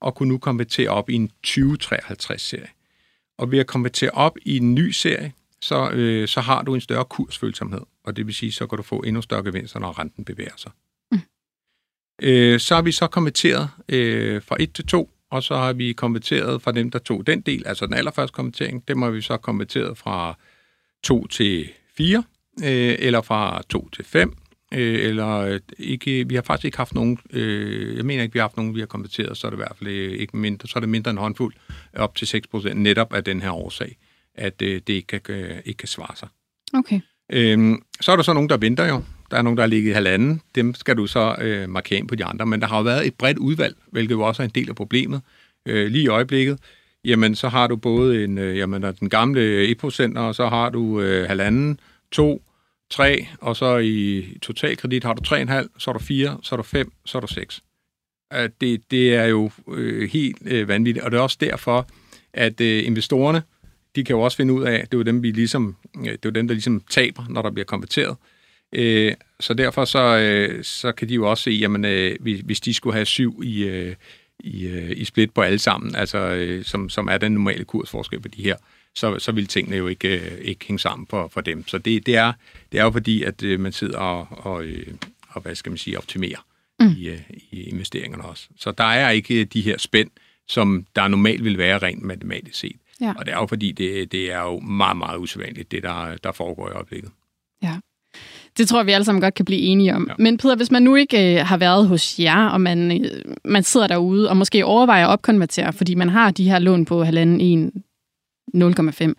og 0.00 0.14
kunne 0.14 0.28
nu 0.28 0.38
konvertere 0.38 0.88
op 0.88 1.10
i 1.10 1.14
en 1.14 1.30
2053-serie. 1.46 2.68
Og 3.40 3.50
ved 3.50 3.58
at 3.58 3.66
konvertere 3.66 4.10
op 4.10 4.36
i 4.42 4.56
en 4.56 4.74
ny 4.74 4.90
serie, 4.90 5.32
så, 5.60 5.90
øh, 5.90 6.28
så 6.28 6.40
har 6.40 6.62
du 6.62 6.74
en 6.74 6.80
større 6.80 7.04
kursfølsomhed, 7.04 7.80
og 8.04 8.16
det 8.16 8.26
vil 8.26 8.34
sige, 8.34 8.52
så 8.52 8.66
kan 8.66 8.76
du 8.76 8.82
få 8.82 9.00
endnu 9.00 9.22
større 9.22 9.44
gevinster, 9.44 9.80
når 9.80 9.98
renten 9.98 10.24
bevæger 10.24 10.56
sig. 10.56 10.72
Mm. 11.12 11.18
Øh, 12.22 12.60
så 12.60 12.74
har 12.74 12.82
vi 12.82 12.92
så 12.92 13.06
konverteret 13.06 13.68
øh, 13.88 14.42
fra 14.42 14.56
1 14.60 14.72
til 14.72 14.86
2, 14.86 15.10
og 15.30 15.42
så 15.42 15.56
har 15.56 15.72
vi 15.72 15.92
konverteret 15.92 16.62
fra 16.62 16.72
dem, 16.72 16.90
der 16.90 16.98
tog 16.98 17.26
den 17.26 17.40
del, 17.40 17.66
altså 17.66 17.86
den 17.86 17.94
allerførste 17.94 18.34
konvertering, 18.34 18.88
dem 18.88 19.02
har 19.02 19.10
vi 19.10 19.20
så 19.20 19.36
konverteret 19.36 19.98
fra 19.98 20.38
2 21.02 21.26
til 21.26 21.70
4, 21.96 22.24
øh, 22.62 22.96
eller 22.98 23.20
fra 23.20 23.62
2 23.68 23.88
til 23.88 24.04
5, 24.04 24.36
øh, 24.74 25.08
eller 25.08 25.38
øh, 25.38 25.60
ikke, 25.78 26.28
vi 26.28 26.34
har 26.34 26.42
faktisk 26.42 26.64
ikke 26.64 26.76
haft 26.76 26.94
nogen, 26.94 27.18
øh, 27.32 27.96
jeg 27.96 28.04
mener 28.04 28.22
ikke, 28.22 28.32
vi 28.32 28.38
har 28.38 28.44
haft 28.44 28.56
nogen, 28.56 28.74
vi 28.74 28.80
har 28.80 28.86
konverteret, 28.86 29.36
så 29.36 29.46
er 29.46 29.50
det 29.50 29.56
i 29.56 29.62
hvert 29.62 29.76
fald 29.78 29.90
ikke 29.90 30.36
mindre, 30.36 30.68
så 30.68 30.72
er 30.76 30.80
det 30.80 30.88
mindre 30.88 31.10
end 31.10 31.18
håndfuld, 31.18 31.54
op 31.96 32.14
til 32.14 32.42
6% 32.54 32.72
netop 32.72 33.14
af 33.14 33.24
den 33.24 33.42
her 33.42 33.50
årsag, 33.50 33.96
at 34.34 34.62
øh, 34.62 34.80
det 34.86 34.92
ikke 34.92 35.18
kan, 35.18 35.34
øh, 35.34 35.56
ikke 35.64 35.78
kan 35.78 35.88
svare 35.88 36.16
sig. 36.16 36.28
Okay. 36.74 37.00
Øhm, 37.32 37.82
så 38.00 38.12
er 38.12 38.16
der 38.16 38.22
så 38.22 38.32
nogen, 38.32 38.48
der 38.48 38.56
venter 38.56 38.88
jo. 38.88 39.02
Der 39.30 39.36
er 39.36 39.42
nogen, 39.42 39.56
der 39.56 39.62
har 39.62 39.68
ligget 39.68 39.90
i 39.90 39.94
halvanden. 39.94 40.40
Dem 40.54 40.74
skal 40.74 40.96
du 40.96 41.06
så 41.06 41.36
øh, 41.40 41.68
markere 41.68 41.98
ind 41.98 42.08
på 42.08 42.14
de 42.14 42.24
andre. 42.24 42.46
Men 42.46 42.60
der 42.60 42.66
har 42.66 42.76
jo 42.76 42.82
været 42.82 43.06
et 43.06 43.14
bredt 43.14 43.38
udvalg, 43.38 43.76
hvilket 43.92 44.14
jo 44.14 44.20
også 44.20 44.42
er 44.42 44.44
en 44.44 44.52
del 44.54 44.68
af 44.68 44.76
problemet. 44.76 45.20
Øh, 45.66 45.90
lige 45.90 46.04
i 46.04 46.08
øjeblikket, 46.08 46.58
jamen 47.04 47.34
så 47.34 47.48
har 47.48 47.66
du 47.66 47.76
både 47.76 48.24
en, 48.24 48.38
øh, 48.38 48.56
jamen, 48.58 48.82
den 48.82 49.08
gamle 49.08 49.66
1%, 49.84 50.18
og 50.18 50.34
så 50.34 50.48
har 50.48 50.70
du 50.70 51.00
øh, 51.00 51.28
halvanden, 51.28 51.80
to, 52.12 52.42
3, 52.90 53.26
og 53.40 53.56
så 53.56 53.78
i 53.78 54.24
totalkredit 54.42 55.04
har 55.04 55.14
du 55.14 55.34
3,5, 55.34 55.68
så 55.78 55.90
er 55.90 55.92
du 55.92 55.98
4, 55.98 56.38
så 56.42 56.54
er 56.54 56.56
du 56.56 56.62
5, 56.62 56.92
så 57.04 57.18
er 57.18 57.20
du 57.20 57.26
6. 57.26 57.62
Det, 58.60 58.90
det 58.90 59.14
er 59.14 59.24
jo 59.24 59.50
øh, 59.68 60.10
helt 60.10 60.38
øh, 60.46 60.68
vanvittigt, 60.68 61.04
og 61.04 61.10
det 61.10 61.18
er 61.18 61.22
også 61.22 61.36
derfor, 61.40 61.86
at 62.32 62.60
øh, 62.60 62.86
investorerne, 62.86 63.42
de 63.96 64.04
kan 64.04 64.16
jo 64.16 64.20
også 64.20 64.36
finde 64.36 64.52
ud 64.52 64.64
af, 64.64 64.80
det 64.80 64.94
er 64.94 64.98
jo 64.98 65.02
dem, 65.02 65.22
vi 65.22 65.30
ligesom, 65.30 65.76
øh, 65.98 66.04
det 66.04 66.12
er 66.12 66.18
jo 66.24 66.30
dem, 66.30 66.48
der 66.48 66.54
ligesom 66.54 66.82
taber, 66.90 67.24
når 67.28 67.42
der 67.42 67.50
bliver 67.50 67.64
konverteret. 67.64 68.16
Øh, 68.72 69.14
så 69.40 69.54
derfor 69.54 69.84
så, 69.84 70.18
øh, 70.18 70.64
så 70.64 70.92
kan 70.92 71.08
de 71.08 71.14
jo 71.14 71.30
også 71.30 71.44
se, 71.44 71.50
jamen, 71.50 71.80
hvis 72.20 72.60
de 72.60 72.74
skulle 72.74 72.94
have 72.94 73.06
syv 73.06 73.40
i, 73.44 73.92
i, 74.40 74.68
i 74.96 75.04
split 75.04 75.34
på 75.34 75.42
alle 75.42 75.58
sammen, 75.58 75.94
altså 75.94 76.60
som, 76.62 76.88
som 76.88 77.08
er 77.08 77.18
den 77.18 77.32
normale 77.32 77.64
kursforskel 77.64 78.20
på 78.20 78.28
de 78.28 78.42
her, 78.42 78.56
så, 78.94 79.18
så 79.18 79.32
vil 79.32 79.46
tingene 79.46 79.76
jo 79.76 79.86
ikke, 79.86 80.20
øh, 80.20 80.38
ikke 80.38 80.66
hænge 80.66 80.78
sammen 80.78 81.06
for, 81.06 81.28
for 81.28 81.40
dem. 81.40 81.68
Så 81.68 81.78
det, 81.78 82.06
det, 82.06 82.16
er, 82.16 82.32
det 82.72 82.80
er 82.80 82.84
jo 82.84 82.90
fordi, 82.90 83.22
at 83.22 83.42
øh, 83.42 83.60
man 83.60 83.72
sidder 83.72 83.98
og, 83.98 84.26
og, 84.30 84.64
øh, 84.64 84.86
og 85.28 85.42
hvad 85.42 85.54
skal 85.54 85.70
man 85.70 85.78
sige, 85.78 85.98
optimerer 85.98 86.44
mm. 86.80 86.88
i, 86.88 87.10
i 87.50 87.62
investeringerne 87.62 88.24
også. 88.24 88.48
Så 88.56 88.72
der 88.72 88.84
er 88.84 89.10
ikke 89.10 89.44
de 89.44 89.60
her 89.60 89.78
spænd, 89.78 90.10
som 90.48 90.86
der 90.96 91.08
normalt 91.08 91.44
vil 91.44 91.58
være 91.58 91.78
rent 91.78 92.02
matematisk 92.02 92.58
set. 92.58 92.76
Ja. 93.00 93.12
Og 93.16 93.26
det 93.26 93.32
er 93.34 93.38
jo 93.38 93.46
fordi, 93.46 93.72
det, 93.72 94.12
det 94.12 94.32
er 94.32 94.40
jo 94.40 94.60
meget, 94.60 94.96
meget 94.96 95.18
usædvanligt, 95.18 95.70
det 95.70 95.82
der, 95.82 96.16
der 96.16 96.32
foregår 96.32 96.68
i 96.68 96.72
øjeblikket. 96.72 97.10
Ja. 97.62 97.76
Det 98.58 98.68
tror 98.68 98.78
jeg, 98.78 98.86
vi 98.86 98.92
alle 98.92 99.04
sammen 99.04 99.20
godt 99.22 99.34
kan 99.34 99.44
blive 99.44 99.60
enige 99.60 99.94
om. 99.94 100.06
Ja. 100.08 100.14
Men 100.18 100.38
Peter, 100.38 100.56
hvis 100.56 100.70
man 100.70 100.82
nu 100.82 100.94
ikke 100.94 101.34
øh, 101.34 101.46
har 101.46 101.56
været 101.56 101.88
hos 101.88 102.18
jer, 102.18 102.46
og 102.46 102.60
man, 102.60 103.04
øh, 103.04 103.34
man 103.44 103.62
sidder 103.62 103.86
derude 103.86 104.30
og 104.30 104.36
måske 104.36 104.64
overvejer 104.64 105.06
at 105.06 105.12
opkonvertere, 105.12 105.72
fordi 105.72 105.94
man 105.94 106.08
har 106.08 106.30
de 106.30 106.44
her 106.44 106.58
lån 106.58 106.84
på 106.84 107.04
halvanden, 107.04 107.40
en, 107.40 107.72
0,5. 108.54 109.12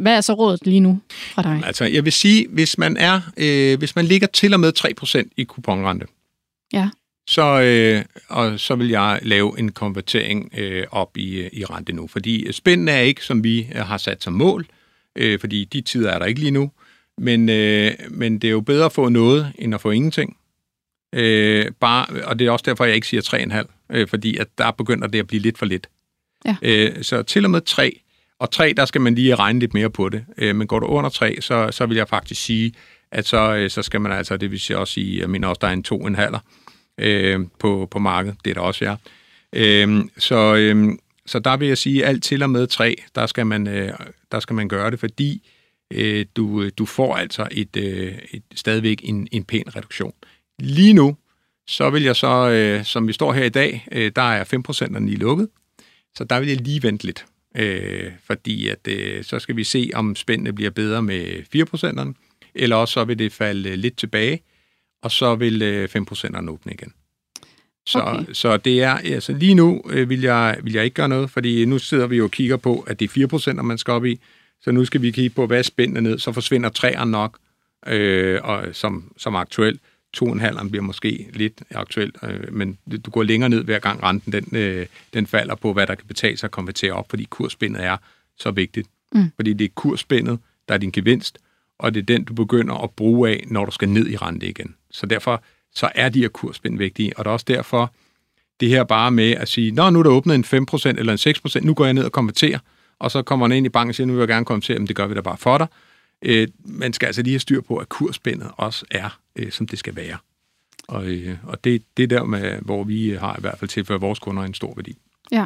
Hvad 0.00 0.16
er 0.16 0.20
så 0.20 0.32
rådet 0.32 0.66
lige 0.66 0.80
nu 0.80 1.00
fra 1.10 1.42
dig? 1.42 1.62
Altså, 1.66 1.84
jeg 1.84 2.04
vil 2.04 2.12
sige, 2.12 2.46
hvis 2.48 2.78
man 2.78 2.96
er, 2.96 3.20
øh, 3.36 3.78
hvis 3.78 3.96
man 3.96 4.04
ligger 4.04 4.26
til 4.26 4.54
og 4.54 4.60
med 4.60 4.72
3% 5.24 5.28
i 5.36 5.44
kuponrente, 5.44 6.06
ja. 6.72 6.88
så, 7.26 7.60
øh, 7.60 8.04
og 8.28 8.60
så 8.60 8.74
vil 8.74 8.88
jeg 8.88 9.18
lave 9.22 9.58
en 9.58 9.72
konvertering 9.72 10.50
øh, 10.58 10.84
op 10.90 11.16
i, 11.16 11.48
i 11.52 11.64
rente 11.64 11.92
nu. 11.92 12.06
Fordi 12.06 12.52
spændende 12.52 12.92
er 12.92 13.00
ikke, 13.00 13.24
som 13.24 13.44
vi 13.44 13.68
har 13.74 13.98
sat 13.98 14.22
som 14.22 14.32
mål, 14.32 14.66
øh, 15.16 15.40
fordi 15.40 15.64
de 15.64 15.80
tider 15.80 16.10
er 16.10 16.18
der 16.18 16.26
ikke 16.26 16.40
lige 16.40 16.50
nu. 16.50 16.70
Men, 17.18 17.48
øh, 17.48 17.92
men 18.10 18.38
det 18.38 18.48
er 18.48 18.52
jo 18.52 18.60
bedre 18.60 18.84
at 18.84 18.92
få 18.92 19.08
noget, 19.08 19.52
end 19.58 19.74
at 19.74 19.80
få 19.80 19.90
ingenting. 19.90 20.36
Øh, 21.12 21.66
bare, 21.80 22.24
og 22.24 22.38
det 22.38 22.46
er 22.46 22.50
også 22.50 22.64
derfor, 22.66 22.84
jeg 22.84 22.94
ikke 22.94 23.06
siger 23.06 23.20
3,5, 23.20 23.86
øh, 23.90 24.08
fordi 24.08 24.36
at 24.36 24.48
der 24.58 24.70
begynder 24.70 25.06
det 25.06 25.18
at 25.18 25.26
blive 25.26 25.42
lidt 25.42 25.58
for 25.58 25.66
lidt. 25.66 25.88
Ja. 26.44 26.56
Øh, 26.62 27.02
så 27.02 27.22
til 27.22 27.44
og 27.44 27.50
med 27.50 27.60
3, 27.60 28.00
og 28.40 28.50
3, 28.50 28.72
der 28.76 28.84
skal 28.84 29.00
man 29.00 29.14
lige 29.14 29.34
regne 29.34 29.58
lidt 29.58 29.74
mere 29.74 29.90
på 29.90 30.08
det. 30.08 30.24
Øh, 30.38 30.56
men 30.56 30.66
går 30.66 30.78
du 30.78 30.86
under 30.86 31.10
3, 31.10 31.36
så, 31.40 31.70
så 31.70 31.86
vil 31.86 31.96
jeg 31.96 32.08
faktisk 32.08 32.44
sige, 32.44 32.72
at 33.12 33.26
så, 33.26 33.54
øh, 33.54 33.70
så 33.70 33.82
skal 33.82 34.00
man 34.00 34.12
altså, 34.12 34.36
det 34.36 34.50
vil 34.50 34.60
sige 34.60 34.78
også 34.78 34.92
sige, 34.92 35.20
jeg 35.20 35.30
mener 35.30 35.48
også, 35.48 35.58
der 35.62 35.68
er 35.68 35.72
en 35.72 35.84
2,5 36.36 36.38
øh, 36.98 37.40
på, 37.58 37.88
på 37.90 37.98
markedet. 37.98 38.36
Det 38.44 38.50
er 38.50 38.54
der 38.54 38.60
også, 38.60 38.84
ja. 38.84 38.96
Øh, 39.52 40.04
så, 40.18 40.54
øh, 40.54 40.88
så 41.26 41.38
der 41.38 41.56
vil 41.56 41.68
jeg 41.68 41.78
sige, 41.78 42.04
alt 42.04 42.22
til 42.22 42.42
og 42.42 42.50
med 42.50 42.66
3, 42.66 42.96
der 43.14 43.26
skal 43.26 43.46
man, 43.46 43.66
øh, 43.66 43.92
der 44.32 44.40
skal 44.40 44.54
man 44.54 44.68
gøre 44.68 44.90
det, 44.90 45.00
fordi 45.00 45.48
øh, 45.90 46.26
du, 46.36 46.68
du 46.68 46.86
får 46.86 47.16
altså 47.16 47.48
et, 47.50 47.76
øh, 47.76 48.18
et, 48.32 48.42
stadigvæk 48.54 49.00
en, 49.04 49.28
en 49.32 49.44
pæn 49.44 49.76
reduktion. 49.76 50.12
Lige 50.58 50.92
nu, 50.92 51.16
så 51.66 51.90
vil 51.90 52.02
jeg 52.02 52.16
så, 52.16 52.50
øh, 52.50 52.84
som 52.84 53.08
vi 53.08 53.12
står 53.12 53.32
her 53.32 53.44
i 53.44 53.48
dag, 53.48 53.86
øh, 53.92 54.12
der 54.16 54.22
er 54.22 54.44
5% 54.44 54.98
lige 54.98 55.16
lukket, 55.16 55.48
så 56.14 56.24
der 56.24 56.40
vil 56.40 56.48
jeg 56.48 56.60
lige 56.60 56.82
vente 56.82 57.04
lidt, 57.04 57.24
øh, 57.58 58.12
fordi 58.24 58.68
at, 58.68 58.88
øh, 58.88 59.24
så 59.24 59.38
skal 59.38 59.56
vi 59.56 59.64
se, 59.64 59.90
om 59.94 60.16
spændene 60.16 60.52
bliver 60.52 60.70
bedre 60.70 61.02
med 61.02 61.42
4%'erne, 61.56 62.12
eller 62.54 62.76
også 62.76 62.92
så 62.92 63.04
vil 63.04 63.18
det 63.18 63.32
falde 63.32 63.76
lidt 63.76 63.96
tilbage, 63.96 64.42
og 65.02 65.10
så 65.10 65.34
vil 65.34 65.62
øh, 65.62 65.88
5%'erne 65.96 66.50
åbne 66.50 66.72
igen. 66.72 66.92
Så, 67.86 68.00
okay. 68.00 68.32
så 68.32 68.56
det 68.56 68.82
er, 68.82 68.94
altså 68.94 69.32
lige 69.32 69.54
nu 69.54 69.82
øh, 69.90 70.08
vil, 70.08 70.20
jeg, 70.20 70.58
vil 70.62 70.72
jeg 70.72 70.84
ikke 70.84 70.94
gøre 70.94 71.08
noget, 71.08 71.30
fordi 71.30 71.64
nu 71.64 71.78
sidder 71.78 72.06
vi 72.06 72.16
jo 72.16 72.24
og 72.24 72.30
kigger 72.30 72.56
på, 72.56 72.84
at 72.86 73.00
det 73.00 73.16
er 73.16 73.52
4%, 73.52 73.62
man 73.62 73.78
skal 73.78 73.92
op 73.92 74.04
i, 74.04 74.20
så 74.60 74.70
nu 74.70 74.84
skal 74.84 75.02
vi 75.02 75.10
kigge 75.10 75.34
på, 75.34 75.46
hvad 75.46 75.58
er 75.58 75.62
spændende 75.62 76.00
ned, 76.00 76.18
så 76.18 76.32
forsvinder 76.32 76.68
træerne 76.68 77.10
nok, 77.10 77.38
øh, 77.86 78.40
og, 78.42 78.64
som, 78.72 79.12
som 79.16 79.36
aktuelt. 79.36 79.80
2,5 80.16 80.68
bliver 80.68 80.82
måske 80.82 81.28
lidt 81.32 81.62
aktuelt, 81.70 82.16
øh, 82.22 82.52
men 82.52 82.78
du 83.04 83.10
går 83.10 83.22
længere 83.22 83.50
ned 83.50 83.64
hver 83.64 83.78
gang 83.78 84.02
renten 84.02 84.32
den, 84.32 84.56
øh, 84.56 84.86
den 85.14 85.26
falder 85.26 85.54
på, 85.54 85.72
hvad 85.72 85.86
der 85.86 85.94
kan 85.94 86.06
betale 86.06 86.36
sig 86.36 86.46
at 86.46 86.50
konvertere 86.50 86.92
op, 86.92 87.06
fordi 87.10 87.24
kursspændet 87.30 87.84
er 87.84 87.96
så 88.38 88.50
vigtigt. 88.50 88.88
Mm. 89.12 89.30
Fordi 89.36 89.52
det 89.52 89.64
er 89.64 89.68
kursspændet, 89.74 90.38
der 90.68 90.74
er 90.74 90.78
din 90.78 90.90
gevinst, 90.90 91.38
og 91.78 91.94
det 91.94 92.00
er 92.00 92.04
den, 92.04 92.24
du 92.24 92.34
begynder 92.34 92.74
at 92.74 92.90
bruge 92.90 93.30
af, 93.30 93.44
når 93.46 93.64
du 93.64 93.70
skal 93.70 93.88
ned 93.88 94.08
i 94.08 94.16
rente 94.16 94.48
igen. 94.48 94.74
Så 94.90 95.06
derfor 95.06 95.42
så 95.74 95.90
er 95.94 96.08
de 96.08 96.20
her 96.20 96.28
kursspænd 96.28 96.78
vigtige, 96.78 97.18
og 97.18 97.24
det 97.24 97.30
er 97.30 97.32
også 97.32 97.46
derfor, 97.48 97.92
det 98.60 98.68
her 98.68 98.84
bare 98.84 99.10
med 99.10 99.30
at 99.30 99.48
sige, 99.48 99.70
nå, 99.70 99.90
nu 99.90 99.98
er 99.98 100.02
der 100.02 100.10
åbnet 100.10 100.34
en 100.34 100.44
5% 100.44 100.88
eller 100.98 101.12
en 101.12 101.34
6%, 101.62 101.66
nu 101.66 101.74
går 101.74 101.84
jeg 101.84 101.94
ned 101.94 102.04
og 102.04 102.12
konverterer, 102.12 102.58
og 102.98 103.10
så 103.10 103.22
kommer 103.22 103.48
man 103.48 103.56
ind 103.56 103.66
i 103.66 103.68
banken 103.68 103.88
og 103.88 103.94
siger, 103.94 104.06
nu 104.06 104.12
vil 104.12 104.20
jeg 104.20 104.28
gerne 104.28 104.44
konvertere, 104.44 104.78
men 104.78 104.88
det 104.88 104.96
gør 104.96 105.06
vi 105.06 105.14
da 105.14 105.20
bare 105.20 105.36
for 105.36 105.58
dig. 105.58 105.66
Øh, 106.22 106.48
man 106.64 106.92
skal 106.92 107.06
altså 107.06 107.22
lige 107.22 107.32
have 107.32 107.40
styr 107.40 107.60
på, 107.60 107.76
at 107.76 107.88
kursspændet 107.88 108.50
også 108.56 108.84
er, 108.90 109.20
øh, 109.36 109.52
som 109.52 109.66
det 109.66 109.78
skal 109.78 109.96
være. 109.96 110.18
Og, 110.88 111.06
øh, 111.06 111.38
og 111.42 111.64
det, 111.64 111.82
det 111.96 112.02
er 112.02 112.06
der, 112.06 112.24
med, 112.24 112.58
hvor 112.60 112.84
vi 112.84 113.10
har 113.10 113.36
i 113.38 113.40
hvert 113.40 113.58
fald 113.58 113.68
tilført 113.68 114.00
vores 114.00 114.18
kunder 114.18 114.42
en 114.42 114.54
stor 114.54 114.74
værdi. 114.74 114.98
Ja, 115.32 115.44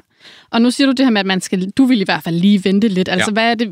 og 0.50 0.62
nu 0.62 0.70
siger 0.70 0.86
du 0.86 0.92
det 0.92 1.06
her 1.06 1.10
med, 1.10 1.20
at 1.20 1.26
man 1.26 1.40
skal, 1.40 1.70
du 1.70 1.84
vil 1.84 2.00
i 2.00 2.04
hvert 2.04 2.22
fald 2.22 2.36
lige 2.36 2.64
vente 2.64 2.88
lidt. 2.88 3.08
Altså, 3.08 3.30
ja. 3.30 3.32
hvad 3.32 3.50
er 3.50 3.54
det, 3.54 3.68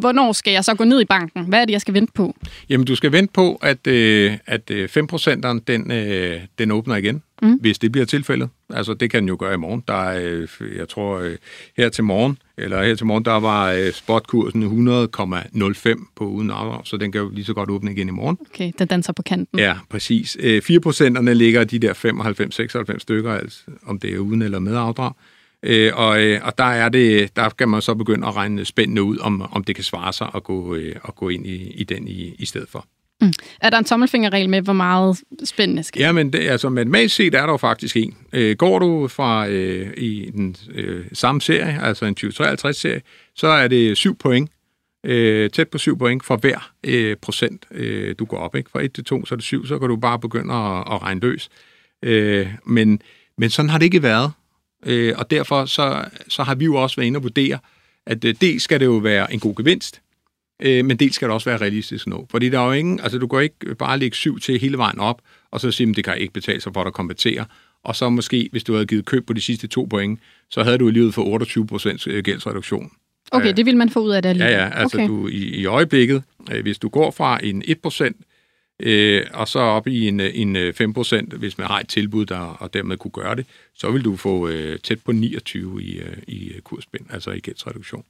hvornår 0.00 0.32
skal 0.32 0.52
jeg 0.52 0.64
så 0.64 0.74
gå 0.74 0.84
ned 0.84 1.00
i 1.00 1.04
banken? 1.04 1.44
Hvad 1.48 1.60
er 1.60 1.64
det, 1.64 1.72
jeg 1.72 1.80
skal 1.80 1.94
vente 1.94 2.12
på? 2.12 2.36
Jamen, 2.68 2.86
du 2.86 2.94
skal 2.94 3.12
vente 3.12 3.32
på, 3.32 3.54
at, 3.54 3.86
øh, 3.86 4.32
at 4.46 4.70
5%'eren, 4.70 5.60
den, 5.66 5.90
øh, 5.90 6.40
den 6.58 6.70
åbner 6.70 6.96
igen, 6.96 7.22
mm. 7.42 7.52
hvis 7.52 7.78
det 7.78 7.92
bliver 7.92 8.04
tilfældet. 8.04 8.48
Altså, 8.70 8.94
det 8.94 9.10
kan 9.10 9.20
den 9.20 9.28
jo 9.28 9.36
gøre 9.40 9.54
i 9.54 9.56
morgen. 9.56 9.84
Der 9.88 9.94
er, 9.94 10.46
øh, 10.60 10.76
jeg 10.76 10.88
tror, 10.88 11.18
øh, 11.18 11.36
her 11.76 11.88
til 11.88 12.04
morgen, 12.04 12.38
eller 12.58 12.84
her 12.84 12.94
til 12.94 13.06
morgen, 13.06 13.24
der 13.24 13.40
var 13.40 13.72
øh, 13.72 13.92
spotkursen 13.92 14.62
100,05 14.62 16.12
på 16.16 16.24
uden 16.24 16.50
afdrag, 16.50 16.80
så 16.84 16.96
den 16.96 17.12
kan 17.12 17.20
jo 17.20 17.28
lige 17.28 17.44
så 17.44 17.54
godt 17.54 17.70
åbne 17.70 17.92
igen 17.92 18.08
i 18.08 18.10
morgen. 18.10 18.38
Okay, 18.50 18.72
den 18.78 18.88
danser 18.88 19.12
på 19.12 19.22
kanten. 19.22 19.58
Ja, 19.58 19.74
præcis. 19.90 20.36
Øh, 20.40 20.62
4%'erne 20.64 21.32
ligger 21.32 21.64
de 21.64 21.78
der 21.78 21.94
95-96 22.94 22.98
stykker, 22.98 23.32
altså, 23.32 23.60
om 23.86 23.98
det 23.98 24.14
er 24.14 24.18
uden 24.18 24.42
eller 24.42 24.58
med 24.58 24.76
afdrag. 24.76 25.12
Øh, 25.66 25.92
og, 25.94 26.22
øh, 26.22 26.40
og 26.42 26.58
der 26.58 26.64
er 26.64 26.88
det, 26.88 27.36
der 27.36 27.48
kan 27.48 27.68
man 27.68 27.82
så 27.82 27.94
begynde 27.94 28.26
at 28.26 28.36
regne 28.36 28.64
spændende 28.64 29.02
ud, 29.02 29.18
om, 29.18 29.42
om 29.52 29.64
det 29.64 29.74
kan 29.74 29.84
svare 29.84 30.12
sig 30.12 30.30
at 30.34 30.44
gå, 30.44 30.74
øh, 30.74 30.96
at 31.08 31.14
gå 31.14 31.28
ind 31.28 31.46
i, 31.46 31.72
i 31.72 31.84
den 31.84 32.08
i, 32.08 32.34
i 32.38 32.46
stedet 32.46 32.68
for. 32.68 32.86
Mm. 33.20 33.32
Er 33.60 33.70
der 33.70 33.78
en 33.78 33.84
tommelfingerregel 33.84 34.48
med, 34.50 34.62
hvor 34.62 34.72
meget 34.72 35.18
spændende 35.44 35.82
skal 35.82 36.00
Ja, 36.00 36.12
men 36.12 36.32
det, 36.32 36.38
altså 36.38 36.68
matematisk 36.68 37.14
set 37.14 37.34
er 37.34 37.46
der 37.46 37.52
jo 37.52 37.56
faktisk 37.56 37.96
en. 37.96 38.16
Øh, 38.32 38.56
går 38.56 38.78
du 38.78 39.08
fra 39.08 39.48
øh, 39.48 39.94
i 39.96 40.30
den 40.30 40.56
øh, 40.74 41.04
samme 41.12 41.40
serie, 41.40 41.82
altså 41.82 42.06
en 42.06 42.16
2053-serie, 42.20 43.00
så 43.36 43.46
er 43.46 43.68
det 43.68 43.96
7 43.96 44.16
point, 44.16 44.50
øh, 45.04 45.50
tæt 45.50 45.68
på 45.68 45.78
7 45.78 45.98
point 45.98 46.24
for 46.24 46.36
hver 46.36 46.72
øh, 46.84 47.16
procent, 47.16 47.66
øh, 47.70 48.14
du 48.18 48.24
går 48.24 48.38
op. 48.38 48.56
Ikke? 48.56 48.70
Fra 48.70 48.82
1 48.82 48.92
til 48.92 49.04
2, 49.04 49.26
så 49.26 49.34
er 49.34 49.36
det 49.36 49.44
7, 49.44 49.66
så 49.66 49.78
kan 49.78 49.88
du 49.88 49.96
bare 49.96 50.18
begynde 50.18 50.54
at, 50.54 50.78
at 50.78 51.02
regne 51.02 51.20
løs. 51.20 51.48
Øh, 52.02 52.48
men, 52.66 53.00
men 53.38 53.50
sådan 53.50 53.70
har 53.70 53.78
det 53.78 53.84
ikke 53.84 54.02
været. 54.02 54.32
Øh, 54.86 55.14
og 55.18 55.30
derfor 55.30 55.64
så, 55.64 56.04
så 56.28 56.42
har 56.42 56.54
vi 56.54 56.64
jo 56.64 56.74
også 56.74 56.96
været 56.96 57.06
inde 57.06 57.16
og 57.16 57.22
vurdere, 57.22 57.58
at 58.06 58.24
øh, 58.24 58.34
dels 58.40 58.62
skal 58.62 58.80
det 58.80 58.86
jo 58.86 58.96
være 58.96 59.32
en 59.32 59.40
god 59.40 59.54
gevinst, 59.54 60.00
øh, 60.62 60.84
men 60.84 60.96
dels 60.96 61.14
skal 61.14 61.28
det 61.28 61.34
også 61.34 61.50
være 61.50 61.58
realistisk 61.58 62.06
nå. 62.06 62.26
Fordi 62.30 62.48
der 62.48 62.60
er 62.60 62.66
jo 62.66 62.72
ingen, 62.72 63.00
altså 63.00 63.18
du 63.18 63.26
kan 63.26 63.42
ikke 63.42 63.74
bare 63.74 63.98
lægge 63.98 64.16
syv 64.16 64.40
til 64.40 64.60
hele 64.60 64.78
vejen 64.78 64.98
op, 64.98 65.22
og 65.50 65.60
så 65.60 65.70
sige, 65.70 65.90
at 65.90 65.96
det 65.96 66.04
kan 66.04 66.18
ikke 66.18 66.32
betale 66.32 66.60
sig 66.60 66.72
for 66.72 66.84
at 66.84 66.92
kompensere. 66.92 67.44
Og 67.84 67.96
så 67.96 68.10
måske, 68.10 68.48
hvis 68.52 68.64
du 68.64 68.72
havde 68.72 68.86
givet 68.86 69.04
køb 69.04 69.26
på 69.26 69.32
de 69.32 69.40
sidste 69.40 69.66
to 69.66 69.86
point, 69.90 70.20
så 70.50 70.62
havde 70.62 70.78
du 70.78 70.88
i 70.88 70.92
livet 70.92 71.14
for 71.14 71.22
28 71.22 71.66
procent 71.66 72.06
øh, 72.06 72.22
gældsreduktion. 72.22 72.90
Okay, 73.32 73.48
øh, 73.48 73.56
det 73.56 73.66
vil 73.66 73.76
man 73.76 73.90
få 73.90 74.00
ud 74.00 74.10
af 74.10 74.22
det 74.22 74.28
alligevel. 74.28 74.52
Ja, 74.52 74.62
ja, 74.62 74.70
altså 74.74 74.96
okay. 74.96 75.08
du, 75.08 75.28
i, 75.28 75.60
i 75.60 75.66
øjeblikket, 75.66 76.22
øh, 76.52 76.62
hvis 76.62 76.78
du 76.78 76.88
går 76.88 77.10
fra 77.10 77.38
en 77.42 77.62
1 77.66 77.80
procent 77.80 78.16
øh, 78.80 79.26
og 79.32 79.48
så 79.48 79.58
op 79.58 79.86
i 79.86 80.08
en, 80.08 80.20
en 80.20 80.56
5%, 80.56 81.14
øh, 81.14 81.38
hvis 81.38 81.58
man 81.58 81.66
har 81.66 81.80
et 81.80 81.88
tilbud, 81.88 82.26
der, 82.26 82.38
og 82.38 82.74
dermed 82.74 82.96
kunne 82.96 83.10
gøre 83.10 83.36
det, 83.36 83.46
så 83.74 83.90
vil 83.90 84.04
du 84.04 84.16
få 84.16 84.48
øh, 84.48 84.78
tæt 84.78 84.98
på 85.04 85.12
29 85.12 85.82
i, 85.82 85.98
øh, 85.98 86.16
i 86.26 86.52
kursspænd, 86.64 87.04
altså 87.10 87.30
i 87.30 87.40
gældsreduktion. 87.40 88.04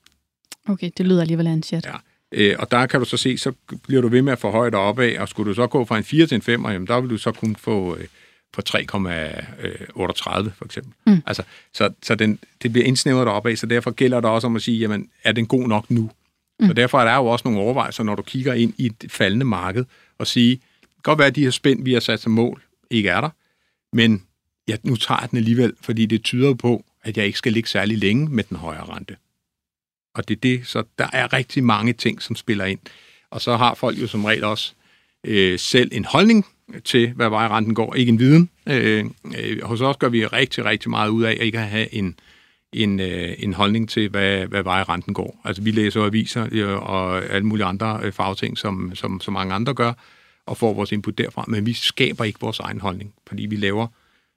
Okay, 0.68 0.90
det 0.96 1.06
lyder 1.06 1.20
alligevel 1.20 1.46
af 1.46 1.52
en 1.52 1.62
chat. 1.62 1.86
Ja. 1.86 1.96
Øh, 2.32 2.56
og 2.58 2.70
der 2.70 2.86
kan 2.86 3.00
du 3.00 3.06
så 3.06 3.16
se, 3.16 3.38
så 3.38 3.52
bliver 3.82 4.02
du 4.02 4.08
ved 4.08 4.22
med 4.22 4.32
at 4.32 4.38
få 4.38 4.50
højt 4.50 4.74
opad, 4.74 5.16
og 5.18 5.28
skulle 5.28 5.48
du 5.48 5.54
så 5.54 5.66
gå 5.66 5.84
fra 5.84 5.98
en 5.98 6.04
4 6.04 6.26
til 6.26 6.34
en 6.34 6.42
5, 6.42 6.66
jamen, 6.66 6.86
der 6.86 7.00
vil 7.00 7.10
du 7.10 7.18
så 7.18 7.32
kun 7.32 7.56
få 7.56 7.96
øh, 7.96 8.04
på 8.52 8.62
3,38 8.68 8.80
for 10.50 10.64
eksempel. 10.64 10.92
Mm. 11.06 11.22
Altså, 11.26 11.42
så 11.72 11.90
så 12.02 12.14
den, 12.14 12.38
det 12.62 12.72
bliver 12.72 12.86
indsnævret 12.86 13.28
opad, 13.28 13.56
så 13.56 13.66
derfor 13.66 13.90
gælder 13.90 14.20
det 14.20 14.30
også 14.30 14.46
om 14.46 14.56
at 14.56 14.62
sige, 14.62 14.78
jamen, 14.78 15.08
er 15.24 15.32
den 15.32 15.46
god 15.46 15.68
nok 15.68 15.90
nu? 15.90 16.10
Mm. 16.60 16.66
Så 16.66 16.72
derfor 16.72 17.00
er 17.00 17.04
der 17.04 17.16
jo 17.16 17.26
også 17.26 17.42
nogle 17.48 17.60
overvejelser, 17.60 18.04
når 18.04 18.14
du 18.14 18.22
kigger 18.22 18.54
ind 18.54 18.74
i 18.78 18.86
et 18.86 19.12
faldende 19.12 19.44
marked, 19.44 19.84
og 20.18 20.26
sige, 20.26 20.50
det 20.50 20.90
kan 20.90 21.02
godt 21.02 21.18
være, 21.18 21.28
at 21.28 21.36
de 21.36 21.44
her 21.44 21.50
spænd, 21.50 21.84
vi 21.84 21.92
har 21.92 22.00
sat 22.00 22.20
som 22.20 22.32
mål, 22.32 22.62
ikke 22.90 23.08
er 23.08 23.20
der, 23.20 23.30
men 23.92 24.26
ja, 24.68 24.76
nu 24.82 24.96
tager 24.96 25.20
jeg 25.20 25.30
den 25.30 25.38
alligevel, 25.38 25.72
fordi 25.80 26.06
det 26.06 26.22
tyder 26.22 26.54
på, 26.54 26.84
at 27.02 27.16
jeg 27.16 27.26
ikke 27.26 27.38
skal 27.38 27.52
ligge 27.52 27.68
særlig 27.68 27.98
længe 27.98 28.28
med 28.28 28.44
den 28.44 28.56
højere 28.56 28.84
rente. 28.84 29.16
Og 30.14 30.28
det 30.28 30.36
er 30.36 30.40
det, 30.40 30.66
så 30.66 30.82
der 30.98 31.06
er 31.12 31.32
rigtig 31.32 31.64
mange 31.64 31.92
ting, 31.92 32.22
som 32.22 32.36
spiller 32.36 32.64
ind. 32.64 32.78
Og 33.30 33.40
så 33.40 33.56
har 33.56 33.74
folk 33.74 34.00
jo 34.00 34.06
som 34.06 34.24
regel 34.24 34.44
også 34.44 34.72
øh, 35.24 35.58
selv 35.58 35.90
en 35.92 36.04
holdning 36.04 36.46
til, 36.84 37.12
hvad 37.12 37.28
vejrenten 37.28 37.74
går, 37.74 37.94
ikke 37.94 38.10
en 38.10 38.18
viden. 38.18 38.50
Øh, 38.68 39.04
øh, 39.38 39.62
hos 39.62 39.80
os 39.80 39.96
gør 39.96 40.08
vi 40.08 40.26
rigtig, 40.26 40.64
rigtig 40.64 40.90
meget 40.90 41.08
ud 41.08 41.22
af 41.22 41.30
at 41.30 41.38
ikke 41.38 41.58
at 41.58 41.68
have 41.68 41.94
en, 41.94 42.18
en, 42.74 43.00
øh, 43.00 43.34
en 43.38 43.52
holdning 43.52 43.88
til, 43.88 44.08
hvad, 44.08 44.46
hvad 44.46 44.62
vejrenten 44.62 45.14
går. 45.14 45.40
Altså 45.44 45.62
vi 45.62 45.70
læser 45.70 46.04
aviser 46.04 46.48
øh, 46.52 46.90
og 46.90 47.24
alle 47.24 47.46
mulige 47.46 47.66
andre 47.66 48.00
øh, 48.02 48.12
fagting, 48.12 48.58
som, 48.58 48.94
som, 48.94 49.20
som 49.20 49.34
mange 49.34 49.54
andre 49.54 49.74
gør, 49.74 49.92
og 50.46 50.56
får 50.56 50.74
vores 50.74 50.92
input 50.92 51.18
derfra, 51.18 51.44
men 51.48 51.66
vi 51.66 51.72
skaber 51.72 52.24
ikke 52.24 52.40
vores 52.40 52.58
egen 52.58 52.80
holdning, 52.80 53.14
fordi 53.26 53.46
vi 53.46 53.56
laver 53.56 53.86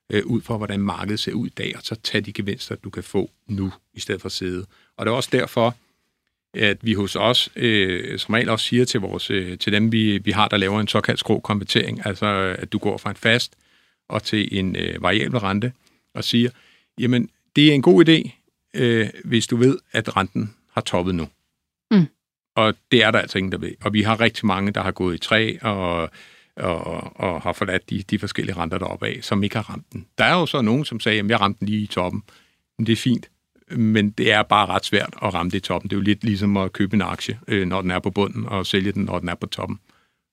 øh, 0.10 0.26
ud 0.26 0.42
fra, 0.42 0.58
hvordan 0.58 0.80
markedet 0.80 1.20
ser 1.20 1.34
ud 1.34 1.48
i 1.48 1.54
dag, 1.58 1.74
og 1.76 1.82
så 1.84 1.96
tager 1.96 2.24
de 2.24 2.34
gevinster, 2.34 2.76
du 2.76 2.90
kan 2.90 3.04
få 3.04 3.30
nu, 3.48 3.74
i 3.94 4.00
stedet 4.00 4.22
for 4.22 4.26
at 4.26 4.32
sidde. 4.32 4.66
Og 4.98 5.06
det 5.06 5.12
er 5.12 5.16
også 5.16 5.30
derfor, 5.32 5.76
at 6.54 6.78
vi 6.82 6.94
hos 6.94 7.16
os 7.16 7.50
øh, 7.56 8.20
som 8.20 8.34
regel 8.34 8.50
også 8.50 8.66
siger 8.66 8.86
til, 8.86 9.00
vores, 9.00 9.30
øh, 9.32 9.58
til 9.58 9.74
dem, 9.74 9.92
vi, 9.92 10.18
vi 10.18 10.32
har, 10.32 10.48
der 10.48 10.58
laver 10.58 10.80
en 10.80 10.88
såkaldt 10.88 11.20
skrå 11.20 11.40
konvertering, 11.40 12.06
altså 12.06 12.56
at 12.60 12.72
du 12.72 12.78
går 12.78 12.98
fra 12.98 13.10
en 13.10 13.16
fast 13.16 13.54
og 14.10 14.24
til 14.24 14.60
en 14.60 14.76
øh, 14.76 15.02
variabel 15.02 15.40
rente, 15.40 15.72
og 16.14 16.24
siger, 16.24 16.50
jamen, 17.00 17.30
det 17.58 17.70
er 17.70 17.74
en 17.74 17.82
god 17.82 18.10
idé, 18.10 18.32
øh, 18.74 19.10
hvis 19.24 19.48
du 19.48 19.56
ved, 19.56 19.78
at 19.92 20.18
renten 20.18 20.54
har 20.72 20.82
toppet 20.82 21.16
nu. 21.16 21.28
Mm. 21.92 22.06
Og 22.56 22.74
det 22.92 23.04
er 23.04 23.12
der 23.12 23.20
altså 23.20 23.38
ingen, 23.38 23.52
der 23.52 23.58
ved. 23.58 23.72
Og 23.82 23.94
vi 23.94 24.02
har 24.02 24.20
rigtig 24.20 24.46
mange, 24.46 24.72
der 24.72 24.82
har 24.82 24.92
gået 24.92 25.16
i 25.16 25.18
træ 25.18 25.58
og, 25.62 26.10
og, 26.56 27.18
og 27.18 27.42
har 27.42 27.54
forladt 27.54 27.90
de, 27.90 28.04
de 28.04 28.20
forskellige 28.20 28.58
renter 28.58 28.78
deroppe 28.78 29.08
af, 29.08 29.20
som 29.22 29.44
ikke 29.44 29.56
har 29.56 29.70
ramt 29.70 29.94
den. 29.94 30.06
Der 30.18 30.24
er 30.24 30.34
jo 30.34 30.46
så 30.46 30.62
nogen, 30.62 30.86
som 30.86 31.00
sagde, 31.00 31.20
at 31.20 31.28
jeg 31.30 31.42
ramte 31.42 31.60
den 31.60 31.68
lige 31.68 31.82
i 31.82 31.88
toppen. 31.88 32.24
Men 32.78 32.86
det 32.86 32.94
er 32.94 32.98
fint. 32.98 33.30
Men 33.72 34.10
det 34.10 34.32
er 34.32 34.44
bare 34.44 34.66
ret 34.66 34.86
svært 34.86 35.14
at 35.22 35.34
ramme 35.34 35.50
det 35.50 35.58
i 35.58 35.62
toppen. 35.62 35.90
Det 35.90 35.96
er 35.96 36.00
jo 36.00 36.04
lidt 36.04 36.24
ligesom 36.24 36.58
at 36.58 36.74
købe 36.74 36.96
en 36.96 37.02
aktie, 37.02 37.40
øh, 37.48 37.68
når 37.68 37.82
den 37.82 37.92
er 37.92 38.00
på 38.00 38.12
bunden, 38.12 38.46
og 38.46 38.66
sælge 38.66 38.92
den, 38.92 39.04
når 39.04 39.20
den 39.20 39.30
er 39.30 39.36
på 39.36 39.48
toppen. 39.48 39.80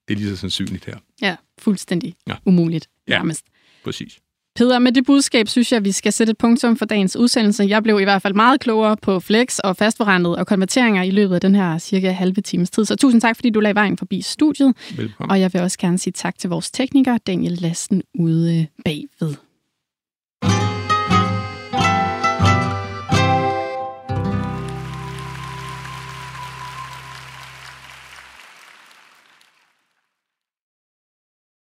Det 0.09 0.15
er 0.15 0.19
lige 0.19 0.31
så 0.31 0.37
sandsynligt 0.37 0.85
her. 0.85 0.99
Ja, 1.23 1.37
fuldstændig 1.59 2.15
ja. 2.27 2.37
umuligt. 2.45 2.89
Ja, 3.09 3.17
nærmest. 3.17 3.45
præcis. 3.85 4.19
Peder, 4.57 4.79
med 4.79 4.93
det 4.93 5.07
budskab 5.07 5.49
synes 5.49 5.73
jeg, 5.73 5.77
at 5.77 5.85
vi 5.85 5.93
skal 5.93 6.13
sætte 6.13 6.31
et 6.31 6.39
punktum 6.39 6.77
for 6.77 6.85
dagens 6.85 7.17
udsendelse. 7.17 7.65
Jeg 7.69 7.83
blev 7.83 8.01
i 8.01 8.05
hvert 8.05 8.23
fald 8.23 8.35
meget 8.35 8.61
klogere 8.61 8.97
på 8.97 9.21
flex 9.21 9.59
og 9.59 9.77
fastforrentet 9.77 10.37
og 10.37 10.47
konverteringer 10.47 11.03
i 11.03 11.11
løbet 11.11 11.35
af 11.35 11.41
den 11.41 11.55
her 11.55 11.79
cirka 11.79 12.11
halve 12.11 12.41
times 12.41 12.71
tid. 12.71 12.85
Så 12.85 12.97
tusind 12.97 13.21
tak, 13.21 13.37
fordi 13.37 13.51
du 13.51 13.61
lagde 13.61 13.75
vejen 13.75 13.99
forbi 13.99 14.23
studiet. 14.23 14.75
Velkommen. 14.97 15.31
Og 15.31 15.41
jeg 15.41 15.53
vil 15.53 15.63
også 15.63 15.79
gerne 15.79 15.99
sige 15.99 16.13
tak 16.13 16.39
til 16.39 16.51
vores 16.51 16.71
tekniker, 16.71 17.19
Daniel 17.19 17.53
Lasten, 17.53 18.03
ude 18.15 18.67
bagved. 18.85 19.35